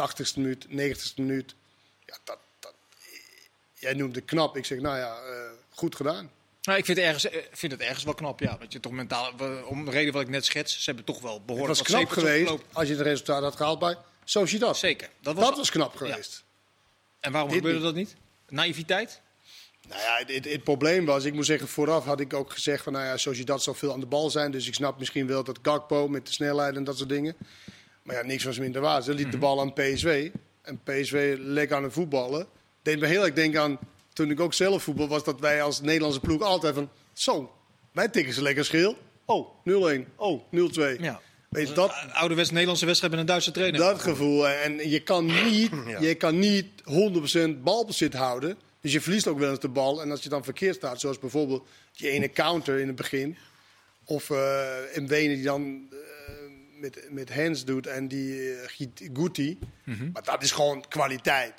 80ste 0.00 0.34
minuut, 0.36 0.66
90ste 0.68 1.14
minuut. 1.16 1.54
Ja, 2.06 2.16
dat, 2.24 2.38
dat, 2.60 2.74
jij 3.74 3.94
noemt 3.94 4.14
het 4.16 4.24
knap. 4.24 4.56
Ik 4.56 4.64
zeg, 4.64 4.78
nou 4.78 4.96
ja, 4.96 5.16
eh, 5.16 5.50
goed 5.70 5.96
gedaan. 5.96 6.30
Nou, 6.62 6.78
ik 6.78 6.84
vind 6.84 6.96
het, 6.98 7.06
ergens, 7.06 7.28
eh, 7.28 7.42
vind 7.52 7.72
het 7.72 7.80
ergens 7.80 8.04
wel 8.04 8.14
knap, 8.14 8.40
ja. 8.40 8.56
Dat 8.56 8.72
je 8.72 8.80
toch 8.80 8.92
mentaal, 8.92 9.32
om 9.66 9.84
de 9.84 9.90
reden 9.90 10.12
wat 10.12 10.22
ik 10.22 10.28
net 10.28 10.44
schets, 10.44 10.72
ze 10.78 10.84
hebben 10.84 11.04
toch 11.04 11.20
wel 11.20 11.34
Het 11.34 11.46
behoorlijk 11.46 11.78
was 11.78 11.88
wat 11.88 11.98
knap 11.98 12.10
geweest 12.10 12.40
opgelopen. 12.50 12.66
als 12.76 12.88
je 12.88 12.94
het 12.94 13.02
resultaat 13.02 13.42
had 13.42 13.56
gehaald 13.56 13.78
bij 13.78 13.96
Sociedad. 14.24 14.76
Zeker. 14.76 15.08
Dat 15.20 15.36
Dat 15.36 15.48
was, 15.48 15.56
was, 15.56 15.70
knap 15.70 15.96
geweest. 15.96 16.44
en 17.20 17.32
waarom 17.32 17.50
dit 17.50 17.58
gebeurde 17.58 17.80
dat 17.84 17.94
niet? 17.94 18.14
Naïviteit? 18.48 19.20
Nou 19.88 20.00
ja, 20.00 20.16
het, 20.18 20.34
het, 20.34 20.44
het 20.44 20.64
probleem 20.64 21.04
was, 21.04 21.24
ik 21.24 21.34
moet 21.34 21.46
zeggen, 21.46 21.68
vooraf 21.68 22.04
had 22.04 22.20
ik 22.20 22.32
ook 22.32 22.52
gezegd 22.52 22.82
van, 22.82 22.92
nou 22.92 23.04
ja, 23.04 23.16
Sociedad 23.16 23.62
zal 23.62 23.74
veel 23.74 23.92
aan 23.92 24.00
de 24.00 24.06
bal 24.06 24.30
zijn. 24.30 24.50
Dus 24.50 24.66
ik 24.66 24.74
snap 24.74 24.98
misschien 24.98 25.26
wel 25.26 25.44
dat 25.44 25.58
Gakpo 25.62 26.08
met 26.08 26.26
de 26.26 26.32
snelheid 26.32 26.76
en 26.76 26.84
dat 26.84 26.96
soort 26.96 27.08
dingen. 27.08 27.36
Maar 28.04 28.16
ja, 28.16 28.22
niks 28.22 28.44
was 28.44 28.58
minder 28.58 28.80
waar. 28.80 29.02
Ze 29.02 29.14
liet 29.14 29.32
de 29.32 29.38
bal 29.38 29.60
aan 29.60 29.72
PSV. 29.72 30.30
En 30.62 30.80
PSV 30.84 31.36
lekker 31.38 31.76
aan 31.76 31.82
het 31.82 31.92
voetballen. 31.92 32.46
Deed 32.82 33.00
me 33.00 33.06
heel 33.06 33.24
erg 33.24 33.34
denken 33.34 33.60
aan, 33.60 33.78
toen 34.12 34.30
ik 34.30 34.40
ook 34.40 34.54
zelf 34.54 34.82
voetbal, 34.82 35.08
was 35.08 35.24
dat 35.24 35.40
wij 35.40 35.62
als 35.62 35.80
Nederlandse 35.80 36.20
ploeg 36.20 36.42
altijd 36.42 36.74
van, 36.74 36.90
zo, 37.12 37.52
wij 37.92 38.08
tikken 38.08 38.34
ze 38.34 38.42
lekker 38.42 38.64
schil. 38.64 38.96
Oh, 39.24 39.48
0-1. 39.98 40.16
Oh, 40.16 40.42
0-2. 40.50 41.00
Ja. 41.00 41.20
Weet 41.48 41.68
je, 41.68 41.74
dat, 41.74 41.94
Een 42.02 42.12
ouderwets 42.12 42.50
Nederlandse 42.50 42.86
wedstrijd 42.86 43.12
met 43.12 43.22
een 43.22 43.28
Duitse 43.28 43.50
trainer. 43.50 43.80
dat 43.80 44.00
gevoel. 44.02 44.48
En 44.48 44.88
je 44.90 45.00
kan 45.00 45.26
niet, 45.50 45.70
Ja. 45.86 46.00
je 46.00 46.14
kan 46.14 46.38
niet 46.38 46.66
100% 47.58 47.62
balbezit 47.62 48.14
houden. 48.14 48.56
Dus 48.80 48.92
je 48.92 49.00
verliest 49.00 49.26
ook 49.26 49.38
wel 49.38 49.50
eens 49.50 49.60
de 49.60 49.68
bal. 49.68 50.02
En 50.02 50.10
als 50.10 50.22
je 50.22 50.28
dan 50.28 50.44
verkeerd 50.44 50.74
staat, 50.74 51.00
zoals 51.00 51.18
bijvoorbeeld 51.18 51.66
die 51.96 52.08
ene 52.10 52.28
counter 52.30 52.78
in 52.78 52.86
het 52.86 52.96
begin. 52.96 53.36
Of 54.04 54.28
uh, 54.30 54.62
in 54.92 55.06
Wenen 55.06 55.34
die 55.34 55.44
dan 55.44 55.86
eh, 55.90 55.96
met, 56.76 57.06
met 57.10 57.34
hands 57.34 57.64
doet 57.64 57.86
en 57.86 58.08
die 58.08 58.54
Giet- 58.66 59.08
Guti. 59.12 59.58
Maar 60.12 60.22
dat 60.24 60.42
is 60.42 60.50
gewoon 60.50 60.88
kwaliteit. 60.88 61.54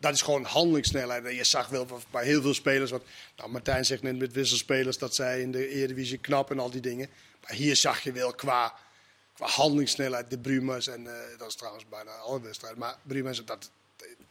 Dat 0.00 0.14
is 0.14 0.22
gewoon 0.22 0.44
handelingssnelheid. 0.44 1.24
En 1.24 1.34
je 1.34 1.44
zag 1.44 1.68
wel 1.68 1.86
bij 2.10 2.24
heel 2.24 2.42
veel 2.42 2.54
spelers, 2.54 2.90
wat 2.90 3.02
nou, 3.36 3.50
Martijn 3.50 3.84
zegt 3.84 4.02
net 4.02 4.18
met 4.18 4.32
wisselspelers, 4.32 4.98
dat 4.98 5.14
zij 5.14 5.40
in 5.40 5.50
de 5.52 5.68
Eredivisie 5.68 6.18
knap 6.18 6.50
en 6.50 6.58
al 6.58 6.70
die 6.70 6.80
dingen. 6.80 7.08
Maar 7.42 7.52
hier 7.52 7.76
zag 7.76 8.00
je 8.00 8.12
wel 8.12 8.32
qua, 8.34 8.74
qua 9.34 9.46
handelingssnelheid 9.46 10.30
de 10.30 10.38
Brumers. 10.38 10.86
En 10.88 11.06
eh, 11.06 11.38
dat 11.38 11.48
is 11.48 11.54
trouwens 11.54 11.84
bijna 11.88 12.10
alle 12.10 12.40
wedstrijden. 12.40 12.78
Maar 12.78 12.96
Brumers, 13.02 13.44
dat, 13.44 13.70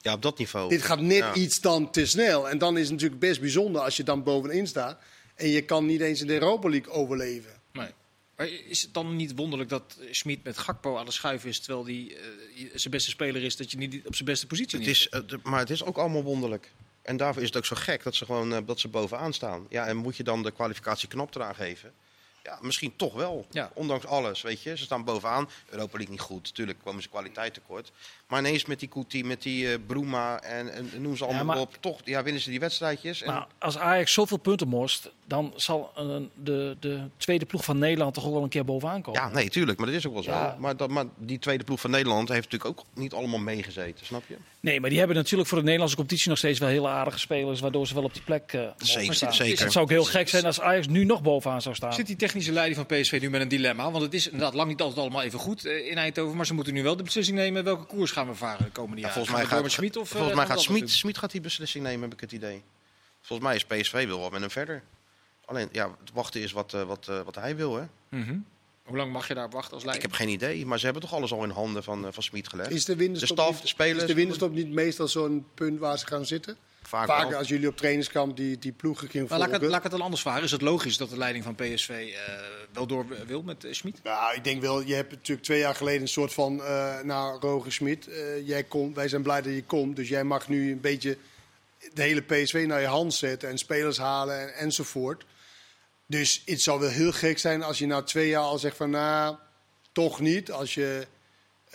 Ja, 0.01 0.13
op 0.13 0.21
dat 0.21 0.38
niveau. 0.38 0.69
dit 0.69 0.81
gaat 0.81 1.01
net 1.01 1.17
Ja. 1.17 1.33
iets 1.33 1.61
dan 1.61 1.91
te 1.91 2.05
snel. 2.05 2.49
En 2.49 2.57
dan 2.57 2.75
is 2.77 2.83
het 2.83 2.91
natuurlijk 2.91 3.19
best 3.19 3.39
bijzonder 3.39 3.81
als 3.81 3.97
je 3.97 4.03
dan 4.03 4.23
bovenin 4.23 4.67
staat. 4.67 4.99
En 5.35 5.47
je 5.47 5.61
kan 5.61 5.85
niet 5.85 6.01
eens 6.01 6.21
in 6.21 6.27
de 6.27 6.33
Europa 6.33 6.69
League 6.69 6.91
overleven. 6.93 7.51
Nee. 7.73 7.89
Maar 8.36 8.48
is 8.48 8.82
het 8.82 8.93
dan 8.93 9.15
niet 9.15 9.36
wonderlijk 9.36 9.69
dat 9.69 9.98
Schmid 10.12 10.43
met 10.43 10.58
Gakpo 10.58 10.98
aan 10.98 11.06
de 11.06 11.12
schuif 11.12 11.45
is, 11.45 11.60
terwijl 11.60 11.86
hij 11.86 12.17
zijn 12.74 12.91
beste 12.93 13.10
speler 13.10 13.43
is, 13.43 13.58
dat 13.58 13.71
je 13.71 13.78
niet 13.78 14.06
op 14.06 14.15
zijn 14.15 14.28
beste 14.30 14.48
positie 14.48 14.80
Het 14.80 14.88
is, 14.88 15.10
eh, 15.10 15.21
maar 15.43 15.60
het 15.60 15.69
is 15.69 15.84
ook 15.84 15.98
allemaal 15.98 16.24
wonderlijk. 16.24 16.71
En 17.02 17.17
daarvoor 17.17 17.41
is 17.41 17.48
het 17.48 17.58
ook 17.58 17.65
zo 17.65 17.76
gek 17.76 18.04
dat 18.04 18.15
ze 18.15 18.26
gewoon 18.26 18.54
eh, 18.54 18.60
dat 18.65 18.80
ze 18.80 18.88
bovenaan 18.88 19.34
staan. 19.34 19.65
Ja, 19.69 19.86
en 19.88 19.98
moet 19.98 20.17
je 20.17 20.24
dan 20.24 20.43
de 20.43 20.52
kwalificatieknop 20.52 21.36
eraan 21.36 21.56
geven? 21.56 21.93
Ja, 22.43 22.58
misschien 22.62 22.93
toch 22.95 23.13
wel. 23.13 23.45
Ja. 23.52 23.71
Ondanks 23.74 24.06
alles, 24.06 24.41
weet 24.41 24.62
je. 24.62 24.78
Ze 24.78 24.84
staan 24.84 25.04
bovenaan. 25.04 25.50
Europa 25.69 25.98
League 25.98 26.12
niet 26.12 26.21
goed. 26.24 26.43
Natuurlijk 26.43 26.80
komen 26.84 27.02
ze 27.02 27.10
kwaliteit 27.10 27.54
tekort. 27.54 27.91
Maar 28.28 28.39
ineens 28.39 28.65
met 28.65 28.80
die 28.80 28.89
Kuti, 28.89 29.24
met 29.24 29.41
die 29.41 29.71
eh 29.71 29.80
Bruma 29.88 30.41
en, 30.41 30.74
en 30.74 31.02
noem 31.02 31.17
ze 31.17 31.24
allemaal 31.26 31.45
maar- 31.45 31.60
op. 31.60 31.78
Toch 31.80 32.00
ja, 32.04 32.24
winnen 32.24 32.41
ze 32.41 32.50
die 32.50 32.60
wedstrijdjes. 32.60 33.21
En, 33.21 33.34
Maar 33.34 33.48
als 33.60 33.78
Ajax 33.78 34.13
zoveel 34.13 34.38
punten 34.38 34.67
morst, 34.67 35.10
dan 35.27 35.53
zal 35.55 35.91
eh, 35.95 36.15
de, 36.43 36.77
de 36.79 36.99
tweede 37.17 37.45
ploeg 37.45 37.63
van 37.63 37.77
Nederland 37.77 38.13
toch 38.13 38.25
ook 38.25 38.33
wel 38.33 38.43
een 38.43 38.49
keer 38.49 38.65
bovenaan 38.65 39.01
komen. 39.01 39.21
ja, 39.21 39.29
nee, 39.29 39.49
tuurlijk. 39.49 39.77
Maar 39.77 39.88
dat 39.88 39.95
is 39.95 40.07
ook 40.07 40.13
wel 40.13 40.23
zo. 40.23 40.31
Ja. 40.31 40.55
Maar, 40.59 40.77
dat, 40.77 40.89
maar 40.89 41.05
die 41.17 41.39
tweede 41.39 41.63
ploeg 41.63 41.79
van 41.79 41.91
Nederland 41.91 42.29
heeft 42.29 42.51
natuurlijk 42.51 42.79
ook 42.79 42.85
niet 42.93 43.13
allemaal 43.13 43.39
meegezeten. 43.39 44.05
Snap 44.05 44.23
je? 44.27 44.35
Nee, 44.59 44.79
maar 44.79 44.89
die 44.89 44.99
hebben 44.99 45.17
natuurlijk 45.17 45.49
voor 45.49 45.57
de 45.57 45.63
Nederlandse 45.63 45.95
competitie 45.97 46.29
nog 46.29 46.38
steeds 46.38 46.59
wel 46.59 46.69
hele 46.69 46.88
aardige 46.88 47.19
spelers, 47.19 47.59
waardoor 47.59 47.88
ze 47.88 47.93
wel 47.93 48.03
op 48.03 48.13
die 48.13 48.21
plek 48.23 48.53
eh 48.53 48.59
mogen 48.61 48.75
Zeker, 48.85 49.13
staan. 49.15 49.33
zeker. 49.33 49.63
Het 49.63 49.71
zou 49.71 49.85
ook 49.85 49.91
heel 49.91 50.03
gek 50.03 50.29
zijn 50.29 50.45
als 50.45 50.61
Ajax 50.61 50.88
nu 50.88 51.03
nog 51.05 51.21
bovenaan 51.21 51.61
zou 51.61 51.75
staan. 51.75 51.93
Zit 51.93 52.07
die 52.07 52.15
technische 52.15 52.51
leiding 52.51 52.88
van 52.88 52.99
PSV 52.99 53.17
nu 53.21 53.29
met 53.29 53.41
een 53.41 53.47
dilemma? 53.47 53.91
Want 53.91 54.03
het 54.03 54.13
is 54.13 54.25
inderdaad 54.25 54.53
lang 54.53 54.69
niet 54.69 54.81
altijd 54.81 54.99
allemaal 54.99 55.21
even 55.21 55.39
goed 55.39 55.65
eh, 55.65 55.88
in 55.89 55.97
Eindhoven. 55.97 56.35
Maar 56.35 56.45
ze 56.45 56.53
moeten 56.53 56.73
nu 56.73 56.83
wel 56.83 56.95
de 56.95 57.03
beslissing 57.03 57.38
nemen 57.38 57.63
welke 57.63 57.85
koers 57.85 58.11
gaan 58.11 58.27
we 58.27 58.35
varen 58.35 58.65
de 58.65 58.71
komende 58.71 59.01
Ja, 59.01 59.07
jaren. 59.07 59.13
volgens 59.25 59.35
mij 59.49 59.59
gaat, 59.59 59.71
Schmid 59.71 59.97
of, 59.97 60.03
eh, 60.03 60.09
volgens 60.17 60.35
mij 60.35 60.45
gaan 60.45 60.55
we 60.55 60.61
gaat 60.61 60.71
Smit, 60.77 60.91
Smit 60.91 61.17
gaat 61.17 61.31
die 61.31 61.41
beslissing 61.41 61.83
nemen, 61.83 62.01
heb 62.01 62.13
ik 62.13 62.19
het 62.19 62.31
idee. 62.31 62.61
Volgens 63.21 63.47
mij 63.47 63.55
is 63.55 63.65
PSV 63.65 64.05
wil 64.05 64.19
wel 64.19 64.29
met 64.29 64.39
hem 64.39 64.49
verder. 64.51 64.83
Alleen, 65.45 65.69
ja, 65.71 65.95
het 65.99 66.12
wachten 66.13 66.41
is 66.41 66.51
wat, 66.51 66.73
eh, 66.73 66.84
wat, 66.84 67.08
eh, 67.08 67.21
wat 67.21 67.36
hij 67.36 67.55
wil, 67.55 67.75
hè. 67.75 67.84
Mhm. 68.10 68.38
Hoe 68.84 68.97
lang 68.97 69.12
mag 69.12 69.27
je 69.27 69.34
daar 69.34 69.49
wachten 69.49 69.73
als 69.73 69.81
Ik 69.84 69.88
leider? 69.89 70.10
heb 70.10 70.17
geen 70.17 70.29
idee, 70.29 70.65
maar 70.65 70.79
ze 70.79 70.86
hebben 70.86 71.03
toch 71.03 71.13
alles 71.13 71.31
al 71.31 71.43
in 71.43 71.49
handen 71.49 71.84
van, 71.84 72.05
eh, 72.05 72.12
van 72.13 72.23
Smit 72.23 72.49
gelegd. 72.49 72.71
Is 72.71 72.86
de 72.86 72.95
winterstop, 72.95 73.38
De 73.38 73.41
staf, 73.43 73.53
niet, 73.53 73.62
de 73.62 73.67
spelers. 73.67 74.01
is 74.01 74.08
de 74.08 74.13
winterstop 74.13 74.53
niet 74.53 74.69
meestal 74.69 75.08
zo'n 75.08 75.45
punt 75.53 75.79
waar 75.79 75.97
ze 75.99 76.08
gaan 76.08 76.25
zitten? 76.25 76.58
Vaak 76.81 77.08
Vaker 77.08 77.29
wel. 77.29 77.38
als 77.38 77.47
jullie 77.47 77.67
op 77.67 77.77
trainingskamp 77.77 78.38
die, 78.38 78.58
die 78.60 78.71
ploegen 78.71 79.10
gingen 79.10 79.27
Maar 79.29 79.38
laat, 79.38 79.47
ik 79.47 79.53
het, 79.53 79.62
volgen. 79.62 79.75
laat 79.77 79.77
ik 79.77 79.84
het 79.84 79.91
dan 79.91 80.01
anders 80.01 80.21
vragen. 80.21 80.43
Is 80.43 80.51
het 80.51 80.62
logisch 80.62 80.97
dat 80.97 81.10
de 81.10 81.17
leiding 81.17 81.43
van 81.43 81.55
PSV 81.55 81.89
eh, 81.89 82.34
wel 82.73 82.88
door 82.88 83.05
wil 83.27 83.41
met 83.41 83.63
uh, 83.65 83.73
Schmid? 83.73 83.99
Nou, 84.03 84.36
ik 84.36 84.43
denk 84.43 84.62
wel, 84.62 84.81
je 84.81 84.93
hebt 84.93 85.12
natuurlijk 85.12 85.45
twee 85.45 85.60
jaar 85.60 85.75
geleden 85.75 86.01
een 86.01 86.08
soort 86.08 86.34
van, 86.34 86.55
uh, 86.58 86.99
nou, 87.03 87.39
Roger 87.39 87.71
Smit, 87.73 88.08
uh, 88.08 88.47
jij 88.47 88.63
komt, 88.63 88.95
wij 88.95 89.08
zijn 89.08 89.21
blij 89.21 89.41
dat 89.41 89.53
je 89.53 89.63
komt. 89.63 89.95
Dus 89.95 90.10
jij 90.10 90.23
mag 90.23 90.47
nu 90.47 90.71
een 90.71 90.81
beetje 90.81 91.17
de 91.93 92.01
hele 92.01 92.21
PSV 92.21 92.63
naar 92.67 92.81
je 92.81 92.88
hand 92.88 93.13
zetten 93.13 93.49
en 93.49 93.58
spelers 93.58 93.97
halen 93.97 94.41
en, 94.41 94.53
enzovoort. 94.53 95.25
Dus 96.07 96.41
het 96.45 96.61
zou 96.61 96.79
wel 96.79 96.89
heel 96.89 97.11
gek 97.11 97.37
zijn 97.39 97.63
als 97.63 97.77
je 97.77 97.85
na 97.85 98.01
twee 98.01 98.27
jaar 98.27 98.41
al 98.43 98.57
zegt 98.57 98.77
van, 98.77 98.89
nou, 98.89 99.35
toch 99.91 100.19
niet. 100.19 100.51
Als 100.51 100.73
je, 100.73 101.07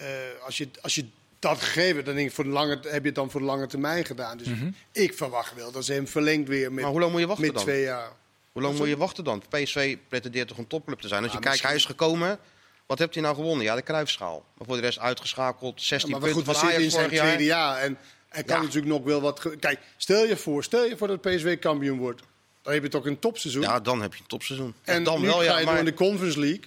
uh, 0.01 0.07
als 0.45 0.57
je, 0.59 0.69
als 0.81 0.95
je 0.95 1.05
dat 1.39 1.61
gegeven 1.61 1.95
hebt, 1.95 2.07
dan 2.07 2.15
denk 2.15 2.29
ik, 2.29 2.35
voor 2.35 2.45
de 2.45 2.51
lange, 2.51 2.79
heb 2.83 3.01
je 3.01 3.07
het 3.07 3.15
dan 3.15 3.31
voor 3.31 3.41
de 3.41 3.47
lange 3.47 3.67
termijn 3.67 4.05
gedaan. 4.05 4.37
Dus 4.39 4.47
Mhm. 4.47 4.57
mm 4.57 4.63
-hmm. 4.63 4.75
ik 4.93 5.15
verwacht 5.15 5.55
wel 5.55 5.73
dat 5.73 5.85
ze 5.85 5.93
hem 5.93 6.09
verlengt 6.09 6.49
weer 6.49 6.73
met, 6.73 6.83
maar 6.83 6.91
hoe 6.91 7.01
lang 7.01 7.13
moet 7.13 7.21
je 7.21 7.27
wachten 7.27 7.47
met 7.47 7.55
dan? 7.55 7.65
twee 7.65 7.83
jaar. 7.83 8.11
Hoe 8.53 8.63
lang 8.63 8.79
moet 8.79 8.89
je 8.89 8.97
wachten 8.97 9.25
dan? 9.25 9.43
PSV 9.49 9.97
pretendeert 10.09 10.49
toch 10.49 10.59
een 10.59 10.67
topclub 10.67 11.01
te 11.01 11.09
zijn? 11.09 11.23
Als 11.23 11.33
Ja, 11.33 11.39
je 11.39 11.45
kijkt, 11.45 11.63
hij 11.63 11.75
is 11.75 11.85
gekomen. 11.85 12.39
Wat 12.87 12.99
hebt 12.99 13.15
hij 13.15 13.23
nou 13.23 13.35
gewonnen? 13.35 13.65
Ja, 13.65 13.75
de 13.75 13.83
Kruifschaal. 13.83 14.45
Maar 14.55 14.67
voor 14.67 14.77
de 14.77 14.83
rest 14.83 14.99
uitgeschakeld. 14.99 15.83
16 15.83 16.11
Ja, 16.11 16.19
maar 16.19 16.29
goed, 16.29 16.37
punten 16.45 16.53
we 16.53 16.59
van 16.59 16.69
zitten 16.69 16.87
in 16.87 16.91
Ajax 16.95 16.95
zijn 16.95 17.21
vorig 17.21 17.35
tweede 17.37 17.45
jaar. 17.45 17.75
jaar. 17.75 17.83
En 17.85 17.99
er 18.29 18.45
kan 18.45 18.57
Ja. 18.57 18.63
natuurlijk 18.63 18.93
nog 18.93 19.03
wel 19.05 19.21
wat... 19.21 19.57
Kijk, 19.61 19.81
stel 19.97 20.25
je 20.27 20.37
voor, 20.37 20.65
stel 20.65 20.85
je 20.85 20.97
voor 20.97 21.07
dat 21.09 21.21
PSV 21.21 21.59
kampioen 21.59 21.99
wordt. 21.99 22.23
Dan 22.63 22.73
heb 22.73 22.83
je 22.83 22.89
toch 22.89 23.07
een 23.07 23.19
topseizoen. 23.19 23.63
Ja, 23.63 23.81
dan 23.81 24.03
heb 24.03 24.15
je 24.15 24.21
een 24.21 24.27
topseizoen. 24.27 24.75
Ja, 24.85 24.93
en 24.93 25.05
dan 25.05 25.21
nu 25.21 25.27
wel, 25.27 25.37
ga 25.37 25.43
ja. 25.43 25.59
je 25.59 25.65
Maar 25.65 25.75
door 25.75 25.85
in 25.85 25.91
de 25.91 25.95
Conference 25.95 26.39
League. 26.41 26.61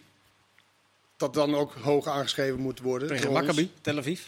Dat 1.17 1.33
dan 1.33 1.55
ook 1.55 1.73
hoog 1.81 2.07
aangeschreven 2.07 2.59
moet 2.59 2.79
worden. 2.79 3.07
Tegen. 3.07 3.31
Maccabi, 3.31 3.71
Tel 3.81 3.97
Aviv. 3.97 4.21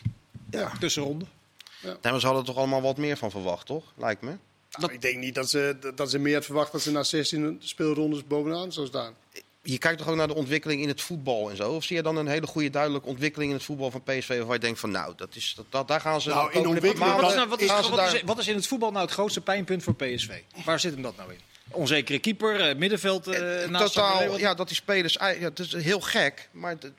Ja. 0.49 0.71
Tussenronde. 0.79 1.25
Nee, 1.81 1.95
maar 2.01 2.19
ze 2.19 2.25
hadden 2.25 2.43
er 2.45 2.49
toch 2.49 2.57
allemaal 2.57 2.81
wat 2.81 2.97
meer 2.97 3.17
van 3.17 3.31
verwacht, 3.31 3.65
toch? 3.65 3.83
Lijkt 3.95 4.21
me. 4.21 4.31
Nou, 4.77 4.93
ik 4.93 5.01
denk 5.01 5.17
niet 5.17 5.35
dat 5.35 5.49
ze, 5.49 5.77
dat 5.95 6.09
ze 6.09 6.19
meer 6.19 6.33
had 6.33 6.45
verwacht 6.45 6.71
dat 6.71 6.81
ze 6.81 6.91
na 6.91 7.03
16 7.03 7.57
speelrondes 7.59 8.27
bovenaan 8.27 8.71
zou 8.71 8.87
staan. 8.87 9.13
Je 9.61 9.77
kijkt 9.77 9.97
toch 9.97 10.07
ook 10.07 10.15
naar 10.15 10.27
de 10.27 10.35
ontwikkeling 10.35 10.81
in 10.81 10.87
het 10.87 11.01
voetbal 11.01 11.49
en 11.49 11.55
zo? 11.55 11.71
Of 11.71 11.83
zie 11.83 11.95
je 11.95 12.01
dan 12.01 12.15
een 12.15 12.27
hele 12.27 12.47
goede 12.47 12.69
duidelijke 12.69 13.07
ontwikkeling 13.07 13.49
in 13.51 13.57
het 13.57 13.65
voetbal 13.65 13.91
van 13.91 14.03
PSV... 14.03 14.27
waarvan 14.27 14.53
je 14.53 14.59
denkt 14.59 14.79
van, 14.79 14.91
nou, 14.91 15.13
dat 15.15 15.35
is, 15.35 15.53
dat, 15.55 15.65
dat, 15.69 15.87
daar 15.87 16.01
gaan 16.01 16.21
ze... 16.21 16.29
Nou, 16.29 16.51
in 16.51 16.67
ontwikkeling- 16.67 17.15
Wat 17.15 17.29
is, 17.29 17.35
nou, 17.35 17.49
wat, 17.49 17.61
is, 17.61 18.21
wat 18.23 18.37
is 18.37 18.47
in 18.47 18.55
het 18.55 18.67
voetbal 18.67 18.91
nou 18.91 19.05
het 19.05 19.13
grootste 19.13 19.41
pijnpunt 19.41 19.83
voor 19.83 19.95
PSV? 19.95 20.41
Waar 20.65 20.79
zit 20.79 20.93
hem 20.93 21.01
dat 21.01 21.17
nou 21.17 21.31
in? 21.33 21.39
Onzekere 21.75 22.19
keeper, 22.19 22.69
eh, 22.69 22.75
middenveld 22.75 23.27
eh 23.27 23.63
Eh, 23.63 23.69
naast 23.69 23.93
Totaal, 23.93 24.37
ja, 24.37 24.53
dat 24.53 24.67
die 24.67 24.75
spelers... 24.75 25.13
Ja, 25.13 25.27
het 25.27 25.59
is 25.59 25.73
heel 25.73 25.99
gek, 26.01 26.49
maar 26.51 26.79
dat, 26.79 26.91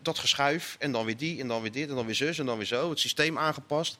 dat 0.00 0.18
geschuif 0.18 0.76
en 0.78 0.92
dan 0.92 1.04
weer 1.04 1.16
die 1.16 1.40
en 1.40 1.48
dan 1.48 1.62
weer 1.62 1.72
dit 1.72 1.88
en 1.88 1.94
dan 1.94 2.06
weer 2.06 2.14
zus 2.14 2.38
en 2.38 2.46
dan 2.46 2.56
weer 2.56 2.66
zo. 2.66 2.90
Het 2.90 3.00
systeem 3.00 3.38
aangepast. 3.38 3.98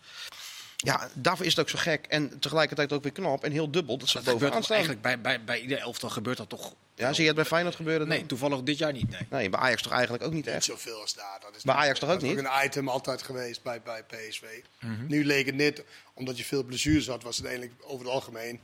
Ja, 0.76 1.08
daarvoor 1.14 1.44
is 1.46 1.50
het 1.50 1.60
ook 1.60 1.68
zo 1.68 1.78
gek 1.78 2.06
en 2.08 2.38
tegelijkertijd 2.38 2.92
ook 2.92 3.02
weer 3.02 3.12
knap 3.12 3.44
en 3.44 3.52
heel 3.52 3.70
dubbel 3.70 3.98
dat 3.98 4.08
ze 4.08 4.14
Dat 4.22 4.24
bovenaan 4.24 4.62
staan. 4.62 4.76
eigenlijk 4.76 5.02
bij, 5.02 5.20
bij, 5.20 5.44
bij 5.44 5.60
ieder 5.60 5.78
elftal 5.78 6.08
gebeurt 6.10 6.36
dat 6.36 6.48
toch? 6.48 6.74
Ja, 6.94 7.12
zie 7.12 7.20
je 7.22 7.26
het 7.26 7.36
bij 7.36 7.44
Feyenoord 7.44 7.74
gebeuren? 7.76 8.08
dan? 8.08 8.16
Nee, 8.16 8.26
toevallig 8.26 8.62
dit 8.62 8.78
jaar 8.78 8.92
niet. 8.92 9.10
Nee. 9.10 9.20
Nee, 9.30 9.48
bij 9.48 9.60
Ajax 9.60 9.82
toch 9.82 9.92
eigenlijk 9.92 10.22
ook 10.24 10.32
niet 10.32 10.44
Niet 10.44 10.54
echt. 10.54 10.64
zoveel 10.64 11.00
als 11.00 11.14
daar. 11.14 11.38
Dat 11.40 11.56
is 11.56 11.62
Bij 11.62 11.74
Ajax 11.74 11.98
toch 11.98 12.08
ook 12.08 12.20
dat 12.20 12.30
is 12.30 12.36
niet? 12.36 12.44
een 12.44 12.64
item 12.64 12.88
altijd 12.88 13.22
geweest 13.22 13.62
bij, 13.62 13.82
bij 13.82 14.02
PSV. 14.02 14.42
Nu 15.06 15.24
leek 15.24 15.46
het 15.46 15.54
net, 15.54 15.84
omdat 16.14 16.38
je 16.38 16.44
veel 16.44 16.62
blessures 16.62 17.06
had, 17.06 17.22
was 17.22 17.36
het 17.36 17.46
eigenlijk 17.46 17.74
over 17.84 18.04
het 18.04 18.14
algemeen 18.14 18.60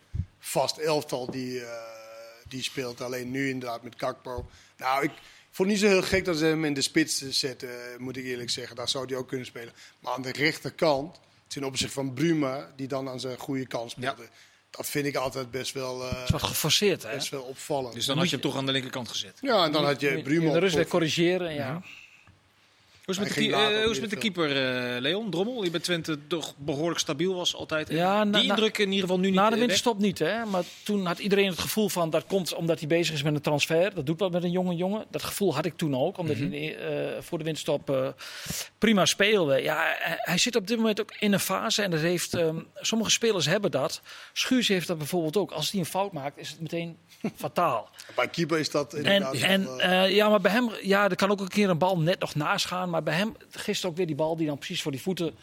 vast 0.47 0.77
elftal 0.77 1.31
die, 1.31 1.61
eh, 1.65 1.71
die 2.49 2.63
speelt. 2.63 3.01
Alleen 3.01 3.31
nu 3.31 3.49
inderdaad 3.49 3.83
met 3.83 3.95
Kakpo. 3.97 4.51
Nou, 4.77 5.05
ik 5.05 5.11
vond 5.51 5.69
het 5.71 5.79
niet 5.79 5.79
zo 5.79 5.87
heel 5.87 6.03
gek 6.03 6.25
dat 6.25 6.37
ze 6.39 6.45
hem 6.45 6.65
in 6.65 6.75
de 6.75 6.83
spits 6.83 7.19
zetten, 7.29 7.69
moet 7.99 8.17
ik 8.17 8.25
eerlijk 8.25 8.51
zeggen. 8.51 8.77
Daar 8.77 8.89
zou 8.89 9.07
hij 9.07 9.17
ook 9.17 9.29
kunnen 9.29 9.47
spelen. 9.47 9.73
Maar 10.01 10.13
aan 10.13 10.23
de 10.23 10.33
rechterkant, 10.33 11.21
ten 11.47 11.65
opzichte 11.65 11.93
van 11.95 12.15
Bruma, 12.15 12.73
die 12.77 12.87
dan 12.89 13.09
aan 13.09 13.21
zijn 13.21 13.39
goede 13.39 13.67
kant 13.67 13.91
speelde. 13.91 14.29
Dat 14.71 14.87
vind 14.87 15.07
ik 15.07 15.17
altijd 15.17 15.51
best 15.51 15.73
wel, 15.73 16.03
eh, 16.03 16.11
Het 16.11 16.25
is 16.25 16.31
wat 16.31 16.43
geforceerd, 16.43 17.03
hè? 17.03 17.15
best 17.15 17.29
wel 17.29 17.43
opvallend. 17.43 17.95
Dus 17.95 18.07
dan 18.07 18.17
had 18.17 18.25
je 18.31 18.33
hem 18.37 18.41
toch 18.41 18.57
aan 18.57 18.67
de 18.67 18.73
linkerkant 18.73 19.09
gezet. 19.09 19.39
ja, 19.41 19.65
en 19.65 19.73
dan 19.73 19.85
had 19.85 20.01
je 20.01 20.09
in 20.09 20.23
Bruma 20.23 20.49
de 20.51 20.55
op- 20.57 20.63
rust 20.63 20.75
weer 20.75 20.87
corrigeren. 20.87 21.55
Ja. 21.55 21.73
Hoe 21.73 21.83
is 23.07 23.17
het 23.17 23.27
met, 23.29 23.35
de, 23.35 23.40
eh, 23.57 23.90
is 23.90 23.99
het 23.99 24.01
met 24.01 24.11
de 24.11 24.17
middenveld. 24.17 24.21
keeper, 24.21 24.95
eh, 24.95 25.01
Leon 25.01 25.31
Drommel? 25.31 25.64
Je 25.64 25.71
bent 25.71 25.85
Twente 25.85 26.27
toch 26.27 26.55
behoorlijk 26.57 27.01
stabiel 27.01 27.35
was 27.35 27.55
altijd. 27.55 27.88
Ja, 27.90 28.25
na- 28.25 28.38
Die 28.40 28.49
indruk 28.49 28.79
in 28.79 28.87
ieder 28.88 29.01
geval 29.01 29.19
nu 29.19 29.27
niet 29.27 29.35
Na 29.35 29.40
de 29.40 29.45
eh, 29.47 29.51
weg. 29.51 29.59
winterstop 29.61 29.99
niet, 29.99 30.19
hè? 30.19 30.45
Maar 30.45 30.62
toen 30.83 31.07
had 31.07 31.19
iedereen 31.19 31.49
het 31.49 31.59
gevoel 31.59 31.88
van 31.88 32.11
dat 32.11 32.27
komt 32.27 32.55
omdat 32.55 32.79
hij 32.79 32.88
bezig 32.88 33.14
is 33.14 33.23
met 33.23 33.35
een 33.35 33.40
transfer. 33.40 33.95
Dat 33.95 34.07
doet 34.07 34.21
wat 34.21 34.33
met 34.33 34.43
een 34.45 34.51
jonge 34.51 34.75
jongen. 34.75 35.05
Dat 35.11 35.23
gevoel 35.23 35.55
had 35.55 35.64
ik 35.64 35.77
toen 35.77 35.97
ook, 35.97 36.19
omdat 36.19 36.37
Mhm. 36.37 36.51
hij 36.51 36.77
eh, 36.77 37.23
voor 37.23 37.38
de 37.38 37.45
winterstop 37.45 37.90
eh, 37.90 38.09
prima 38.79 39.07
speelde. 39.07 39.62
Ja, 39.62 39.95
hij, 39.99 40.38
zit 40.38 40.57
op 40.57 40.67
dit 40.67 40.77
moment 40.77 41.01
ook 41.01 41.12
in 41.19 41.33
een 41.33 41.40
fase 41.40 41.83
en 41.83 41.90
dat 41.90 42.01
heeft, 42.01 42.35
ehm, 42.35 42.57
sommige 42.75 43.11
spelers 43.11 43.47
hebben 43.47 43.71
dat. 43.71 44.01
Schuurs 44.33 44.69
heeft 44.69 44.87
dat 44.87 44.99
bijvoorbeeld 44.99 45.37
ook. 45.37 45.51
Als 45.51 45.71
hij 45.71 45.81
een 45.81 45.87
fout 45.87 46.12
maakt, 46.12 46.38
is 46.38 46.51
het 46.51 46.61
meteen 46.61 46.97
fataal. 47.37 47.88
Bij 48.17 48.29
keeper 48.29 48.59
is 48.59 48.71
dat 48.71 48.93
En, 48.95 48.99
inderdaad... 49.05 49.35
en 49.35 49.79
eh, 49.79 50.05
eh, 50.05 50.14
ja, 50.14 50.29
maar 50.29 50.40
bij 50.40 50.51
hem, 50.53 50.71
ja, 50.83 51.09
er 51.11 51.17
kan 51.17 51.31
ook 51.31 51.40
een 51.40 51.49
keer 51.49 51.71
een 51.71 51.79
bal 51.79 51.99
net 51.99 52.19
nog 52.21 52.35
naast 52.35 52.67
gaan. 52.67 52.90
Maar 52.95 53.03
bij 53.03 53.15
hem, 53.15 53.37
gisteren 53.51 53.91
ook 53.91 53.97
weer 53.97 54.07
die 54.07 54.15
bal 54.15 54.37
die 54.37 54.47
dan 54.47 54.59
precies 54.59 54.83
voor 54.83 54.93
die 54.93 55.01
voeten 55.01 55.35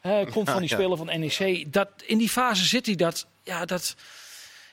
hè, 0.00 0.24
komt 0.34 0.50
van 0.50 0.60
die 0.60 0.68
Ja. 0.70 0.76
speler 0.76 0.96
van 0.96 1.06
NEC. 1.06 1.72
Dat, 1.72 1.88
in 2.06 2.18
die 2.18 2.28
fase 2.28 2.64
zit 2.64 2.86
hij 2.86 2.94
dat, 2.94 3.26
ja, 3.42 3.64
dat, 3.64 3.94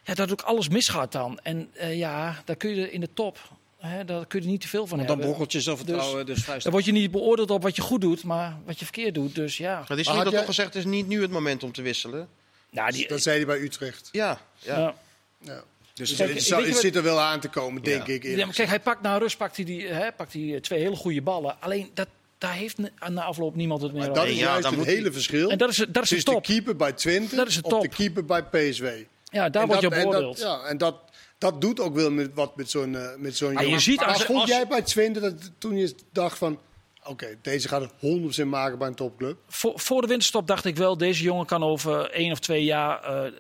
ja, 0.03 0.13
dat 0.13 0.31
ook 0.31 0.41
alles 0.41 0.67
misgaat 0.69 1.11
dan. 1.11 1.39
En 1.43 1.69
eh, 1.73 1.97
ja, 1.97 2.41
daar 2.45 2.55
kun 2.55 2.75
je 2.75 2.91
in 2.91 2.99
de 2.99 3.09
top, 3.13 3.37
hè, 3.77 4.05
daar 4.05 4.25
kun 4.25 4.39
je 4.39 4.45
er 4.45 4.51
niet 4.51 4.61
te 4.61 4.67
veel 4.67 4.87
van 4.87 4.97
Dan 4.97 5.07
hebben. 5.07 5.25
brokkelt 5.25 5.51
je 5.51 5.61
zelfvertrouwen 5.61 6.25
dus, 6.25 6.43
vrij 6.43 6.59
Dan 6.59 6.71
word 6.71 6.85
je 6.85 6.91
niet 6.91 7.11
beoordeeld 7.11 7.51
op 7.51 7.61
wat 7.63 7.75
je 7.75 7.81
goed 7.81 8.01
doet, 8.01 8.23
maar 8.23 8.57
wat 8.65 8.79
je 8.79 8.85
verkeerd 8.85 9.13
doet. 9.15 9.35
Dus 9.35 9.57
ja, 9.57 9.85
Maar 9.87 9.97
is 9.99 10.07
niet 10.07 10.15
dat 10.15 10.23
jij- 10.29 10.31
toch 10.31 10.45
gezegd, 10.45 10.67
het 10.73 10.77
is 10.77 10.89
niet 10.89 11.07
nu 11.07 11.21
het 11.21 11.31
moment 11.31 11.63
om 11.63 11.71
te 11.71 11.81
wisselen? 11.81 12.27
nou, 12.69 12.91
die, 12.91 13.07
dat 13.07 13.21
zei 13.21 13.35
hij 13.37 13.45
bij 13.45 13.59
Utrecht. 13.59 14.09
Ja, 14.11 14.39
ja. 14.59 14.79
ja. 14.79 14.95
Ja. 15.39 15.63
Dus 15.93 16.09
Dus 16.09 16.17
Kijk, 16.17 16.33
het, 16.33 16.47
je 16.47 16.55
het 16.55 16.77
zit 16.77 16.95
er 16.95 17.03
wel 17.03 17.19
aan 17.19 17.39
te 17.39 17.47
komen, 17.49 17.83
denk 17.83 18.07
Ja. 18.07 18.13
ik. 18.13 18.23
Ja, 18.23 18.45
maar 18.45 18.55
kijk, 18.55 18.67
hij 18.69 18.79
pakt 18.79 19.01
na 19.01 19.17
rust 19.17 19.37
pakt 19.37 19.55
hij, 19.55 19.65
die, 19.65 19.87
hè, 19.87 20.11
pakt 20.11 20.33
hij 20.33 20.59
twee 20.61 20.79
hele 20.79 20.95
goede 20.95 21.21
ballen. 21.21 21.61
Alleen 21.61 21.91
dat, 21.93 22.07
daar 22.37 22.53
heeft 22.53 22.77
na 23.09 23.23
afloop 23.23 23.55
niemand 23.55 23.81
het 23.81 23.91
meer 23.93 24.01
over. 24.01 24.13
dat 24.13 24.25
is 24.25 24.37
Ja, 24.37 24.45
juist 24.45 24.67
het 24.67 24.75
moet 24.77 24.85
hele 24.85 25.11
verschil. 25.11 25.49
En 25.49 25.57
dat 25.57 25.69
is, 25.69 25.75
dat 25.77 25.87
is 25.87 25.93
de 25.93 25.99
tussen 25.99 26.25
de 26.25 26.31
top. 26.31 26.43
keeper 26.43 26.75
bij 26.75 26.91
Twente 26.93 27.35
Dat 27.35 27.47
is 27.47 27.55
de 27.55 27.63
of 27.63 27.69
de 27.81 27.87
top. 27.87 27.95
keeper 27.95 28.25
bij 28.25 28.43
PSV. 28.43 29.03
Ja, 29.23 29.49
daar 29.49 29.61
En 29.61 29.67
word 29.67 29.81
je 29.81 29.87
op 29.87 29.93
en 29.93 30.01
dat- 30.01 30.09
beoordeeld. 30.11 30.39
Ja, 30.39 30.61
en 30.63 30.77
dat, 30.77 30.95
dat 31.37 31.61
doet 31.61 31.79
ook 31.79 31.95
wel 31.95 32.11
met, 32.11 32.31
wat 32.33 32.55
met 32.55 32.69
zo'n 32.69 32.95
eh, 32.95 33.07
met 33.17 33.37
zo'n 33.37 33.53
Maar 33.53 33.61
je 33.61 33.67
jongen. 33.67 33.81
ziet 33.83 33.99
Maar 33.99 34.07
als- 34.07 34.23
vond 34.23 34.39
als- 34.41 34.49
jij 34.49 34.67
bij 34.67 34.81
Twente 34.81 35.19
dat 35.19 35.51
toen 35.57 35.77
je 35.77 35.95
dacht 36.11 36.37
van... 36.37 36.59
Oké, 37.07 37.37
deze 37.41 37.67
gaat 37.67 37.81
het 37.81 37.91
100% 37.99 38.47
maken 38.49 38.77
bij 38.77 38.87
een 38.87 38.95
topclub. 38.95 39.37
Voor, 39.47 39.73
voor 39.79 40.01
de 40.01 40.07
winterstop 40.07 40.47
dacht 40.47 40.65
ik 40.65 40.75
wel, 40.75 40.97
deze 40.97 41.23
jongen 41.23 41.45
kan 41.45 41.63
over 41.63 42.09
één 42.11 42.31
of 42.31 42.39
twee 42.39 42.63
jaar 42.63 43.03
eh, 43.03 43.31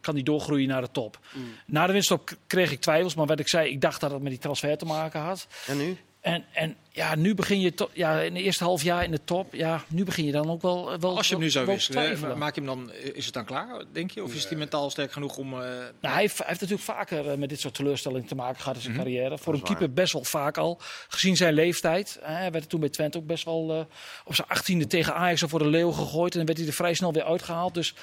kan 0.00 0.14
die 0.14 0.24
doorgroeien 0.24 0.68
naar 0.68 0.80
de 0.80 0.90
top. 0.92 1.18
Mm. 1.32 1.44
Na 1.66 1.80
de 1.80 1.92
winterstop 1.92 2.30
kreeg 2.46 2.70
ik 2.72 2.80
twijfels, 2.80 3.14
maar 3.14 3.26
wat 3.26 3.38
ik 3.40 3.48
zei, 3.48 3.70
ik 3.70 3.80
dacht 3.80 4.00
dat 4.00 4.10
het 4.10 4.22
met 4.22 4.30
die 4.30 4.40
transfer 4.40 4.78
te 4.78 4.84
maken 4.84 5.20
had. 5.20 5.46
En 5.66 5.76
nu? 5.76 5.96
En, 6.20 6.44
en 6.52 6.76
ja, 6.90 7.14
nu 7.14 7.34
begin 7.34 7.60
je 7.60 7.74
to- 7.74 7.90
ja, 7.92 8.20
in 8.20 8.34
de 8.34 8.42
eerste 8.42 8.64
half 8.64 8.82
jaar 8.82 9.04
in 9.04 9.10
de 9.10 9.24
top. 9.24 9.54
Ja, 9.54 9.84
nu 9.88 10.04
begin 10.04 10.24
je 10.24 10.32
dan 10.32 10.50
ook 10.50 10.62
wel. 10.62 10.98
wel 10.98 11.16
Als 11.16 11.26
je 11.28 11.34
hem 11.34 11.42
nu 11.42 11.50
zou 11.50 11.66
wisselen, 11.66 12.38
maak 12.38 12.54
je 12.54 12.60
hem 12.60 12.70
dan, 12.70 12.92
is 12.92 13.24
het 13.24 13.34
dan 13.34 13.44
klaar, 13.44 13.84
denk 13.92 14.10
je? 14.10 14.22
Of 14.22 14.34
is 14.34 14.44
hij 14.48 14.58
mentaal 14.58 14.90
sterk 14.90 15.12
genoeg 15.12 15.36
om... 15.36 15.52
eh, 15.52 15.58
Nou, 15.58 15.88
hij, 16.00 16.20
heeft, 16.20 16.38
hij 16.38 16.46
heeft 16.46 16.60
natuurlijk 16.60 16.88
vaker 16.88 17.30
eh, 17.30 17.36
met 17.38 17.48
dit 17.48 17.60
soort 17.60 17.74
teleurstellingen 17.74 18.28
te 18.28 18.34
maken 18.34 18.60
gehad 18.60 18.74
in 18.76 18.82
Mhm. 18.82 18.92
zijn 18.92 19.04
carrière. 19.04 19.38
Voor 19.38 19.52
een 19.54 19.60
waar. 19.60 19.68
keeper 19.68 19.92
best 19.92 20.12
wel 20.12 20.24
vaak 20.24 20.56
al. 20.58 20.78
Gezien 21.08 21.36
zijn 21.36 21.54
leeftijd. 21.54 22.18
Hè, 22.22 22.32
hij 22.34 22.50
werd 22.50 22.68
toen 22.68 22.80
bij 22.80 22.88
Twente 22.88 23.18
ook 23.18 23.26
best 23.26 23.44
wel 23.44 23.72
eh, 23.74 23.80
op 24.24 24.34
zijn 24.34 24.48
achttiende 24.48 24.86
tegen 24.86 25.14
Ajax 25.14 25.42
al 25.42 25.48
voor 25.48 25.58
de 25.58 25.66
leeuw 25.68 25.90
gegooid. 25.90 26.32
En 26.32 26.36
dan 26.38 26.46
werd 26.46 26.58
hij 26.58 26.66
er 26.66 26.74
vrij 26.74 26.94
snel 26.94 27.12
weer 27.12 27.24
uitgehaald. 27.24 27.74
Dus 27.74 27.94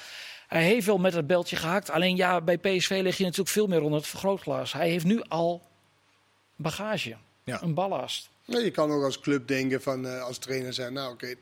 hij 0.48 0.62
heeft 0.62 0.86
wel 0.86 0.98
met 0.98 1.12
het 1.14 1.26
beltje 1.26 1.56
gehakt. 1.56 1.90
Alleen 1.90 2.16
ja, 2.16 2.40
bij 2.40 2.58
PSV 2.58 3.00
lig 3.02 3.16
je 3.16 3.22
natuurlijk 3.24 3.50
veel 3.50 3.66
meer 3.66 3.82
onder 3.82 3.98
het 3.98 4.08
vergrootglas. 4.08 4.72
Hij 4.72 4.88
heeft 4.88 5.04
nu 5.04 5.22
al 5.28 5.62
bagage. 6.56 7.16
Ja. 7.48 7.62
Een 7.62 7.74
ballast. 7.74 8.28
Ja, 8.44 8.58
je 8.58 8.70
kan 8.70 8.90
ook 8.90 9.02
als 9.04 9.20
club 9.20 9.48
denken 9.48 9.82
van 9.82 10.06
eh, 10.06 10.22
als 10.22 10.38
trainer 10.38 10.72
zijn, 10.72 10.92
nou 10.92 11.12
oké, 11.12 11.34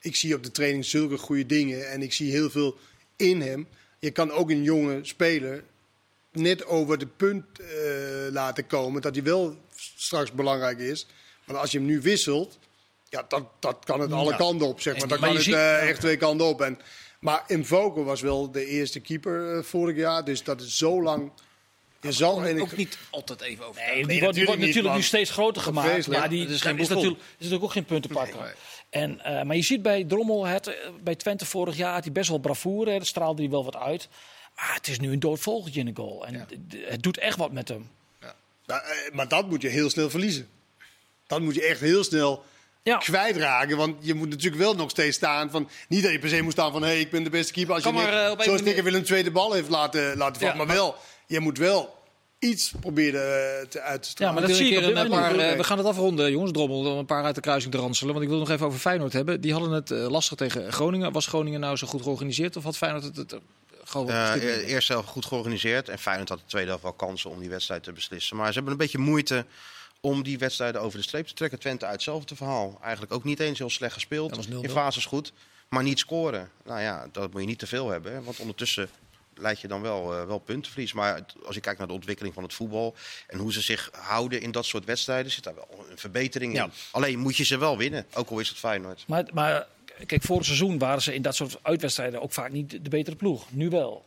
ik 0.00 0.16
zie 0.16 0.34
op 0.34 0.42
de 0.42 0.50
training 0.50 0.84
zulke 0.84 1.18
goede 1.18 1.46
dingen 1.46 1.90
en 1.90 2.02
ik 2.02 2.12
zie 2.12 2.30
heel 2.30 2.50
veel 2.50 2.76
in 3.16 3.40
hem. 3.40 3.68
Je 3.98 4.10
kan 4.10 4.30
ook 4.30 4.50
een 4.50 4.62
jonge 4.62 4.98
speler 5.02 5.64
net 6.32 6.66
over 6.66 6.98
de 6.98 7.06
punt 7.06 7.44
eh, 7.60 7.66
laten 8.30 8.66
komen 8.66 9.02
dat 9.02 9.14
hij 9.14 9.24
wel 9.24 9.56
straks 9.96 10.32
belangrijk 10.32 10.78
is. 10.78 11.06
Maar 11.44 11.56
als 11.56 11.70
je 11.70 11.78
hem 11.78 11.86
nu 11.86 12.00
wisselt, 12.00 12.58
ja, 13.08 13.24
dat, 13.28 13.44
dat 13.58 13.76
kan 13.84 14.00
het 14.00 14.12
alle 14.12 14.30
Ja. 14.30 14.36
kanten 14.36 14.66
op, 14.66 14.80
zeg 14.80 14.98
maar. 14.98 15.08
Dan 15.08 15.18
kan 15.18 15.36
het 15.36 15.46
eh, 15.46 15.88
echt 15.88 16.00
twee 16.00 16.16
kanten 16.16 16.46
op. 16.46 16.60
En, 16.60 16.78
maar 17.20 17.44
Invoco 17.46 18.04
was 18.04 18.20
wel 18.20 18.50
de 18.50 18.66
eerste 18.66 19.00
keeper 19.00 19.56
eh, 19.56 19.62
vorig 19.62 19.96
jaar, 19.96 20.24
dus 20.24 20.42
dat 20.42 20.60
is 20.60 20.76
zo 20.76 21.02
lang. 21.02 21.30
Je 22.00 22.12
zal 22.12 22.44
ik- 22.46 22.60
ook 22.60 22.76
niet 22.76 22.98
altijd 23.10 23.40
even 23.40 23.66
over. 23.66 23.82
Nee, 23.86 23.94
die, 23.96 24.06
Nee, 24.06 24.20
wordt, 24.20 24.34
die 24.34 24.44
wordt 24.44 24.60
natuurlijk 24.60 24.60
niet, 24.60 24.66
natuurlijk 24.66 24.94
nu 24.94 25.02
steeds 25.02 25.30
groter 25.30 25.62
gemaakt. 25.62 25.88
Vreselijk. 25.88 26.20
Maar 26.20 26.28
die 26.28 26.40
Het 26.40 26.50
is 26.50 26.60
geen 26.60 26.76
natuurlijk, 26.76 27.16
is 27.18 27.24
natuurlijk 27.36 27.62
ook 27.64 27.72
geen 27.72 27.84
puntenpakker. 27.84 28.40
Nee. 28.40 28.52
En, 28.90 29.20
eh, 29.24 29.42
maar 29.42 29.56
je 29.56 29.62
ziet 29.62 29.82
bij 29.82 30.04
Drommel, 30.04 30.46
het, 30.46 30.76
bij 31.02 31.14
Twente 31.14 31.46
vorig 31.46 31.76
jaar, 31.76 31.92
had 31.92 32.04
hij 32.04 32.12
best 32.12 32.28
wel 32.28 32.38
bravoure. 32.38 32.90
hè, 32.90 32.98
Dat 32.98 33.06
straalde 33.06 33.42
hij 33.42 33.50
wel 33.50 33.64
wat 33.64 33.76
uit. 33.76 34.08
Maar 34.56 34.74
het 34.74 34.88
is 34.88 34.98
nu 34.98 35.12
een 35.12 35.20
dood 35.20 35.40
vogeltje 35.40 35.80
in 35.80 35.86
de 35.86 35.92
goal. 35.94 36.26
En 36.26 36.32
Ja. 36.34 36.46
het 36.90 37.02
doet 37.02 37.18
echt 37.18 37.36
wat 37.36 37.52
met 37.52 37.68
hem. 37.68 37.90
Nou, 38.66 38.80
eh, 38.82 39.14
maar 39.14 39.28
dat 39.28 39.48
moet 39.48 39.62
je 39.62 39.68
heel 39.68 39.90
snel 39.90 40.10
verliezen. 40.10 40.48
Dat 41.26 41.40
moet 41.40 41.54
je 41.54 41.66
echt 41.66 41.80
heel 41.80 42.04
snel 42.04 42.44
Ja, 42.82 42.96
kwijtraken. 42.96 43.76
Want 43.76 43.96
je 44.06 44.14
moet 44.14 44.28
natuurlijk 44.28 44.62
wel 44.62 44.74
nog 44.74 44.90
steeds 44.90 45.16
staan 45.16 45.50
van... 45.50 45.68
Niet 45.88 46.02
dat 46.02 46.12
je 46.12 46.18
per 46.18 46.28
se 46.28 46.42
moet 46.42 46.52
staan 46.52 46.72
van... 46.72 46.82
hé, 46.82 46.88
hey, 46.88 47.00
ik 47.00 47.10
ben 47.10 47.22
de 47.24 47.30
beste 47.30 47.52
keeper. 47.52 47.74
Als 47.74 47.82
Kan 47.82 47.92
je 47.94 47.98
maar, 48.02 48.10
niks- 48.10 48.24
eh, 48.24 48.30
op 48.30 48.38
een 48.38 48.44
zoals 48.44 48.58
manier- 48.60 48.74
Dikker 48.74 48.92
Willem 48.92 49.12
II 49.12 49.22
de 49.22 49.30
bal 49.30 49.52
heeft 49.52 49.68
laten, 49.68 50.16
laten 50.16 50.40
vallen. 50.40 50.56
Ja, 50.56 50.64
maar 50.64 50.74
wel, 50.74 50.94
je 51.28 51.40
moet 51.40 51.58
wel 51.58 51.96
iets 52.38 52.72
proberen 52.80 53.20
eh, 53.20 53.66
te, 53.66 53.80
uit 53.80 54.02
te 54.02 54.08
stralen. 54.08 54.34
Ja, 54.34 54.40
maar 54.40 54.48
dat 54.48 54.58
zie 54.58 54.76
een 54.76 54.82
ik 54.82 54.88
een 54.88 54.94
dit 54.94 55.08
paar, 55.08 55.38
eh, 55.38 55.56
we 55.56 55.64
gaan 55.64 55.78
het 55.78 55.86
afronden, 55.86 56.30
jongens. 56.30 56.52
Drommel, 56.52 56.78
om 56.78 56.98
een 56.98 57.06
paar 57.06 57.24
uit 57.24 57.34
de 57.34 57.40
kruising 57.40 57.72
te 57.72 57.78
ranselen. 57.78 58.12
Want 58.12 58.24
ik 58.24 58.30
wil 58.30 58.38
nog 58.38 58.50
even 58.50 58.66
over 58.66 58.78
Feyenoord 58.78 59.12
hebben. 59.12 59.40
Die 59.40 59.52
hadden 59.52 59.70
het 59.70 59.90
eh, 59.90 60.08
lastig 60.10 60.36
tegen 60.36 60.72
Groningen. 60.72 61.12
Was 61.12 61.26
Groningen 61.26 61.60
nou 61.60 61.76
zo 61.76 61.86
goed 61.86 62.02
georganiseerd? 62.02 62.56
Of 62.56 62.62
had 62.62 62.76
Feyenoord 62.76 63.04
het, 63.04 63.16
het, 63.16 63.34
gewoon 63.84 64.08
een 64.08 64.14
Eh 64.14 64.42
e- 64.42 64.64
eerste 64.64 64.92
helft 64.92 65.08
goed 65.08 65.26
georganiseerd. 65.26 65.88
En 65.88 65.98
Feyenoord 65.98 66.28
had 66.28 66.38
de 66.38 66.44
tweede 66.46 66.68
helft 66.68 66.82
wel 66.82 66.92
kansen 66.92 67.30
om 67.30 67.40
die 67.40 67.48
wedstrijd 67.48 67.82
te 67.82 67.92
beslissen. 67.92 68.36
Maar 68.36 68.46
ze 68.46 68.52
hebben 68.52 68.72
een 68.72 68.78
beetje 68.78 68.98
moeite 68.98 69.44
om 70.00 70.22
die 70.22 70.38
wedstrijden 70.38 70.80
over 70.80 70.98
de 70.98 71.04
streep 71.04 71.26
te 71.26 71.34
trekken. 71.34 71.58
Twente 71.58 71.84
uit 71.84 71.94
hetzelfde 71.94 72.36
verhaal. 72.36 72.78
Eigenlijk 72.82 73.12
ook 73.12 73.24
niet 73.24 73.40
eens 73.40 73.58
heel 73.58 73.70
slecht 73.70 73.92
gespeeld. 73.92 74.28
Dat 74.34 74.46
was 74.46 74.48
0-0. 74.48 74.60
In 74.60 74.70
fases 74.70 75.04
goed, 75.04 75.32
maar 75.68 75.82
niet 75.82 75.98
scoren. 75.98 76.50
Nou 76.64 76.80
ja, 76.80 77.08
dat 77.12 77.32
moet 77.32 77.40
je 77.40 77.46
niet 77.46 77.58
te 77.58 77.66
veel 77.66 77.88
hebben. 77.88 78.12
hè, 78.12 78.22
Want 78.22 78.38
ondertussen 78.38 78.88
leid 79.40 79.60
je 79.60 79.68
dan 79.68 79.82
wel, 79.82 80.14
eh, 80.14 80.26
wel 80.26 80.38
puntenverlies. 80.38 80.92
Maar 80.92 81.14
het- 81.14 81.34
als 81.46 81.54
je 81.54 81.60
kijkt 81.60 81.78
naar 81.78 81.88
de 81.88 81.94
ontwikkeling 81.94 82.34
van 82.34 82.42
het 82.42 82.54
voetbal... 82.54 82.94
en 83.26 83.38
hoe 83.38 83.52
ze 83.52 83.60
zich 83.60 83.90
houden 83.92 84.40
in 84.40 84.50
dat 84.50 84.64
soort 84.66 84.84
wedstrijden... 84.84 85.32
zit 85.32 85.44
daar 85.44 85.54
wel 85.54 85.84
een 85.90 85.98
verbetering 85.98 86.54
Ja. 86.54 86.64
in. 86.64 86.70
Alleen 86.90 87.18
moet 87.18 87.36
je 87.36 87.44
ze 87.44 87.58
wel 87.58 87.76
winnen. 87.78 88.06
Ook 88.14 88.30
al 88.30 88.38
is 88.38 88.48
het 88.48 88.58
Feyenoord. 88.58 89.04
maar, 89.06 89.24
maar 89.32 89.66
kijk, 90.06 90.22
vorig 90.22 90.44
seizoen 90.44 90.78
waren 90.78 91.02
ze 91.02 91.14
in 91.14 91.22
dat 91.22 91.34
soort 91.34 91.58
uitwedstrijden 91.62 92.22
ook 92.22 92.32
vaak 92.32 92.50
niet 92.50 92.70
de 92.70 92.88
betere 92.90 93.16
ploeg. 93.16 93.44
Nu 93.50 93.68
wel. 93.70 94.06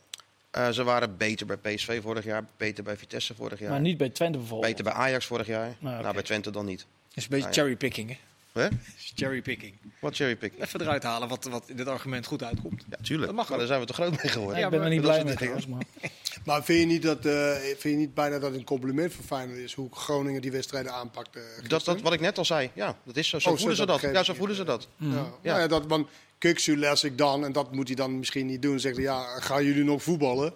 Eh, 0.50 0.68
ze 0.70 0.84
waren 0.84 1.16
beter 1.16 1.46
bij 1.46 1.56
PSV 1.56 2.02
vorig 2.02 2.24
jaar. 2.24 2.44
Beter 2.56 2.84
bij 2.84 2.96
Vitesse 2.96 3.34
vorig 3.34 3.58
jaar. 3.58 3.70
Maar 3.70 3.80
niet 3.80 3.96
bij 3.96 4.08
Twente 4.08 4.38
bijvoorbeeld. 4.38 4.70
Beter 4.76 4.84
bij 4.92 5.02
Ajax 5.02 5.26
vorig 5.26 5.46
jaar. 5.46 5.74
Nou, 5.78 5.92
oké. 5.94 6.02
Nou, 6.02 6.14
bij 6.14 6.22
Twente 6.22 6.50
dan 6.50 6.64
niet. 6.64 6.86
is 7.14 7.22
een 7.22 7.28
beetje 7.30 7.48
Ah, 7.48 7.54
ja. 7.54 7.60
cherrypicking, 7.60 8.08
hè? 8.10 8.16
Hè? 8.52 8.68
Cherrypicking. 9.16 9.74
Wat 10.00 10.16
cherrypick? 10.16 10.52
Even 10.58 10.80
eruit 10.80 11.02
halen 11.02 11.28
wat, 11.28 11.44
wat 11.44 11.64
in 11.66 11.76
dit 11.76 11.86
argument 11.86 12.26
goed 12.26 12.42
uitkomt. 12.42 12.84
Ja, 12.90 12.96
tuurlijk. 13.02 13.26
Dat 13.26 13.36
mag 13.36 13.44
maar 13.44 13.52
ook. 13.52 13.58
daar 13.58 13.66
zijn 13.66 13.80
we 13.80 13.86
te 13.86 13.92
groot 13.92 14.22
mee 14.22 14.32
geworden. 14.32 14.58
Ja, 14.58 14.64
ik 14.64 14.70
ben 14.70 14.82
er 14.82 14.88
niet 14.88 15.00
blij 15.00 15.24
mee 15.24 15.34
trouwens. 15.34 15.66
Maar... 15.66 15.82
Maar 16.44 16.64
vind 16.64 16.80
je, 16.80 16.86
niet 16.86 17.02
dat, 17.02 17.26
eh, 17.26 17.52
vind 17.52 17.82
je 17.82 17.90
niet 17.90 18.14
bijna 18.14 18.38
dat 18.38 18.54
een 18.54 18.64
compliment 18.64 19.12
voor 19.12 19.24
Feyenoord 19.24 19.58
is... 19.58 19.74
hoe 19.74 19.88
Groningen 19.92 20.40
die 20.40 20.50
wedstrijden 20.52 20.92
aanpakt? 20.92 21.36
eh, 21.36 21.42
Dat, 21.68 21.84
dat, 21.84 22.00
wat 22.00 22.12
ik 22.12 22.20
net 22.20 22.38
al 22.38 22.44
zei, 22.44 22.70
ja, 22.74 22.98
dat 23.04 23.16
is 23.16 23.28
zo. 23.28 23.38
Zo 23.38 23.50
Oh, 23.50 23.56
voelen 23.56 23.76
ze 23.76 23.86
dat 23.86 24.00
Ja, 24.00 24.22
zo 24.22 24.34
voelen 24.34 24.56
ze 24.56 24.64
dat. 24.64 24.88
Ja, 24.96 25.06
Ja. 25.06 25.12
Nou 25.42 25.60
ja, 25.60 25.66
dat, 25.66 25.86
want 25.86 26.08
Kuksu 26.38 26.76
les 26.76 27.04
ik 27.04 27.18
dan 27.18 27.44
en 27.44 27.52
dat 27.52 27.72
moet 27.72 27.86
hij 27.86 27.96
dan 27.96 28.18
misschien 28.18 28.46
niet 28.46 28.62
doen. 28.62 28.80
Zegt 28.80 28.94
hij, 28.96 29.04
ja, 29.04 29.40
gaan 29.40 29.64
jullie 29.64 29.84
nog 29.84 30.02
voetballen? 30.02 30.52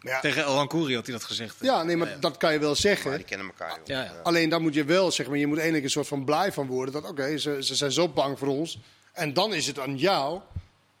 Ja, 0.00 0.20
Tegen 0.20 0.42
El 0.42 0.66
Kouri 0.66 0.94
had 0.94 1.06
hij 1.06 1.14
dat 1.14 1.24
gezegd. 1.24 1.56
ja, 1.60 1.82
nee, 1.82 1.96
maar 1.96 2.20
dat 2.20 2.36
kan 2.36 2.52
je 2.52 2.58
wel 2.58 2.74
zeggen. 2.74 3.08
Maar 3.08 3.18
die 3.18 3.26
kennen 3.26 3.46
elkaar, 3.46 3.76
joh. 3.76 3.86
Ja, 3.86 4.02
ja. 4.02 4.20
Alleen 4.22 4.48
dan 4.48 4.62
moet 4.62 4.74
je 4.74 4.84
wel, 4.84 5.10
zeg 5.10 5.28
maar, 5.28 5.38
je 5.38 5.46
moet 5.46 5.56
eindelijk 5.58 5.84
een 5.84 5.90
soort 5.90 6.06
van 6.08 6.24
blij 6.24 6.52
van 6.52 6.66
worden. 6.66 6.94
Dat 6.94 7.08
oké, 7.08 7.38
ze, 7.38 7.56
ze 7.60 7.74
zijn 7.74 7.92
zo 7.92 8.08
bang 8.08 8.38
voor 8.38 8.48
ons. 8.48 8.78
En 9.12 9.32
dan 9.34 9.54
is 9.54 9.66
het 9.66 9.78
aan 9.78 9.96
jou, 9.96 10.40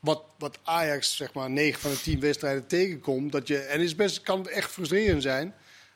wat, 0.00 0.22
wat 0.38 0.58
Ajax, 0.62 1.16
zeg 1.16 1.32
maar, 1.32 1.50
9 1.50 1.80
van 1.80 1.90
de 1.90 2.00
10 2.00 2.20
wedstrijden 2.20 2.66
tegenkomt. 2.66 3.32
Dat 3.32 3.48
je, 3.48 3.58
en 3.58 3.78
het 3.78 3.88
is 3.88 3.94
best, 3.94 4.22
kan 4.22 4.48
echt 4.48 4.70
frustrerend 4.70 5.22
zijn. 5.22 5.54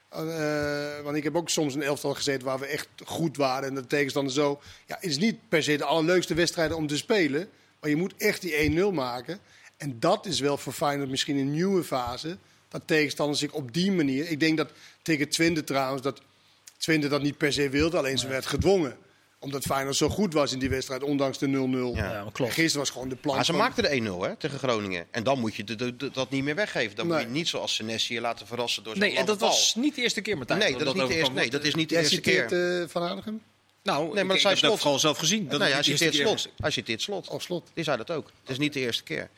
Eh, 0.09 1.01
want 1.03 1.17
ik 1.17 1.23
heb 1.23 1.37
ook 1.37 1.49
soms 1.49 1.75
een 1.75 1.83
elftal 1.83 2.15
gezeten 2.15 2.47
waar 2.47 2.59
we 2.59 2.67
echt 2.67 2.89
goed 3.05 3.37
waren. 3.37 3.69
En 3.69 3.75
de 3.75 3.87
tegenstander 3.87 4.33
zo. 4.33 4.61
Ja, 4.87 4.95
het 4.95 5.11
is 5.11 5.19
niet 5.19 5.49
per 5.49 5.63
se 5.63 5.77
de 5.77 5.85
allerleukste 5.85 6.35
wedstrijden 6.35 6.77
om 6.77 6.87
te 6.87 6.97
spelen. 6.97 7.49
Maar 7.81 7.91
je 7.91 7.97
moet 7.97 8.15
echt 8.17 8.41
die 8.41 8.71
1-0 8.91 8.93
maken. 8.93 9.39
En 9.77 10.01
dat 10.01 10.27
is 10.27 10.41
wel 10.41 10.57
voor 10.57 10.73
Feyenoord 10.73 11.11
misschien 11.11 11.37
een 11.37 11.51
nieuwe 11.51 11.85
fase. 11.85 12.37
Dat 12.75 12.83
tegenstanders 12.87 13.39
zich 13.41 13.53
op 13.53 13.73
die 13.73 13.93
manier... 13.93 14.29
Ik 14.31 14.41
denk 14.41 14.57
dat 14.57 14.71
tegen 15.03 15.29
Twente 15.29 15.65
trouwens... 15.65 16.03
dat 16.03 16.21
Twente 16.79 17.09
dat 17.09 17.23
niet 17.23 17.37
per 17.39 17.53
se 17.53 17.69
wilde, 17.69 17.97
alleen 17.99 18.19
ze 18.19 18.29
werd 18.29 18.47
gedwongen. 18.47 18.97
Omdat 19.39 19.63
Feyenoord 19.65 19.97
zo 19.97 20.09
goed 20.09 20.33
was 20.33 20.53
in 20.53 20.59
die 20.59 20.69
wedstrijd, 20.69 21.03
ondanks 21.03 21.39
de 21.39 21.47
0-0. 21.47 21.97
Ja. 21.97 22.23
Maar 22.23 22.33
klopt. 22.33 22.53
Gisteren 22.53 22.79
was 22.79 22.91
gewoon 22.91 23.09
de 23.09 23.17
plan. 23.17 23.35
Maar 23.37 23.45
ze 23.45 23.51
van- 23.53 23.61
maakten 23.61 23.83
de 23.83 23.89
1-0 23.91 24.21
hè, 24.29 24.37
tegen 24.37 24.59
Groningen. 24.59 25.07
En 25.11 25.23
dan 25.23 25.39
moet 25.41 25.55
je 25.55 25.65
de- 25.65 25.75
de- 25.75 25.97
de- 25.97 26.11
dat 26.11 26.31
niet 26.31 26.45
meer 26.45 26.55
weggeven. 26.55 26.97
Dan 26.97 27.07
Nee. 27.07 27.17
moet 27.17 27.27
je 27.27 27.33
niet 27.33 27.49
zoals 27.49 27.75
Senesi 27.75 28.15
je 28.15 28.21
laten 28.21 28.47
verrassen 28.47 28.83
door 28.85 28.99
Nee, 28.99 29.17
en 29.17 29.27
dat 29.27 29.39
bal. 29.39 29.49
was 29.49 29.75
niet 29.75 29.95
de 29.95 30.03
eerste 30.03 30.21
keer, 30.21 30.37
Martijn. 30.37 30.59
Nee, 30.59 30.73
dat 30.77 30.87
is 30.95 31.03
niet 31.03 31.11
eerste, 31.11 31.33
nee, 31.33 31.51
dat 31.51 31.65
is 31.65 31.75
niet 31.75 31.89
de 31.89 31.95
Jij 31.95 32.03
eerste 32.03 32.17
citeert 32.17 32.49
keer. 32.49 32.81
eh, 32.83 32.89
Van 32.89 33.03
Aardigem? 33.03 33.43
Nou, 33.83 34.07
maar 34.09 34.23
ik, 34.23 34.29
dat 34.29 34.37
ik 34.53 34.59
heb 34.61 34.71
dat 34.71 34.79
vooral 34.81 34.99
zelf 34.99 35.19
gezien. 35.19 35.49
Dat 35.49 35.61
nee, 35.61 35.73
hij 35.73 35.83
citeert 35.83 36.15
slot. 36.15 36.49
Hij 36.57 36.71
citeert 36.71 37.03
slot. 37.03 37.29
Of 37.29 37.43
slot. 37.43 37.71
Die 37.75 37.85
zei 37.85 37.97
dat 37.97 38.11
ook. 38.11 38.27
Het 38.41 38.51
is 38.51 38.59
niet 38.59 38.73
de 38.73 38.81
eerste 38.81 39.03
keer. 39.03 39.31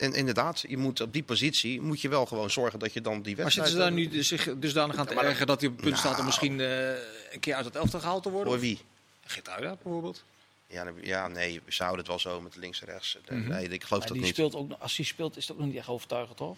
En 0.00 0.12
inderdaad, 0.14 0.64
je 0.68 0.76
moet 0.76 1.00
op 1.00 1.12
die 1.12 1.22
positie 1.22 1.80
moet 1.80 2.00
je 2.00 2.08
wel 2.08 2.26
gewoon 2.26 2.50
zorgen 2.50 2.78
dat 2.78 2.92
je 2.92 3.00
dan 3.00 3.22
die 3.22 3.34
Maar 3.36 3.44
wedstrijd... 3.44 3.68
zitten 3.68 3.86
ze 3.86 3.90
daar 4.08 4.12
nu 4.14 4.22
zich 4.22 4.48
dusdanig 4.58 4.96
aan 4.96 5.06
te 5.06 5.14
maar 5.14 5.24
ergeren 5.24 5.46
dat 5.46 5.60
hij 5.60 5.68
op 5.70 5.76
het 5.76 5.84
punt 5.84 5.98
staat 5.98 6.10
om 6.10 6.16
Nou. 6.16 6.26
misschien 6.26 6.60
eh, 6.60 6.88
een 7.32 7.40
keer 7.40 7.54
uit 7.54 7.64
het 7.64 7.76
elftal 7.76 8.00
gehaald 8.00 8.22
te 8.22 8.30
worden? 8.30 8.52
Voor 8.52 8.60
wie? 8.60 8.80
Geertruida 9.26 9.76
bijvoorbeeld. 9.82 10.24
Ja, 10.66 10.84
ja, 11.02 11.28
nee, 11.28 11.60
we 11.64 11.72
zouden 11.72 11.98
het 11.98 12.06
wel 12.08 12.18
zo 12.18 12.40
met 12.40 12.56
links 12.56 12.80
en 12.80 12.86
rechts. 12.86 13.18
Mhm. 13.28 13.48
Nee, 13.48 13.68
ik 13.68 13.84
geloof 13.84 13.90
Maar 13.90 14.00
dat 14.00 14.16
die 14.16 14.20
niet. 14.26 14.32
speelt 14.34 14.54
ook, 14.54 14.70
als 14.78 14.96
hij 14.96 15.04
speelt, 15.06 15.36
is 15.36 15.46
dat 15.46 15.56
ook 15.56 15.62
nog 15.62 15.70
niet 15.70 15.78
echt 15.80 15.88
overtuigend, 15.88 16.36
toch? 16.36 16.56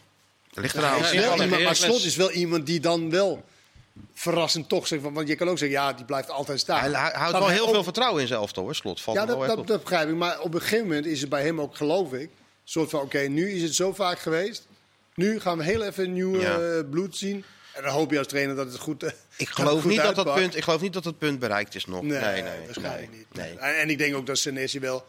Er 0.55 0.61
ligt 0.62 0.74
Ja, 0.74 0.97
ja, 1.12 1.12
iemand, 1.43 1.62
maar 1.62 1.76
Slot 1.76 2.05
is 2.05 2.16
wel 2.16 2.30
iemand 2.30 2.66
die 2.66 2.80
dan 2.80 3.11
wel 3.11 3.45
verrassend 4.14 4.68
toch 4.68 4.86
zegt. 4.86 5.03
van- 5.03 5.12
Want 5.12 5.28
je 5.28 5.34
kan 5.34 5.49
ook 5.49 5.59
zeggen, 5.59 5.78
ja, 5.78 5.93
die 5.93 6.05
blijft 6.05 6.30
altijd 6.30 6.61
staan. 6.61 6.80
Hij, 6.80 6.90
hij 6.90 6.99
houdt 7.12 7.32
Maar 7.32 7.40
wel 7.40 7.49
heel 7.51 7.68
veel 7.68 7.82
vertrouwen 7.84 8.20
in 8.20 8.26
zijn 8.26 8.40
elftal, 8.40 8.62
hoor. 8.62 8.74
Slot 8.74 9.01
valt 9.01 9.16
Ja, 9.16 9.26
dat, 9.26 9.66
begrijp 9.82 10.09
ik. 10.09 10.14
Maar 10.14 10.40
op 10.40 10.55
een 10.55 10.61
gegeven 10.61 10.86
moment 10.86 11.07
is 11.07 11.20
het 11.20 11.30
bij 11.30 11.43
hem 11.43 11.61
ook, 11.61 11.76
geloof 11.76 12.12
ik, 12.12 12.30
soort 12.72 12.90
van: 12.90 13.00
oké, 13.00 13.18
nu 13.18 13.50
is 13.50 13.62
het 13.62 13.74
zo 13.74 13.92
vaak 13.92 14.18
geweest. 14.18 14.66
Nu 15.14 15.40
gaan 15.40 15.58
we 15.58 15.64
heel 15.64 15.82
even 15.82 16.12
nieuw 16.12 16.40
Ja. 16.40 16.58
eh, 16.58 16.90
bloed 16.90 17.16
zien. 17.16 17.44
En 17.74 17.82
dan 17.82 17.92
hoop 17.92 18.10
je 18.10 18.18
als 18.18 18.26
trainer 18.26 18.56
dat 18.56 18.66
het 18.66 18.78
goed. 18.80 19.02
Ik 19.36 19.48
geloof, 19.48 19.80
goed 19.80 19.90
niet 19.90 20.02
dat 20.02 20.14
dat 20.14 20.34
punt, 20.34 20.56
ik 20.56 20.62
geloof 20.62 20.80
niet 20.80 20.92
dat 20.92 21.04
het 21.04 21.18
punt 21.18 21.38
bereikt 21.38 21.74
is 21.74 21.84
nog. 21.86 22.02
Nee, 22.02 22.20
Nee, 22.20 22.42
nee, 22.42 22.64
waarschijnlijk 22.64 23.10
nee, 23.10 23.18
niet. 23.18 23.34
nee. 23.34 23.56
En, 23.58 23.78
en 23.80 23.90
ik 23.90 23.98
denk 23.98 24.14
ook 24.14 24.26
dat 24.26 24.38
Senesi 24.38 24.80
wel 24.80 25.04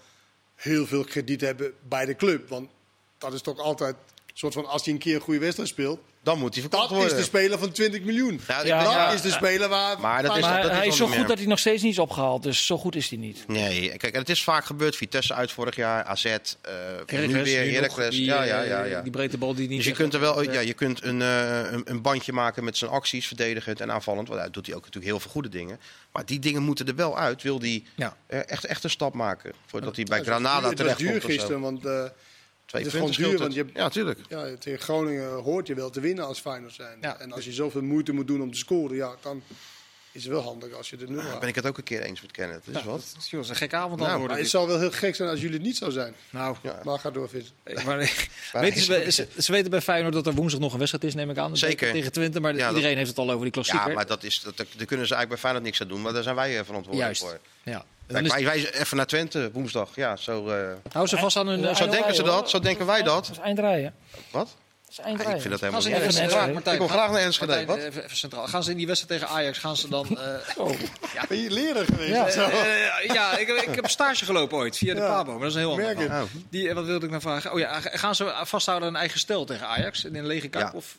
heel 0.56 0.88
veel 0.88 1.04
krediet 1.04 1.42
hebben 1.42 1.74
bij 1.88 2.06
de 2.06 2.16
club. 2.16 2.50
Want 2.50 2.70
dat 3.18 3.34
is 3.34 3.42
toch 3.42 3.60
altijd 3.60 3.96
een 3.96 4.32
soort 4.34 4.54
van: 4.54 4.66
als 4.66 4.84
hij 4.86 4.94
een 4.94 5.00
keer 5.00 5.16
een 5.16 5.22
goede 5.22 5.40
wedstrijd 5.40 5.70
speelt. 5.70 6.00
Dan 6.24 6.40
moet 6.40 6.54
hij 6.54 6.62
verkocht 6.62 6.82
Dat 6.84 6.92
is 6.92 6.98
worden. 6.98 7.18
de 7.18 7.24
speler 7.24 7.60
van 7.60 7.72
20 7.72 8.02
miljoen. 8.02 8.40
Ja, 8.48 8.58
dat 8.58 8.66
ja. 8.68 9.12
is 9.12 9.22
de 9.22 9.32
speler 9.32 9.70
waar. 9.70 10.00
Maar 10.00 10.22
dat 10.24 10.36
is- 10.36 10.42
Maar 10.42 10.62
dat 10.62 10.72
hij 10.72 10.88
is 10.88 10.96
zo 10.98 11.06
goed 11.08 11.18
meer. 11.18 11.28
dat 11.28 11.38
hij 11.38 11.48
nog 11.48 11.60
steeds 11.60 11.82
niet 11.82 11.92
is 11.92 12.00
opgehaald. 12.00 12.44
Dus 12.44 12.66
zo 12.66 12.78
goed 12.78 12.96
is 12.96 13.10
hij 13.10 13.18
niet. 13.20 13.44
Nee, 13.48 13.98
kijk, 13.98 14.14
en 14.14 14.20
het 14.20 14.30
is 14.30 14.44
vaak 14.44 14.66
gebeurd. 14.66 14.96
Vitesse 14.96 15.34
uit 15.34 15.52
vorig 15.52 15.76
jaar, 15.76 16.04
AZ, 16.04 16.26
eh 16.26 16.38
nu 17.28 17.44
weer 17.44 17.72
Heracles. 17.74 18.16
Die, 18.16 18.26
Ja, 18.26 18.42
eh, 18.42 18.48
ja, 18.48 18.62
ja, 18.62 18.84
ja. 18.84 19.02
die 19.02 19.12
breedte 19.12 19.38
bal 19.38 19.54
die 19.56 19.68
niet 19.68 19.78
Dus 19.78 19.86
je 19.88 19.92
kunt 19.94 20.14
er 20.14 20.20
wel, 20.20 20.52
ja, 20.52 20.60
je 20.60 20.74
kunt 20.74 21.04
een, 21.04 21.22
eh, 21.22 21.72
een, 21.72 21.82
een 21.86 22.02
bandje 22.02 22.34
maken 22.34 22.64
met 22.64 22.78
zijn 22.78 22.92
acties, 22.92 23.28
verdedigend 23.28 23.82
en 23.82 23.92
aanvallend. 23.92 24.28
Want 24.28 24.40
daar 24.40 24.52
doet 24.52 24.66
hij 24.66 24.76
ook 24.76 24.82
natuurlijk 24.86 25.12
heel 25.12 25.20
veel 25.20 25.32
goede 25.32 25.50
dingen. 25.50 25.80
Maar 26.12 26.26
die 26.26 26.40
dingen 26.40 26.62
moeten 26.64 26.88
er 26.88 26.96
wel 26.96 27.18
uit. 27.18 27.42
Wil 27.42 27.60
hij 27.60 27.84
Ja. 27.96 28.16
eh, 28.28 28.40
echt, 28.46 28.66
echt 28.66 28.84
een 28.84 28.90
stap 28.90 29.14
maken 29.14 29.54
voordat 29.66 29.96
hij 29.96 30.06
bij 30.06 30.22
Granada 30.24 30.60
duur- 30.60 30.70
Het 30.70 30.78
was 30.78 30.78
terecht 30.78 30.98
duur 30.98 31.10
komt. 31.12 31.24
of 31.24 31.30
zo. 31.32 31.36
gisteren, 31.38 31.62
want 31.62 31.86
eh, 31.86 32.04
Twee 32.74 32.86
het 32.86 32.94
is 32.94 33.00
gewoon 33.16 33.32
duur, 33.32 33.40
want 33.40 33.54
je- 33.54 33.66
Ja, 33.74 33.90
tuurlijk. 33.90 34.20
ja, 34.30 34.56
tegen 34.60 34.80
Groningen 34.80 35.30
hoort 35.30 35.68
je 35.68 35.74
wel 35.74 35.90
te 35.90 36.00
winnen 36.00 36.26
als 36.26 36.40
Feyenoord 36.40 36.74
zijn. 36.74 36.98
Ja. 37.02 37.20
En 37.20 37.32
als 37.32 37.46
je 37.46 37.52
zoveel 37.52 37.82
moeite 37.82 38.12
moet 38.14 38.28
doen 38.28 38.42
om 38.42 38.52
te 38.52 38.58
scoren, 38.58 38.96
ja, 38.96 39.16
dan 39.22 39.44
is 40.12 40.24
het 40.24 40.32
wel 40.32 40.42
handig 40.42 40.74
als 40.74 40.90
je 40.90 40.98
de 40.98 41.06
nul 41.08 41.16
Daar 41.16 41.26
haalt. 41.26 41.40
ben 41.40 41.50
ik 41.50 41.56
het 41.56 41.66
ook 41.66 41.78
een 41.78 41.84
keer 41.84 42.02
eens 42.02 42.22
met 42.22 42.32
Kenneth. 42.32 42.66
Dat 42.66 42.76
is 42.76 42.82
Ja, 42.82 42.88
wat. 42.88 43.12
dat 43.14 43.24
is 43.24 43.30
joh, 43.30 43.32
dat 43.32 43.44
is 43.44 43.50
een 43.50 43.56
gekke 43.56 43.76
avond 43.76 44.00
dan 44.00 44.08
Nou, 44.08 44.32
het 44.38 44.50
zou 44.50 44.68
wel 44.68 44.80
heel 44.80 44.92
gek 44.92 45.16
zijn 45.16 45.30
als 45.30 45.40
jullie 45.40 45.56
het 45.56 45.66
niet 45.66 45.78
zou 45.78 45.92
zijn. 45.92 46.14
Nou, 46.30 46.56
Ja. 46.64 46.80
Maar 46.84 47.00
ga 47.00 47.12
door, 47.12 47.30
ze, 47.30 47.42
ze, 49.12 49.28
ze 49.38 49.52
weten 49.52 49.70
bij 49.72 49.82
Feyenoord 49.82 50.14
dat 50.14 50.28
er 50.28 50.34
woensdag 50.34 50.60
nog 50.62 50.72
een 50.74 50.78
wedstrijd 50.80 51.04
is, 51.06 51.14
neem 51.16 51.30
ik 51.30 51.38
aan. 51.38 51.58
Zeker. 51.58 51.92
Tegen 51.92 52.12
Twente, 52.12 52.40
maar 52.40 52.56
Ja, 52.56 52.68
iedereen 52.68 52.90
dat- 52.90 52.98
heeft 52.98 53.10
het 53.10 53.18
al 53.20 53.30
over 53.32 53.42
die 53.44 53.52
klassieker. 53.52 53.88
Ja, 53.88 53.94
maar 53.96 54.06
dat 54.06 54.24
is, 54.24 54.42
dat, 54.42 54.58
daar 54.58 54.66
kunnen 54.66 55.08
ze 55.08 55.16
eigenlijk 55.16 55.30
bij 55.30 55.38
Feyenoord 55.38 55.64
niks 55.64 55.82
aan 55.82 55.88
doen. 55.88 56.02
Maar 56.02 56.14
daar 56.14 56.24
zijn 56.24 56.36
wij 56.36 56.58
eh, 56.60 56.66
verantwoordelijk 56.66 57.18
Juist. 57.20 57.22
voor. 57.22 57.40
Ja. 57.64 57.86
Dan 58.14 58.24
Kijk, 58.24 58.44
wij, 58.44 58.62
wij 58.62 58.74
even 58.74 58.98
naar 58.98 59.06
Twente 59.08 59.50
woensdag. 59.54 59.90
Ja, 59.96 60.16
zo, 60.16 60.48
eh, 60.50 60.68
hou 60.92 61.08
ze 61.08 61.18
vast 61.18 61.38
aan 61.38 61.48
hun... 61.48 61.60
Ja, 61.62 61.74
zo 61.74 61.88
denken 61.88 62.16
ze 62.16 62.22
hoor. 62.22 62.32
dat, 62.32 62.50
zo 62.50 62.60
denken 62.60 62.86
wij 62.86 63.04
dat. 63.04 63.26
Dat 63.26 63.36
is 63.36 63.42
eindrijden. 63.44 63.94
wat? 64.32 64.56
Dat 64.86 64.90
is 64.90 64.96
Ja, 64.98 65.04
eindrijden. 65.04 65.36
ik 65.36 65.42
vind 65.42 65.54
dat 65.54 65.62
helemaal 65.62 65.82
niet. 65.88 65.96
Even 65.98 66.14
centraal. 66.14 66.54
Martijn, 66.54 66.74
Ik 66.76 66.82
wil 66.82 66.90
graag 66.90 67.12
naar 67.12 67.20
Enschede. 67.22 67.48
Martijn, 67.56 67.68
Wat? 67.78 67.78
Even, 67.88 68.04
even 68.04 68.18
centraal. 68.18 68.48
Gaan 68.48 68.64
ze 68.64 68.72
in 68.72 68.78
die 68.78 68.88
wedstrijd 68.88 69.22
tegen 69.22 69.36
Ajax, 69.36 69.58
gaan 69.58 69.76
ze 69.78 69.90
dan... 69.90 70.18
eh, 70.20 70.58
Oh. 70.66 70.70
Ben 71.28 71.38
je 71.38 71.52
leraar 71.52 71.86
geweest? 71.86 72.10
Ja. 72.12 72.24
of 72.24 72.32
zo? 72.32 72.42
eh, 72.50 73.06
ja, 73.14 73.38
ik, 73.38 73.48
ik 73.48 73.76
heb 73.76 73.90
stage 73.90 74.26
gelopen 74.26 74.58
ooit 74.58 74.78
via 74.78 74.94
de 74.94 75.00
Ja. 75.00 75.08
Pabo, 75.08 75.32
maar 75.32 75.40
dat 75.40 75.50
is 75.50 75.54
een 75.54 75.60
heel 75.60 75.72
ander 75.72 75.96
Merk. 75.96 76.12
Oh. 76.12 76.22
Die, 76.50 76.74
wat 76.74 76.86
wilde 76.86 77.04
ik 77.06 77.12
nou 77.12 77.22
vragen? 77.22 77.52
Oh 77.54 77.60
ja, 77.60 77.80
gaan 77.82 78.16
ze 78.16 78.34
vasthouden 78.44 78.88
aan 78.88 78.94
een 78.94 79.00
eigen 79.00 79.20
stel 79.20 79.46
tegen 79.46 79.68
Ajax 79.68 80.04
in 80.04 80.16
een 80.16 80.28
lege? 80.28 80.48
Ja. 80.52 80.72
Of, 80.76 80.98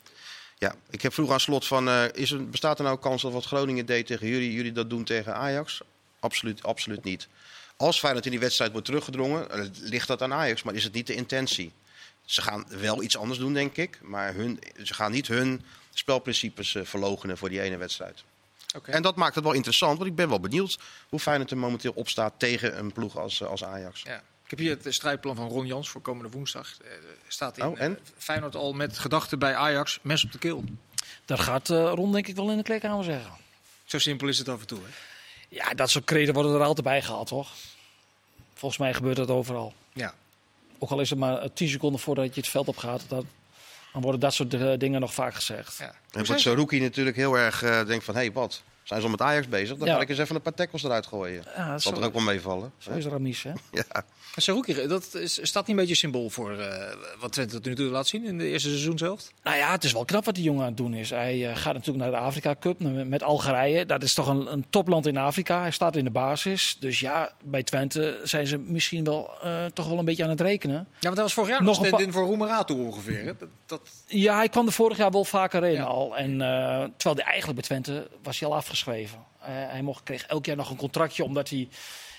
Ja, 0.59 0.75
ik 0.91 1.03
heb 1.03 1.13
vroeger 1.15 1.35
aan 1.35 1.41
slot 1.41 1.67
van, 1.67 1.89
eh, 1.89 2.03
is 2.13 2.31
er, 2.31 2.49
bestaat 2.49 2.79
er 2.79 2.85
nou 2.85 2.99
kans 2.99 3.23
dat 3.23 3.33
wat 3.33 3.45
Groningen 3.45 3.87
deed 3.87 4.07
tegen 4.07 4.27
jullie, 4.29 4.53
jullie 4.53 4.73
dat 4.73 4.91
doen 4.91 5.05
tegen 5.05 5.35
Ajax? 5.35 5.81
Absoluut, 6.25 6.63
absoluut 6.63 7.05
niet. 7.05 7.29
Als 7.77 7.99
Feyenoord 7.99 8.25
in 8.25 8.31
die 8.31 8.41
wedstrijd 8.41 8.73
wordt 8.73 8.87
teruggedrongen, 8.87 9.51
eh, 9.51 9.65
ligt 9.81 10.09
dat 10.09 10.23
aan 10.23 10.33
Ajax, 10.33 10.63
maar 10.63 10.75
is 10.75 10.85
het 10.85 10.93
niet 10.93 11.07
de 11.07 11.15
intentie. 11.15 11.73
Ze 12.25 12.43
gaan 12.43 12.65
wel 12.69 13.03
iets 13.03 13.17
anders 13.17 13.39
doen, 13.39 13.53
denk 13.53 13.77
ik, 13.77 13.99
maar 14.03 14.35
hun, 14.35 14.59
ze 14.83 14.95
gaan 14.95 15.13
niet 15.13 15.27
hun 15.27 15.65
spelprincipes 15.95 16.75
eh 16.75 16.85
verlogenen 16.85 17.39
voor 17.39 17.49
die 17.49 17.61
ene 17.61 17.77
wedstrijd. 17.77 18.25
Oké. 18.77 18.91
En 18.91 19.03
dat 19.03 19.17
maakt 19.17 19.35
het 19.35 19.45
wel 19.45 19.53
interessant, 19.53 19.99
want 19.99 20.11
ik 20.11 20.17
ben 20.17 20.29
wel 20.29 20.41
benieuwd 20.41 20.79
hoe 21.09 21.19
Feyenoord 21.21 21.51
er 21.51 21.57
momenteel 21.57 21.93
op 21.95 22.09
staat 22.09 22.33
tegen 22.37 22.79
een 22.79 22.93
ploeg 22.93 23.19
als, 23.19 23.41
eh, 23.41 23.49
als 23.49 23.65
Ajax. 23.65 24.03
Ja. 24.03 24.23
Ik 24.45 24.51
heb 24.51 24.59
hier 24.59 24.79
het 24.83 24.95
strijdplan 24.95 25.37
van 25.37 25.49
Ron 25.49 25.67
Jans 25.67 25.89
voor 25.89 26.01
komende 26.01 26.31
woensdag. 26.31 26.77
Staat 27.29 27.59
in 27.59 27.67
Oh, 27.67 27.81
en? 27.81 27.99
Feyenoord 28.19 28.55
al 28.55 28.73
met 28.73 28.99
gedachten 28.99 29.39
bij 29.39 29.55
Ajax, 29.55 29.99
mes 30.03 30.25
op 30.25 30.33
de 30.33 30.39
keel. 30.39 30.65
Dat 31.25 31.41
gaat 31.41 31.71
eh 31.71 31.93
Ron 31.95 32.13
denk 32.13 32.27
ik 32.27 32.37
wel 32.37 32.51
in 32.51 32.57
de 32.57 32.63
kleedkamer 32.63 33.05
zeggen. 33.05 33.33
Zo 33.85 33.99
simpel 33.99 34.29
is 34.29 34.39
het 34.39 34.49
af 34.49 34.61
en 34.61 34.67
toe. 34.67 34.79
Hè? 34.79 34.91
Ja, 35.55 35.75
dat 35.75 35.91
soort 35.91 36.05
kreden 36.05 36.35
worden 36.35 36.55
er 36.55 36.63
altijd 36.63 36.87
bij 36.87 37.03
gehaald, 37.03 37.27
toch? 37.27 37.49
Volgens 38.55 38.81
mij 38.81 38.95
gebeurt 38.95 39.17
dat 39.17 39.31
overal. 39.31 39.75
Ja. 39.93 40.15
Ook 40.79 40.91
al 40.91 41.01
is 41.01 41.11
het 41.11 41.19
maar 41.19 41.39
eh, 41.39 41.49
10 41.55 41.69
seconden 41.69 42.01
voordat 42.01 42.35
je 42.35 42.41
het 42.41 42.51
veld 42.51 42.69
op 42.69 42.77
gaat, 42.77 43.05
dat, 43.09 43.25
dan 43.93 44.03
worden 44.03 44.21
dat 44.21 44.35
soort 44.35 44.55
eh, 44.55 44.73
dingen 44.79 45.01
nog 45.01 45.15
vaak 45.15 45.35
gezegd. 45.35 45.77
ja. 45.79 45.95
En 46.11 46.27
wat 46.27 46.41
Saruki 46.41 46.81
natuurlijk 46.81 47.17
heel 47.17 47.35
erg 47.39 47.63
eh, 47.63 47.87
denkt 47.87 48.05
van, 48.05 48.17
hé, 48.17 48.33
wat? 48.33 48.63
Zijn 48.83 49.01
ze 49.01 49.07
al 49.07 49.11
met 49.13 49.21
Ajax 49.23 49.49
bezig? 49.49 49.77
Dan 49.77 49.87
Ja. 49.89 49.95
ga 49.95 50.01
ik 50.01 50.09
eens 50.09 50.19
even 50.19 50.35
een 50.37 50.43
paar 50.43 50.55
tackles 50.55 50.83
eruit 50.83 51.07
gooien. 51.07 51.45
Ja, 51.57 51.71
Dat 51.71 51.83
zal 51.83 51.93
er 51.97 52.05
ook 52.05 52.13
wel 52.13 52.23
meevallen. 52.23 52.73
zo 52.79 52.91
is 52.91 53.05
Ramis, 53.07 53.43
hè? 53.43 53.53
Ja. 53.73 54.05
Saruki, 54.43 54.87
dat 54.87 55.15
is, 55.15 55.39
staat 55.43 55.67
niet 55.67 55.77
een 55.77 55.83
beetje 55.83 55.95
symbool 55.95 56.31
voor 56.31 56.59
eh, 56.59 56.93
wat 57.21 57.33
Twente 57.33 57.55
tot 57.55 57.65
nu 57.65 57.75
toe 57.75 57.87
laat 57.87 58.07
zien 58.07 58.25
in 58.25 58.39
de 58.39 58.49
eerste 58.49 58.69
seizoenshelft? 58.69 59.33
Nou 59.43 59.57
ja, 59.57 59.71
het 59.71 59.85
is 59.85 59.93
wel 59.93 60.05
knap 60.05 60.25
wat 60.25 60.35
die 60.35 60.45
jongen 60.45 60.61
aan 60.61 60.69
het 60.69 60.77
doen 60.77 60.95
is. 60.95 61.11
Hij 61.11 61.49
eh, 61.49 61.57
gaat 61.57 61.73
natuurlijk 61.75 62.05
naar 62.05 62.21
de 62.21 62.27
Afrika 62.27 62.55
Cup 62.61 62.81
met 63.07 63.23
Algerije. 63.23 63.87
Dat 63.87 64.03
is 64.03 64.15
toch 64.15 64.27
een, 64.27 64.53
een 64.53 64.65
topland 64.71 65.07
in 65.07 65.17
Afrika. 65.17 65.61
Hij 65.61 65.71
staat 65.71 65.97
in 65.97 66.05
de 66.05 66.11
basis. 66.11 66.77
Dus 66.81 67.01
ja, 67.01 67.33
bij 67.45 67.63
Twente 67.63 68.21
zijn 68.23 68.47
ze 68.47 68.59
misschien 68.59 69.05
wel 69.05 69.31
eh, 69.43 69.65
toch 69.65 69.89
wel 69.89 69.99
een 69.99 70.05
beetje 70.05 70.25
aan 70.25 70.31
het 70.31 70.41
rekenen. 70.41 70.75
Ja, 70.77 70.87
want 71.01 71.15
hij 71.15 71.23
was 71.23 71.33
vorig 71.33 71.51
jaar 71.51 71.63
Nog 71.63 71.79
een 71.81 71.87
stand-in 71.87 72.13
voor 72.13 72.25
Roemerato 72.25 72.75
ongeveer. 72.75 73.25
Hè? 73.25 73.37
Dat, 73.39 73.49
dat, 73.67 73.81
Ja, 74.07 74.37
hij 74.37 74.49
kwam 74.49 74.67
er 74.67 74.73
vorig 74.73 74.97
jaar 74.97 75.11
wel 75.11 75.25
vaker 75.25 75.65
in 75.65 75.73
Ja. 75.73 75.83
al. 75.83 76.17
En, 76.17 76.39
terwijl 76.97 77.17
hij 77.17 77.25
eigenlijk 77.25 77.55
bij 77.55 77.63
Twente 77.69 78.09
was 78.23 78.39
hij 78.41 78.49
al 78.49 78.55
afgeschreven. 78.55 79.19
Hij 79.39 79.83
mocht, 79.83 80.03
kreeg 80.03 80.27
elk 80.27 80.47
jaar 80.47 80.57
nog 80.57 80.71
een 80.71 80.77
contractje 80.77 81.25
omdat 81.25 81.49
hij... 81.49 81.69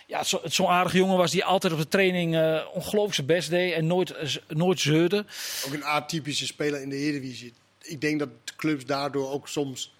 Ja, 0.08 0.24
zo- 0.24 0.41
zo'n 0.43 0.68
aardige 0.68 0.97
jongen 0.97 1.18
was 1.18 1.32
die 1.32 1.45
altijd 1.45 1.74
op 1.74 1.80
de 1.80 1.88
training 1.88 2.36
eh, 2.36 2.62
ongelooflijk 2.74 3.14
zijn 3.16 3.28
best 3.28 3.49
deed 3.49 3.74
en 3.74 3.88
nooit, 3.88 4.39
nooit 4.47 4.80
zeurde. 4.80 5.26
Ook 5.66 5.74
een 5.74 5.84
atypische 5.84 6.45
speler 6.45 6.82
in 6.82 6.89
de 6.89 6.95
Eredivisie. 6.95 7.53
Ik 7.82 8.01
denk 8.01 8.20
dat 8.20 8.30
clubs 8.56 8.86
daardoor 8.86 9.32
ook 9.32 9.47
soms 9.47 9.93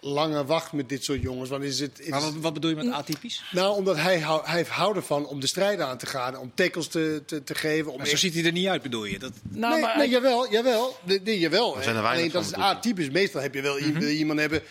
langer 0.00 0.44
wachten 0.46 0.76
met 0.76 0.88
dit 0.88 1.04
soort 1.04 1.22
jongens. 1.22 1.50
Want 1.50 1.62
is 1.64 1.80
het, 1.80 2.00
is, 2.00 2.08
maar 2.08 2.20
wat, 2.20 2.34
wat 2.34 2.52
bedoel 2.54 2.70
je 2.70 2.76
met 2.76 2.90
atypisch? 2.90 3.42
nou, 3.52 3.76
omdat 3.76 3.96
hij, 3.96 4.20
hou- 4.20 4.42
hij 4.46 4.64
houdt 4.68 4.96
ervan 4.96 5.26
om 5.26 5.40
de 5.40 5.46
strijd 5.46 5.80
aan 5.80 5.98
te 5.98 6.06
gaan, 6.06 6.36
om 6.38 6.52
tackles 6.54 6.86
te, 6.88 7.22
te, 7.26 7.44
te 7.44 7.54
geven. 7.54 7.90
Om 7.90 7.96
Maar 7.96 8.06
zo 8.06 8.12
echt- 8.12 8.20
ziet 8.20 8.34
hij 8.34 8.44
er 8.44 8.52
niet 8.52 8.66
uit, 8.66 8.82
bedoel 8.82 9.04
je? 9.04 9.18
Dat, 9.18 9.32
Nou, 9.48 9.72
nee, 9.72 9.82
maar 9.82 9.96
nee, 9.96 10.08
jawel, 10.08 10.50
jawel. 10.52 10.96
Nee, 11.04 11.20
nee, 11.20 11.38
jawel. 11.38 11.76
Er 11.76 11.82
zijn 11.82 11.96
er 11.96 12.02
weinig 12.02 12.32
Alleen 12.34 12.44
dat 12.44 12.52
van, 12.52 12.62
is 12.62 12.68
atypisch. 12.76 13.10
Meestal 13.10 13.40
heb 13.40 13.54
je 13.54 13.62
wel 13.62 13.78
je 13.78 14.16
iemand 14.16 14.38
hebben. 14.40 14.62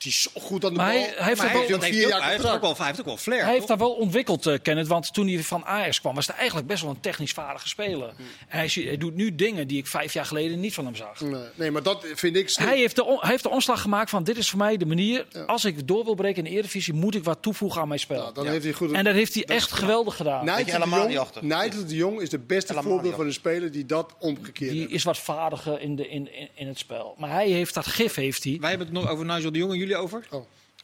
Die 0.00 0.10
is 0.12 0.22
zo 0.22 0.30
goed 0.40 0.64
aan 0.64 0.70
de 0.70 0.76
Maar 0.76 0.92
bal. 0.92 1.00
hij- 1.00 1.12
hij 1.16 1.24
heeft 1.26 1.36
maar 1.40 1.50
hij, 1.50 1.58
wel- 1.58 1.66
heeft, 1.68 1.72
vier 1.72 1.78
hij, 1.80 1.90
heeft, 1.98 2.08
jaar 2.08 2.20
hij, 2.20 2.28
heeft 2.30 2.40
contract. 2.42 2.64
ook 2.64 2.68
wel, 2.70 2.76
hij 2.78 2.86
heeft 2.86 3.00
ook 3.00 3.06
wel 3.06 3.16
flair, 3.16 3.44
Hij 3.44 3.52
heeft 3.54 3.66
daar 3.68 3.78
wel 3.78 3.92
ontwikkeld, 3.92 4.46
eh 4.46 4.54
Kenneth. 4.62 4.86
Want 4.86 5.12
toen 5.12 5.28
hij 5.28 5.42
van 5.42 5.64
Ajax 5.64 6.00
kwam, 6.00 6.14
was 6.14 6.26
hij 6.26 6.36
eigenlijk 6.36 6.66
best 6.66 6.82
wel 6.82 6.90
een 6.90 7.00
technisch 7.00 7.32
vaardige 7.32 7.68
speler. 7.68 8.08
En 8.08 8.58
hij, 8.58 8.68
zie- 8.68 8.86
hij 8.86 8.96
doet 8.96 9.14
nu 9.14 9.34
dingen 9.34 9.66
die 9.68 9.78
ik 9.78 9.86
vijf 9.86 10.12
jaar 10.12 10.24
geleden 10.24 10.60
niet 10.60 10.74
van 10.74 10.84
hem 10.84 10.94
zag. 10.96 11.20
Nee, 11.20 11.42
nee, 11.54 11.70
maar 11.70 11.82
dat 11.82 12.06
vind 12.14 12.36
ik. 12.36 12.50
Hij 12.54 12.76
heeft, 12.78 12.96
de, 12.96 13.16
hij 13.20 13.30
heeft 13.30 13.42
de 13.42 13.48
omslag 13.50 13.80
gemaakt 13.80 14.10
van 14.10 14.24
dit 14.24 14.36
is 14.36 14.50
voor 14.50 14.58
mij 14.58 14.76
de 14.76 14.86
manier. 14.86 15.26
Als 15.46 15.64
ik 15.64 15.88
door 15.88 16.04
wil 16.04 16.14
breken 16.14 16.36
in 16.38 16.44
de 16.44 16.50
Eredivisie, 16.50 16.94
moet 16.94 17.14
ik 17.14 17.24
wat 17.24 17.38
toevoegen 17.42 17.80
aan 17.80 17.88
mijn 17.88 18.00
spel. 18.00 18.18
Nou, 18.22 18.34
dan 18.34 18.46
heeft 18.46 18.64
hij 18.64 18.72
goed. 18.72 18.92
en 18.92 19.04
dat 19.04 19.14
heeft 19.14 19.34
hij 19.34 19.42
dat 19.44 19.56
is 19.56 19.62
echt 19.62 19.72
geweldig 19.72 20.16
gedaan. 20.16 20.44
Nigel 20.44 20.80
de, 20.80 20.88
Jong, 20.88 21.18
achter. 21.18 21.44
Nigel 21.44 21.86
de 21.86 21.94
Jong 21.96 22.20
is 22.20 22.30
de 22.30 22.38
beste 22.38 22.74
voorbeeld 22.82 23.14
van 23.14 23.26
een 23.26 23.32
speler 23.32 23.72
die 23.72 23.86
dat 23.86 24.14
omgekeerd 24.18 24.70
Die 24.72 24.88
is 24.88 25.02
wat 25.04 25.18
vaardiger 25.18 25.80
in, 25.80 25.96
de, 25.96 26.08
in, 26.08 26.34
in, 26.34 26.48
in 26.54 26.66
het 26.66 26.78
spel. 26.78 27.14
Maar 27.18 27.30
hij 27.30 27.48
heeft 27.48 27.74
dat 27.74 27.86
gif, 27.86 28.14
heeft 28.14 28.44
hij. 28.44 28.56
Wij 28.60 28.68
hebben 28.68 28.86
het 28.88 28.96
nog 28.96 29.08
over 29.08 29.24
Nigel 29.24 29.52
de 29.52 29.58
Jong 29.58 29.72
en 29.72 29.78
jullie 29.78 29.89
over? 29.96 30.26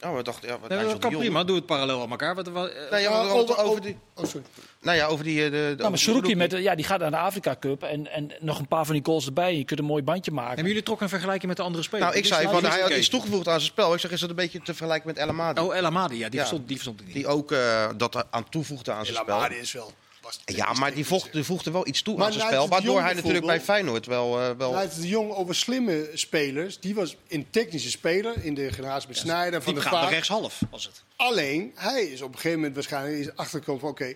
Oh, 0.03 0.15
we 0.15 0.23
dachten, 0.23 0.47
ja, 0.49 0.59
wat 0.59 0.69
Nee, 0.69 0.83
dat 0.83 0.97
kan 0.99 1.11
prima, 1.17 1.43
doe 1.43 1.55
het 1.55 1.65
parallel 1.65 2.01
aan 2.01 2.09
elkaar. 2.09 2.35
Wat, 2.35 2.47
wat, 2.47 2.69
eh, 2.69 2.91
Nee, 2.91 3.01
ja, 3.01 3.09
Ja, 3.11 3.17
over, 3.19 3.35
over, 3.35 3.57
over 3.57 3.81
die, 3.81 3.97
Oh, 4.15 4.25
sorry. 4.25 4.45
nou 4.81 4.97
ja, 4.97 5.05
over 5.07 5.23
die... 5.23 5.43
eh, 5.43 5.51
De, 5.51 5.51
de, 5.51 5.73
Nou, 5.77 5.89
maar 5.89 5.99
Saruki. 5.99 6.35
met, 6.35 6.51
ja, 6.51 6.75
die 6.75 6.85
gaat 6.85 6.99
naar 6.99 7.11
de 7.11 7.17
Afrika 7.17 7.55
Cup 7.59 7.83
en, 7.83 8.11
en 8.11 8.31
nog 8.39 8.59
een 8.59 8.67
paar 8.67 8.85
van 8.85 8.95
die 8.95 9.05
goals 9.05 9.25
erbij. 9.25 9.57
Je 9.57 9.63
kunt 9.63 9.79
een 9.79 9.85
mooi 9.85 10.03
bandje 10.03 10.31
maken. 10.31 10.49
hebben 10.49 10.67
jullie 10.67 10.83
toch 10.83 11.01
een 11.01 11.09
vergelijking 11.09 11.47
met 11.47 11.57
de 11.57 11.63
andere 11.63 11.83
spelers? 11.83 12.05
Nou, 12.07 12.17
ik 12.17 12.25
zei, 12.25 12.47
van, 12.47 12.65
hij 12.65 12.81
had 12.81 12.91
iets 12.91 13.09
toegevoegd 13.09 13.47
aan 13.47 13.59
zijn 13.59 13.71
spel. 13.71 13.93
Ik 13.93 13.99
zeg, 13.99 14.11
is 14.11 14.19
dat 14.19 14.29
een 14.29 14.35
beetje 14.35 14.59
te 14.61 14.73
vergelijken 14.73 15.07
met 15.07 15.17
El 15.17 15.27
Amadi? 15.29 15.61
Oh, 15.61 15.75
El 15.75 15.85
Amadi, 15.85 16.17
ja, 16.17 16.25
die, 16.29 16.33
Ja. 16.33 16.37
Verstond, 16.39 16.67
die 16.67 16.75
verstond 16.75 16.99
ik 16.99 17.05
niet. 17.05 17.15
Die 17.15 17.27
ook 17.27 17.51
eh, 17.51 17.89
dat 17.97 18.25
aan 18.29 18.49
toevoegde 18.49 18.91
aan 18.91 19.05
zijn 19.05 19.17
El 19.17 19.23
spel. 19.23 19.35
Amadi 19.35 19.55
is 19.55 19.71
wel. 19.71 19.91
Was 20.27 20.39
Ja, 20.55 20.73
maar 20.73 20.93
die 20.93 21.05
die 21.31 21.43
voegde 21.43 21.71
wel 21.71 21.87
iets 21.87 22.01
toe 22.01 22.17
Maar 22.17 22.25
aan 22.25 22.33
zijn 22.33 22.47
spel. 22.47 22.67
Waardoor 22.67 23.01
hij 23.01 23.13
natuurlijk 23.13 23.45
bij 23.45 23.61
Feyenoord 23.61 24.05
wel... 24.05 24.41
eh, 24.41 24.49
wel 24.57 24.71
de 24.71 25.07
Jong 25.07 25.31
over 25.31 25.55
slimme 25.55 26.09
spelers. 26.13 26.79
Die 26.79 26.95
was 26.95 27.15
een 27.27 27.47
technische 27.49 27.89
speler 27.89 28.43
in 28.43 28.53
de 28.53 28.73
generatie 28.73 29.07
met 29.07 29.17
Snijder 29.17 29.61
van 29.61 29.73
de 29.73 29.81
Vaart. 29.81 30.09
rechtshalf 30.09 30.61
was 30.71 30.85
het. 30.85 31.03
Alleen, 31.15 31.71
hij 31.75 32.03
is 32.03 32.21
op 32.21 32.27
een 32.27 32.35
gegeven 32.35 32.57
moment 32.57 32.75
waarschijnlijk 32.75 33.17
is 33.17 33.35
achtergekomen 33.35 33.81
van... 33.81 33.89
oké, 33.89 34.13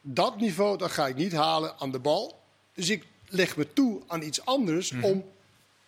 dat 0.00 0.40
niveau 0.40 0.78
dat 0.78 0.90
ga 0.90 1.06
ik 1.06 1.16
niet 1.16 1.32
halen 1.32 1.74
aan 1.78 1.92
de 1.92 1.98
bal. 1.98 2.40
Dus 2.74 2.88
ik 2.90 3.04
leg 3.28 3.56
me 3.56 3.72
toe 3.72 4.02
aan 4.06 4.22
iets 4.22 4.44
anders 4.44 4.90
Mhm. 4.92 5.04
om 5.04 5.24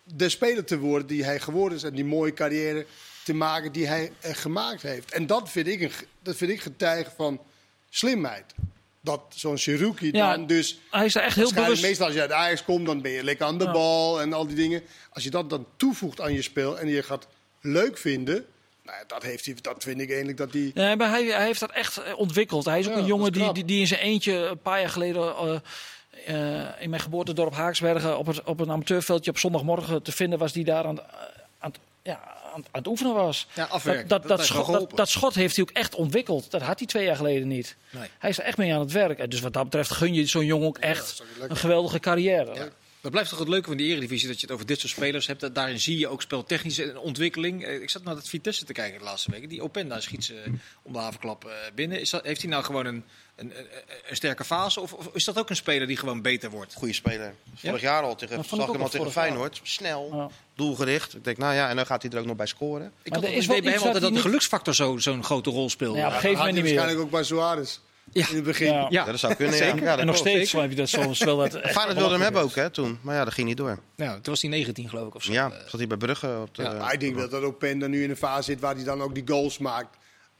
de 0.03 0.29
speler 0.29 0.65
te 0.65 0.77
worden 0.79 1.07
die 1.07 1.23
hij 1.23 1.39
geworden 1.39 1.77
is... 1.77 1.83
en 1.83 1.93
die 1.95 2.05
mooie 2.05 2.33
carrière 2.33 2.85
te 3.23 3.33
maken 3.33 3.71
die 3.71 3.87
hij 3.87 4.11
eh, 4.19 4.35
gemaakt 4.35 4.81
heeft. 4.81 5.11
En 5.11 5.27
dat 5.27 5.49
vind 5.49 5.67
ik, 5.67 5.81
een, 5.81 5.91
dat 6.21 6.35
vind 6.35 6.51
ik 6.51 6.61
getuige 6.61 7.11
van 7.15 7.41
slimheid. 7.89 8.45
Dat 9.07 9.21
zo'n 9.35 9.57
Cherokee 9.57 10.15
Ja, 10.15 10.35
dan 10.35 10.47
dus... 10.47 10.79
Hij 10.91 11.05
is 11.05 11.15
er 11.15 11.21
echt 11.21 11.35
heel 11.35 11.53
bewust. 11.53 11.81
Meestal 11.81 12.05
als 12.05 12.15
je 12.15 12.21
uit 12.21 12.31
Ajax 12.31 12.63
komt, 12.63 12.85
dan 12.85 13.01
ben 13.01 13.11
je 13.11 13.23
lekker 13.23 13.45
aan 13.45 13.57
de 13.57 13.63
Ja. 13.63 13.71
bal 13.71 14.21
en 14.21 14.33
al 14.33 14.47
die 14.47 14.55
dingen. 14.55 14.81
Als 15.11 15.23
je 15.23 15.29
dat 15.29 15.49
dan 15.49 15.65
toevoegt 15.77 16.21
aan 16.21 16.33
je 16.33 16.41
spel 16.41 16.79
en 16.79 16.87
je 16.87 17.03
gaat 17.03 17.27
leuk 17.61 17.97
vinden... 17.97 18.45
Nou, 18.83 19.03
dat, 19.07 19.23
heeft 19.23 19.45
hij, 19.45 19.55
dat 19.61 19.83
vind 19.83 20.01
ik 20.01 20.07
eigenlijk 20.07 20.37
dat 20.37 20.53
hij... 20.53 20.71
Nee, 20.73 20.95
maar 20.95 21.09
hij, 21.09 21.25
hij 21.25 21.45
heeft 21.45 21.59
dat 21.59 21.71
echt 21.71 22.13
ontwikkeld. 22.15 22.65
Hij 22.65 22.79
is 22.79 22.87
ook 22.87 22.93
Ja, 22.93 22.99
een 22.99 23.05
jongen 23.05 23.31
die, 23.31 23.51
die, 23.53 23.65
die 23.65 23.79
in 23.79 23.87
zijn 23.87 23.99
eentje 23.99 24.33
een 24.33 24.57
paar 24.61 24.79
jaar 24.79 24.89
geleden 24.89 25.35
eh, 25.35 25.55
eh, 26.61 26.67
in 26.79 26.89
mijn 26.89 27.01
geboortedorp 27.01 27.53
Haaksbergen 27.53 28.17
op, 28.17 28.25
het, 28.25 28.43
op 28.43 28.59
een 28.59 28.71
amateurveldje 28.71 29.31
op 29.31 29.37
zondagmorgen 29.37 30.03
te 30.03 30.11
vinden 30.11 30.39
was 30.39 30.53
die 30.53 30.63
daar 30.65 30.85
aan, 30.85 30.99
aan, 31.59 31.73
ja, 32.01 32.36
aan, 32.57 32.65
het 32.71 32.87
oefenen 32.87 33.13
was. 33.13 33.47
Ja, 33.53 33.63
afwerken. 33.63 34.07
Dat, 34.07 34.19
dat, 34.21 34.27
Dat 34.29 34.37
dat, 34.37 34.47
schot, 34.47 34.65
dat, 34.79 34.91
dat 34.97 35.09
schot 35.09 35.35
heeft 35.35 35.55
hij 35.55 35.65
ook 35.65 35.71
echt 35.75 35.95
ontwikkeld. 35.95 36.51
Dat 36.51 36.61
had 36.61 36.77
hij 36.79 36.87
twee 36.87 37.05
jaar 37.05 37.15
geleden 37.15 37.47
niet. 37.47 37.75
Nee. 37.89 38.07
Hij 38.19 38.29
is 38.29 38.37
er 38.39 38.43
echt 38.43 38.57
mee 38.57 38.73
aan 38.73 38.79
het 38.79 38.91
werk. 38.91 39.31
Dus 39.31 39.39
wat 39.39 39.53
dat 39.53 39.63
betreft 39.63 39.91
gun 39.91 40.13
je 40.13 40.25
zo'n 40.25 40.45
jongen 40.45 40.67
ook 40.67 40.77
echt 40.77 41.23
een 41.49 41.57
geweldige 41.57 41.99
carrière. 41.99 42.53
Ja. 42.53 42.67
Dat 43.01 43.11
blijft 43.11 43.29
toch 43.29 43.39
het 43.39 43.47
leuke 43.47 43.67
van 43.67 43.77
die 43.77 43.91
Eredivisie, 43.91 44.27
dat 44.27 44.35
je 44.39 44.45
het 44.45 44.51
over 44.55 44.65
dit 44.65 44.79
soort 44.79 44.91
spelers 44.91 45.27
hebt. 45.27 45.39
Dat- 45.39 45.55
Daarin 45.55 45.79
zie 45.79 45.97
je 45.99 46.07
ook 46.07 46.21
speltechnische 46.21 46.99
ontwikkeling. 46.99 47.63
Eh, 47.65 47.81
Ik 47.81 47.89
zat 47.89 48.03
naar 48.03 48.15
het 48.15 48.29
Vitesse 48.29 48.65
te 48.65 48.73
kijken 48.73 48.99
de 48.99 49.05
laatste 49.05 49.31
weken. 49.31 49.49
Die 49.49 49.61
Openda 49.63 49.99
schiet 49.99 50.23
ze 50.25 50.43
om 50.81 50.93
de 50.93 50.99
havenklap 50.99 51.45
eh, 51.45 51.51
binnen. 51.75 51.99
Is 51.99 52.09
dat, 52.09 52.25
heeft 52.25 52.41
hij 52.41 52.49
nou 52.49 52.63
gewoon 52.63 52.85
een, 52.85 53.03
een, 53.37 53.57
een, 53.59 53.65
een 54.09 54.15
sterke 54.15 54.43
fase? 54.43 54.81
Of, 54.81 54.93
of 54.93 55.09
is 55.13 55.23
dat 55.23 55.37
ook 55.39 55.49
een 55.49 55.55
speler 55.55 55.87
die 55.87 55.97
gewoon 55.97 56.21
beter 56.21 56.49
wordt? 56.49 56.73
Goede 56.73 56.93
speler. 56.93 57.33
Vorig 57.55 57.81
jaar 57.81 58.03
al 58.03 58.15
tegen, 58.15 58.35
Dat 58.35 58.45
zag 58.45 58.53
ik 58.59 58.61
ook 58.65 58.71
hem 58.71 58.75
al 58.75 58.81
wel 58.81 58.89
tegen 58.89 59.05
jaar. 59.05 59.15
Feyenoord. 59.25 59.59
Snel, 59.63 60.09
Ja. 60.13 60.29
doelgericht. 60.55 61.15
Ik 61.15 61.23
denk, 61.23 61.37
nou 61.37 61.53
ja, 61.53 61.69
en 61.69 61.75
dan 61.75 61.85
gaat 61.85 62.01
hij 62.01 62.11
er 62.11 62.19
ook 62.19 62.25
nog 62.25 62.35
bij 62.35 62.45
scoren. 62.45 62.91
Ik 63.03 63.13
had 63.13 63.23
er 63.23 63.33
is 63.33 63.45
bij 63.47 63.55
hem 63.57 63.73
altijd 63.73 63.93
dat 63.93 64.01
dat 64.01 64.13
de 64.13 64.19
geluksfactor 64.19 64.75
zo- 64.75 64.97
zo'n 64.97 65.23
grote 65.23 65.49
rol 65.49 65.69
speelde. 65.69 65.97
Ja, 65.97 66.05
op 66.05 66.07
een 66.07 66.13
Dat 66.13 66.21
gegeven 66.21 66.43
had 66.45 66.53
hij 66.53 66.63
moment 66.63 66.75
niet 66.75 66.85
meer. 66.85 66.95
waarschijnlijk 66.95 67.05
ook 67.05 67.11
bij 67.11 67.23
Suarez. 67.23 67.79
Ja. 68.11 68.29
In 68.29 68.35
het 68.35 68.43
begin. 68.43 68.67
Ja. 68.73 68.79
Ja. 68.79 68.87
Ja, 68.89 69.05
dat 69.05 69.19
zou 69.19 69.35
kunnen. 69.35 69.57
ja. 69.57 69.65
Ja, 69.65 69.71
dat 69.73 69.81
en 69.81 70.05
nog 70.05 70.15
klopt. 70.15 70.17
steeds 70.17 70.51
heb 70.51 70.69
je 70.69 70.75
dat 70.75 70.89
soms 70.89 71.19
wel 71.23 71.37
dat. 71.37 71.51
Feyenoord 71.63 71.97
wilde 71.97 72.11
hem 72.13 72.21
hebben 72.21 72.41
ook, 72.41 72.55
hè, 72.55 72.69
toen. 72.69 72.99
Maar 73.01 73.15
ja, 73.15 73.23
dat 73.23 73.33
ging 73.33 73.47
niet 73.47 73.57
door. 73.57 73.79
Nou, 73.95 74.13
toen 74.21 74.33
was 74.33 74.41
hij 74.41 74.49
19 74.51 74.89
geloof 74.89 75.07
ik 75.07 75.15
of 75.15 75.23
zo. 75.23 75.31
Ja, 75.31 75.49
zat 75.67 75.79
hij 75.79 75.87
bij 75.87 75.97
Brugge. 75.97 76.37
Op 76.41 76.55
de, 76.55 76.63
Ja, 76.63 76.73
Maar 76.73 76.93
ik 76.93 76.99
denk 76.99 77.15
wel 77.15 77.29
dat 77.29 77.43
Openda 77.43 77.87
nu 77.87 78.03
in 78.03 78.09
een 78.09 78.17
fase 78.17 78.43
zit 78.43 78.59
waar 78.59 78.75
hij 78.75 78.83
dan 78.83 79.01
ook 79.01 79.13
die 79.15 79.23
goals 79.27 79.57
maakt. 79.57 79.97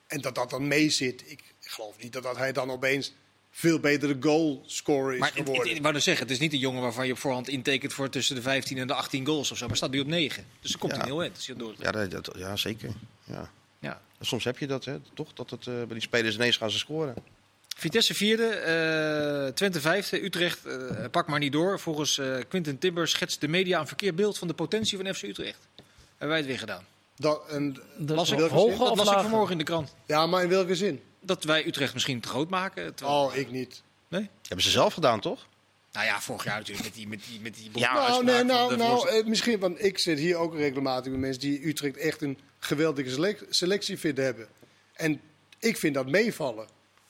En 0.07 0.21
dat 0.21 0.35
dat 0.35 0.49
dan 0.49 0.67
mee 0.67 0.89
zit. 0.89 1.23
Ik 1.31 1.43
geloof 1.71 1.95
niet 2.01 2.13
dat, 2.13 2.23
dat 2.23 2.37
hij 2.37 2.51
dan 2.51 2.71
opeens 2.71 3.13
veel 3.51 3.79
betere 3.79 4.17
goalscorer 4.19 5.13
is 5.13 5.19
Maar 5.19 5.27
het, 5.29 5.37
het, 5.37 5.47
geworden. 5.47 5.75
ik 5.75 5.81
wou 5.81 5.93
dus 5.93 6.03
zeggen, 6.03 6.23
het 6.23 6.33
is 6.33 6.39
niet 6.39 6.53
een 6.53 6.59
jongen 6.59 6.81
waarvan 6.81 7.05
je 7.05 7.11
op 7.11 7.17
voorhand 7.19 7.47
intekent 7.47 7.93
voor 7.93 8.09
tussen 8.09 8.35
de 8.35 8.41
15 8.41 8.77
en 8.77 8.87
de 8.87 8.93
18 8.93 9.25
goals 9.25 9.51
of 9.51 9.57
zo. 9.57 9.67
Maar 9.67 9.75
staat 9.75 9.91
nu 9.91 9.99
op 9.99 10.07
9. 10.07 10.45
Dus 10.61 10.71
dan 10.71 10.79
komt 10.79 10.91
Ja. 10.91 10.97
hij 10.97 11.07
heel 11.07 11.21
eind. 11.21 11.45
ja, 11.79 11.91
dat, 11.91 12.11
dat- 12.11 12.35
ja, 12.37 12.55
zeker. 12.55 12.89
Ja. 13.23 13.49
Ja. 13.79 14.01
Soms 14.21 14.43
heb 14.43 14.57
je 14.57 14.67
dat, 14.67 14.85
hè, 14.85 14.97
toch? 15.13 15.33
Dat 15.33 15.49
het, 15.49 15.67
eh, 15.67 15.73
bij 15.73 15.85
die 15.87 16.01
spelers 16.01 16.35
ineens 16.35 16.57
gaan 16.57 16.71
ze 16.71 16.77
scoren. 16.77 17.15
Vitesse 17.77 18.13
vierde, 18.13 18.45
eh 18.47 19.53
Twente 19.53 19.81
vijfde, 19.81 20.23
Utrecht 20.23 20.65
eh, 20.65 21.05
pak 21.11 21.27
maar 21.27 21.39
niet 21.39 21.51
door. 21.51 21.79
Volgens 21.79 22.17
eh, 22.17 22.35
Quinten 22.47 22.77
Timber 22.77 23.07
schetst 23.07 23.41
de 23.41 23.47
media 23.47 23.79
een 23.79 23.87
verkeerd 23.87 24.15
beeld 24.15 24.37
van 24.37 24.47
de 24.47 24.53
potentie 24.53 24.97
van 24.97 25.13
FC 25.15 25.23
Utrecht. 25.23 25.57
Hebben 26.09 26.27
wij 26.27 26.37
het 26.37 26.45
weer 26.47 26.59
gedaan. 26.59 26.85
Dat, 27.15 27.47
en, 27.49 27.73
Dat 27.97 28.15
Las 28.17 28.25
is 28.31 28.33
ik, 28.33 28.49
zin? 28.49 28.77
dat 28.77 28.95
las 28.97 29.07
ik 29.11 29.19
vanmorgen 29.19 29.51
in 29.51 29.57
de 29.57 29.63
krant. 29.63 29.95
ja, 30.05 30.25
maar 30.25 30.43
in 30.43 30.49
welke 30.49 30.75
zin? 30.75 31.01
Dat 31.27 31.43
wij 31.43 31.67
Utrecht 31.67 31.93
misschien 31.93 32.19
te 32.19 32.27
groot 32.27 32.49
maken. 32.49 32.95
terwijl- 32.95 33.17
Oh, 33.19 33.35
ik 33.35 33.51
niet. 33.51 33.81
Nee? 34.07 34.29
Hebben 34.47 34.65
ze 34.65 34.71
zelf 34.71 34.93
gedaan, 34.93 35.19
toch? 35.19 35.47
Nou 35.91 36.05
ja, 36.05 36.21
vorig 36.21 36.43
jaar 36.43 36.57
natuurlijk 36.57 36.83
met 36.85 36.93
die, 36.95 37.07
met 37.07 37.19
die, 37.29 37.39
met 37.39 37.55
die 37.55 37.69
Ja, 37.73 37.93
nou, 37.93 38.23
nee, 38.23 38.43
nou, 38.43 38.75
nou 38.77 39.09
eh, 39.09 39.25
misschien, 39.25 39.59
want 39.59 39.83
ik 39.83 39.97
zit 39.97 40.19
hier 40.19 40.35
ook 40.37 40.55
regelmatig 40.55 41.11
met 41.11 41.19
mensen 41.21 41.41
die 41.41 41.67
Utrecht 41.67 41.97
echt 41.97 42.21
een 42.21 42.37
geweldige 42.59 43.09
selec- 43.09 43.45
selectie 43.49 43.97
vinden 43.99 44.23
hebben. 44.25 44.47
En 44.93 45.21
ik 45.59 45.77
vind 45.77 45.93
dat 45.93 46.07
meevallen. 46.09 46.67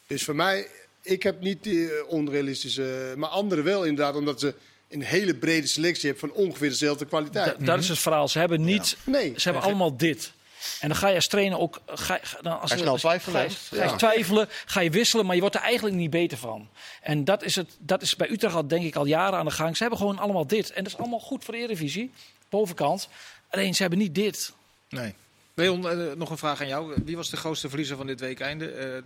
Dus 0.07 0.24
voor 0.24 0.36
mij, 0.36 0.68
ik 1.01 1.24
heb 1.24 1.41
niet 1.41 1.63
die 1.63 1.91
eh, 1.91 2.07
onrealistische, 2.07 3.13
maar 3.18 3.30
anderen 3.30 3.63
wel 3.63 3.84
inderdaad, 3.86 4.15
omdat 4.15 4.39
ze 4.39 4.53
een 4.89 5.01
hele 5.03 5.36
brede 5.36 5.68
selectie 5.68 6.09
hebben 6.09 6.30
van 6.30 6.43
ongeveer 6.45 6.70
dezelfde 6.70 7.05
kwaliteit. 7.05 7.59
Da- 7.59 7.65
Dat 7.65 7.80
is 7.80 7.89
het 7.89 7.99
verhaal. 7.99 8.28
Ze 8.28 8.39
hebben 8.39 8.61
niet. 8.61 8.97
Nee. 9.03 9.34
Ze 9.36 9.43
hebben 9.43 9.63
allemaal 9.63 9.97
dit. 9.97 10.32
En 10.80 10.88
dan 10.88 10.97
ga 10.97 11.07
je 11.07 11.15
als 11.15 11.28
trainer 11.28 11.59
ook. 11.59 11.82
Ga, 11.86 12.20
dan 12.41 12.59
als 12.59 12.70
Ga 12.72 12.76
je 12.78 12.84
snel 12.84 12.97
twijfelen, 12.97 13.36
Ga 13.41 13.47
je, 13.47 13.49
hè? 13.49 13.78
ga 13.78 13.84
je 13.84 13.89
Ja. 13.89 13.95
twijfelen, 13.95 14.47
ga 14.65 14.80
je 14.80 14.89
wisselen, 14.89 15.26
maar 15.26 15.36
je 15.36 15.41
wordt 15.41 15.55
er 15.55 15.61
eigenlijk 15.61 15.95
niet 15.95 16.09
beter 16.09 16.38
van. 16.38 16.70
En 17.01 17.24
dat 17.24 17.43
is, 17.43 17.55
het, 17.55 17.76
dat 17.80 18.01
is 18.01 18.15
bij 18.15 18.30
Utrecht 18.30 18.55
al, 18.55 18.68
denk 18.68 18.84
ik, 18.86 18.95
al 18.95 19.05
jaren 19.05 19.39
aan 19.39 19.45
de 19.45 19.51
gang. 19.51 19.76
Ze 19.76 19.82
hebben 19.82 19.99
gewoon 19.99 20.20
allemaal 20.20 20.47
dit. 20.47 20.72
En 20.72 20.84
dat 20.84 20.93
is 20.93 20.99
allemaal 20.99 21.20
goed 21.20 21.43
voor 21.43 21.53
de 21.53 21.59
Eredivisie. 21.59 22.11
Bovenkant. 22.49 23.09
Alleen 23.49 23.76
ze 23.76 23.82
hebben 23.82 23.99
niet 23.99 24.15
dit. 24.15 24.53
Nee. 24.89 25.13
Leon, 25.53 25.89
eh, 25.89 26.11
nog 26.15 26.30
een 26.30 26.38
vraag 26.38 26.61
aan 26.61 26.68
jou. 26.68 26.93
Wie 27.05 27.15
was 27.15 27.30
de 27.30 27.38
grootste 27.38 27.70
verliezer 27.70 27.97
van 27.97 28.07
dit 28.07 28.20
weekeinde? 28.20 28.72
Eh 28.72 29.01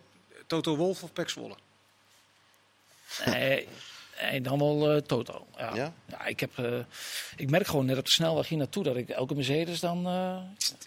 Toto 0.48 0.76
Wolf 0.76 1.04
of 1.04 1.14
Pek 1.14 1.30
Zwolle? 1.30 1.56
Nee, 3.26 3.68
nee, 4.30 4.42
dan 4.42 4.60
wel 4.60 4.92
eh, 4.92 4.98
Toto. 5.02 5.46
Ja. 5.58 5.76
Ja? 5.76 5.94
Ja? 6.10 6.26
ik, 6.26 6.40
heb, 6.40 6.50
eh, 6.56 6.66
ik 7.36 7.50
merk 7.50 7.68
gewoon 7.68 7.86
net 7.86 7.98
op 7.98 8.06
de 8.06 8.12
snelweg 8.12 8.48
hier 8.48 8.58
naartoe 8.58 8.84
dat 8.84 8.96
ik 8.96 9.10
elke 9.10 9.34
Mercedes 9.36 9.80
dan. 9.80 10.06
eh, 10.08 10.36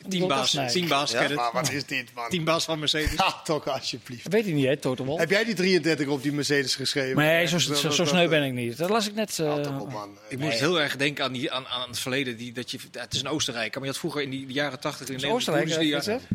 wil 0.01 0.09
Teambaas, 0.09 0.51
teambaas, 0.72 1.11
Ja. 1.11 1.28
Maar 1.35 1.51
wat 1.53 1.72
is 1.72 1.85
dit, 1.85 2.11
man? 2.14 2.28
Teambaas 2.28 2.64
van 2.64 2.78
Mercedes. 2.78 3.12
Ja, 3.24 3.41
toch 3.45 3.68
alsjeblieft. 3.68 4.22
Dat 4.24 4.32
weet 4.32 4.47
ik 4.47 4.55
niet, 4.55 4.64
hè, 4.66 4.76
Toto 4.76 5.05
Wolf. 5.05 5.18
Heb 5.18 5.30
jij 5.30 5.45
die 5.45 5.55
33 5.55 6.07
op 6.09 6.22
die 6.22 6.32
Mercedes 6.32 6.74
geschreven? 6.74 7.16
Nee, 7.16 7.47
zo, 7.47 7.53
Dat- 7.53 7.62
zo, 7.62 7.70
dat- 7.72 7.80
zo 7.80 7.89
dat- 8.03 8.09
sneu 8.09 8.28
ben 8.28 8.43
ik 8.43 8.53
niet. 8.53 8.76
Dat 8.76 8.91
las 8.91 9.07
ik 9.09 9.14
net. 9.14 9.39
eh, 9.39 9.80
op, 9.80 9.93
man. 9.93 10.18
Ik 10.28 10.39
moest 10.39 10.59
heel 10.59 10.80
erg 10.80 10.97
denken 10.97 11.24
aan, 11.24 11.32
die, 11.32 11.53
aan, 11.53 11.66
aan 11.66 11.89
het 11.89 11.99
verleden. 11.99 12.37
Die, 12.37 12.53
dat 12.53 12.70
je, 12.70 12.78
het 12.93 13.14
is 13.14 13.20
een 13.20 13.28
Oostenrijker, 13.28 13.72
maar 13.74 13.82
je 13.89 13.91
had 13.91 13.99
vroeger 13.99 14.22
in 14.22 14.30
die, 14.30 14.47
de 14.47 14.53
jaren 14.53 14.80
80 14.80 15.09
in 15.09 15.14
Is 15.14 15.22
Nederland. 15.22 15.45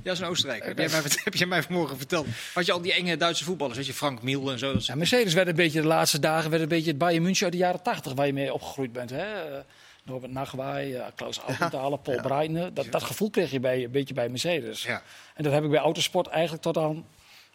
Ja, 0.04 0.12
is 0.12 0.20
een 0.20 0.26
Oostenrijker. 0.26 0.68
Heb, 0.68 0.78
jij 0.78 0.90
mij, 0.90 1.02
heb 1.24 1.36
jij 1.36 1.48
mij 1.48 1.64
vanmorgen 1.64 1.98
verteld. 1.98 2.28
Had 2.54 2.66
je 2.66 2.72
al 2.72 2.82
die 2.82 2.94
enge 2.94 3.18
Duitse 3.18 3.44
voetballers, 3.44 3.78
weet 3.78 3.88
je, 3.88 3.94
Frank 3.94 4.22
Miel 4.22 4.52
en 4.52 4.60
zo. 4.60 4.74
Dat 4.74 4.86
Ja, 4.86 4.96
Mercedes 4.96 5.34
werd 5.34 5.48
een 5.48 5.56
beetje 5.56 5.82
de 5.82 5.88
laatste 5.88 6.20
dagen 6.20 6.50
werd 6.50 6.62
een 6.62 6.68
beetje 6.70 6.89
het 6.90 6.98
Bayern 6.98 7.24
München 7.24 7.44
uit 7.44 7.52
de 7.54 7.60
jaren 7.60 7.82
80 7.82 8.14
waar 8.14 8.26
je 8.26 8.34
mee 8.34 8.54
opgegroeid 8.54 8.92
bent. 8.92 9.10
Hè? 9.10 9.56
Eh, 9.56 9.60
Norbert 10.04 10.32
Nagwaai, 10.32 10.94
eh, 10.94 11.06
Klaus 11.16 11.38
Augenthaler, 11.38 12.00
Paul 12.00 12.22
Breitner. 12.22 12.74
Dat, 12.74 12.92
dat 12.92 13.04
gevoel 13.04 13.30
kreeg 13.30 13.52
je 13.52 13.60
bij, 13.60 13.84
een 13.84 13.92
beetje 13.92 14.14
bij 14.14 14.30
Mercedes. 14.30 14.84
ja. 14.84 15.02
En 15.34 15.44
dat 15.44 15.54
heb 15.54 15.64
ik 15.64 15.70
bij 15.70 15.80
autosport 15.80 16.28
eigenlijk 16.28 16.62
tot 16.64 16.78
aan 16.78 17.06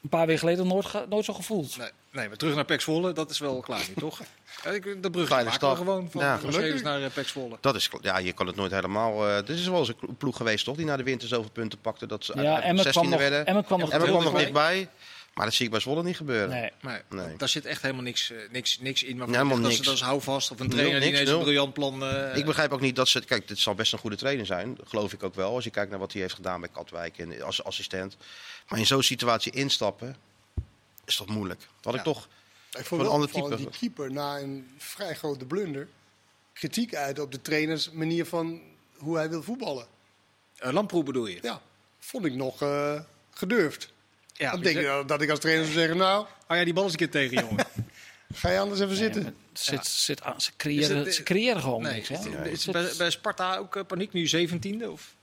een 0.03 0.09
paar 0.11 0.26
weken 0.26 0.39
geleden 0.41 0.66
nooit, 0.66 0.87
ge- 0.87 1.07
nooit 1.09 1.24
zo 1.24 1.32
gevoeld. 1.32 1.76
Nee, 1.76 1.89
nee, 2.12 2.28
maar 2.28 2.37
terug 2.37 2.55
naar 2.55 2.64
Pek 2.64 2.80
Zwolle, 2.80 3.12
dat 3.12 3.30
is 3.30 3.39
wel 3.39 3.61
klaar 3.61 3.85
nu, 3.89 3.95
toch? 3.95 4.20
Ja, 4.64 4.70
maken 5.45 5.47
we 5.47 5.53
stap. 5.53 5.76
gewoon 5.76 6.11
van 6.11 6.20
Ja. 6.20 6.30
Mercedes 6.32 6.55
Gelukkig. 6.57 6.82
naar 6.82 7.01
uh, 7.01 7.07
Pek 7.14 7.28
Zwolle. 7.28 7.57
Dat 7.61 7.74
is, 7.74 7.91
ja, 8.01 8.18
je 8.18 8.32
kan 8.32 8.47
het 8.47 8.57
nooit 8.57 8.72
helemaal. 8.72 9.28
eh 9.28 9.37
dit 9.37 9.59
is 9.59 9.66
wel 9.68 9.78
eens 9.78 9.89
een 9.89 10.16
ploeg 10.18 10.37
geweest, 10.37 10.64
toch? 10.64 10.76
Die 10.76 10.87
na 10.87 10.97
de 10.97 11.03
winter 11.03 11.28
zoveel 11.28 11.51
punten 11.51 11.78
pakte 11.80 12.07
dat 12.07 12.24
ze 12.24 12.32
Ja, 12.32 12.39
uiteindelijk 12.39 12.78
Emmen 12.78 12.93
kwam 12.93 13.05
16e 13.07 13.09
nog, 13.11 13.18
werden. 13.18 13.47
Emmen 13.47 13.64
kwam 13.64 13.80
nog, 13.80 13.89
kwam 13.89 14.22
nog 14.24 14.35
dichtbij. 14.35 14.89
Maar 15.35 15.45
dat 15.45 15.55
zie 15.55 15.64
ik 15.64 15.70
bij 15.70 15.80
Zwolle 15.80 16.03
niet 16.03 16.16
gebeuren. 16.16 16.49
Nee. 16.49 16.70
Maar 16.80 17.05
Nee. 17.11 17.37
daar 17.37 17.49
zit 17.49 17.64
echt 17.64 17.82
helemaal 17.82 18.03
niks, 18.03 18.30
eh, 18.30 18.39
niks, 18.51 18.78
niks 18.78 19.03
in. 19.03 19.16
Maar 19.16 19.26
Helemaal 19.26 19.57
dat, 19.57 19.66
niks. 19.66 19.78
Is, 19.78 19.85
dat 19.87 19.95
is 19.95 20.01
houvast 20.01 20.51
of 20.51 20.61
een 20.61 20.66
Nul, 20.66 20.76
trainer 20.76 21.01
die 21.01 21.11
niks, 21.12 21.30
een 21.30 21.39
briljant 21.39 21.72
plan... 21.74 22.03
eh, 22.05 22.37
Ik 22.37 22.45
begrijp 22.45 22.72
ook 22.72 22.80
niet 22.80 22.97
dat 22.97 23.09
ze. 23.09 23.24
Kijk, 23.24 23.49
dit 23.49 23.59
zal 23.59 23.74
best 23.74 23.93
een 23.93 23.99
goede 23.99 24.16
trainer 24.16 24.47
zijn. 24.47 24.78
Geloof 24.85 25.12
ik 25.12 25.22
ook 25.22 25.35
wel. 25.35 25.55
Als 25.55 25.64
je 25.64 25.70
kijkt 25.70 25.91
naar 25.91 25.99
wat 25.99 26.12
hij 26.12 26.20
heeft 26.22 26.35
gedaan 26.35 26.61
bij 26.61 26.68
Katwijk 26.72 27.18
en 27.18 27.43
als 27.43 27.64
assistent. 27.64 28.16
Maar 28.68 28.78
in 28.78 28.87
zo'n 28.87 29.03
situatie 29.03 29.53
instappen. 29.53 30.16
is 31.05 31.16
toch 31.16 31.26
moeilijk. 31.28 31.61
Dat 31.61 31.85
had 31.85 31.95
ik 31.95 32.03
toch. 32.03 32.28
Ik 32.78 32.85
vond 32.85 33.03
wel 33.03 33.26
type. 33.26 33.57
die 33.57 33.68
keeper 33.78 34.12
na 34.12 34.39
een 34.39 34.68
vrij 34.78 35.14
grote 35.14 35.45
blunder 35.45 35.89
kritiek 36.53 36.95
uit 36.95 37.18
op 37.18 37.32
de 37.32 37.43
trainers 37.43 37.91
manier 37.91 38.26
van 38.26 38.61
hoe 38.97 39.16
hij 39.16 39.28
wil 39.30 39.43
voetballen. 39.43 39.87
eh, 40.57 40.72
Lamproe 40.72 41.03
bedoel 41.03 41.26
je? 41.26 41.39
Ja, 41.43 41.62
vond 41.99 42.24
ik 42.24 42.35
nog 42.35 42.62
eh, 42.62 43.01
gedurfd. 43.30 43.93
Ja, 44.37 44.51
Dan 44.51 44.61
denk 44.61 44.82
dat- 44.82 45.09
dat 45.09 45.22
ik 45.22 45.30
als 45.30 45.39
trainer 45.39 45.64
zou 45.64 45.78
zeggen, 45.78 45.97
nou, 45.97 46.26
Oh 46.49 46.57
ja, 46.57 46.64
die 46.64 46.72
bal 46.72 46.82
eens 46.82 46.93
een 46.93 46.99
keer 46.99 47.11
tegen, 47.11 47.47
jongen. 47.47 47.66
ga 48.35 48.51
je 48.51 48.59
anders 48.59 48.80
even 48.80 48.93
Nee, 48.95 49.03
zitten. 49.03 49.37
zit, 49.53 49.87
zit 49.87 50.22
aan, 50.22 50.41
ze, 50.41 50.51
creëren, 50.57 50.97
het- 50.97 51.14
ze 51.14 51.22
creëren 51.22 51.61
gewoon 51.62 51.82
Nee, 51.82 51.93
niks. 51.95 52.09
Hè? 52.09 52.49
is, 52.51 52.64
bij, 52.64 52.91
bij 52.99 53.11
Sparta 53.11 53.57
ook 53.57 53.76
eh, 53.76 53.85
paniek 53.87 54.12
nu 54.12 54.26
17e? 54.49 54.87
Of? 54.89 55.14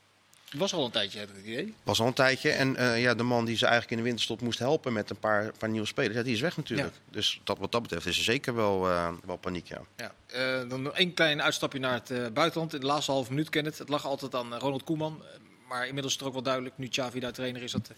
Het 0.50 0.60
was 0.60 0.72
al 0.74 0.84
een 0.84 0.90
tijdje, 0.90 1.18
heb 1.18 1.28
ik 1.28 1.36
het 1.36 1.44
idee. 1.44 1.74
Was 1.82 2.00
al 2.00 2.06
een 2.06 2.12
tijdje. 2.12 2.50
En 2.50 2.76
eh, 2.76 3.02
ja, 3.02 3.14
de 3.14 3.22
man 3.22 3.44
die 3.44 3.56
ze 3.56 3.62
eigenlijk 3.62 3.92
in 3.92 3.98
de 3.98 4.04
winterstop 4.04 4.40
moest 4.40 4.58
helpen 4.58 4.92
met 4.92 5.10
een 5.10 5.18
paar, 5.18 5.52
paar 5.58 5.68
nieuwe 5.68 5.86
spelers. 5.86 6.14
Ja, 6.14 6.22
die 6.22 6.34
is 6.34 6.40
weg 6.40 6.56
natuurlijk. 6.56 6.94
Dus 7.10 7.40
dat, 7.44 7.58
wat 7.58 7.72
dat 7.72 7.82
betreft 7.82 8.06
is 8.06 8.18
er 8.18 8.24
zeker 8.24 8.54
wel, 8.54 8.88
eh, 8.88 9.08
wel 9.24 9.36
paniek. 9.36 9.66
Ja. 9.68 9.80
Ja. 9.96 10.14
Eh, 10.26 10.68
dan 10.68 10.82
nog 10.82 10.94
één 10.94 11.14
klein 11.14 11.42
uitstapje 11.42 11.78
naar 11.78 11.94
het 11.94 12.10
eh, 12.10 12.26
buitenland. 12.32 12.74
In 12.74 12.80
de 12.80 12.86
laatste 12.86 13.10
halve 13.12 13.30
minuut 13.30 13.48
ken 13.48 13.64
het. 13.64 13.78
Het 13.78 13.88
lag 13.88 14.06
altijd 14.06 14.34
aan 14.34 14.54
Ronald 14.54 14.84
Koeman. 14.84 15.22
Maar 15.68 15.86
inmiddels 15.86 16.12
is 16.12 16.18
het 16.18 16.28
ook 16.28 16.34
wel 16.34 16.42
duidelijk, 16.42 16.78
nu 16.78 16.88
Xavi 16.88 17.20
daar 17.20 17.32
trainer 17.32 17.62
is, 17.62 17.72
dat 17.72 17.90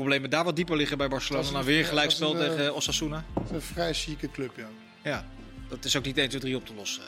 problemen 0.00 0.30
daar 0.30 0.44
wat 0.44 0.56
dieper 0.56 0.76
liggen 0.76 0.98
bij 0.98 1.08
Barcelona. 1.08 1.44
Nou, 1.44 1.56
een- 1.58 1.64
weer 1.64 1.84
gelijk 1.84 2.10
dat 2.10 2.20
is 2.20 2.26
spel 2.26 2.34
een, 2.40 2.50
eh, 2.50 2.56
tegen 2.56 2.74
Osasuna. 2.74 3.24
Het 3.34 3.44
is 3.44 3.50
een 3.50 3.62
vrij 3.62 3.94
chique 3.94 4.30
club, 4.30 4.52
ja. 4.56 4.68
Ja, 5.02 5.26
dat 5.68 5.84
is 5.84 5.96
ook 5.96 6.04
niet 6.04 6.18
1, 6.18 6.28
2, 6.28 6.40
3 6.40 6.56
op 6.56 6.66
te 6.66 6.74
lossen. 6.74 7.02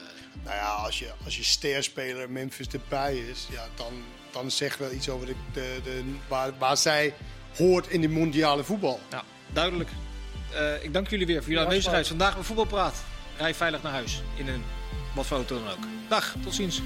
Nou 0.45 0.57
ja, 0.57 0.68
als 0.68 0.99
je, 0.99 1.11
als 1.24 1.36
je 1.36 1.45
sterspeler 1.45 2.30
Memphis 2.30 2.66
erbij 2.68 3.16
is, 3.16 3.47
ja, 3.51 3.66
dan, 3.76 3.93
dan 4.30 4.51
zegt 4.51 4.78
wel 4.78 4.93
iets 4.93 5.09
over 5.09 5.26
de, 5.26 5.34
de, 5.53 5.80
de, 5.84 6.03
waar, 6.28 6.51
waar 6.59 6.76
zij 6.76 7.14
hoort 7.57 7.88
in 7.88 8.01
de 8.01 8.09
mondiale 8.09 8.64
voetbal. 8.64 9.01
Nou, 9.11 9.22
duidelijk. 9.53 9.90
Eh, 10.53 10.84
ik 10.84 10.93
dank 10.93 11.09
jullie 11.11 11.26
weer 11.26 11.36
voor 11.36 11.45
jullie 11.47 11.59
Ja, 11.59 11.64
aanwezigheid. 11.68 12.09
Vandaag 12.09 12.34
bij 12.34 12.43
Voetbalpraat. 12.45 13.03
Rij 13.36 13.55
veilig 13.55 13.82
naar 13.82 13.93
huis. 13.93 14.22
In 14.36 14.49
een 14.49 14.64
wat 15.14 15.26
voor 15.26 15.36
auto 15.36 15.59
dan 15.64 15.72
ook. 15.72 15.84
Dag, 16.09 16.34
tot 16.43 16.55
ziens. 16.55 16.80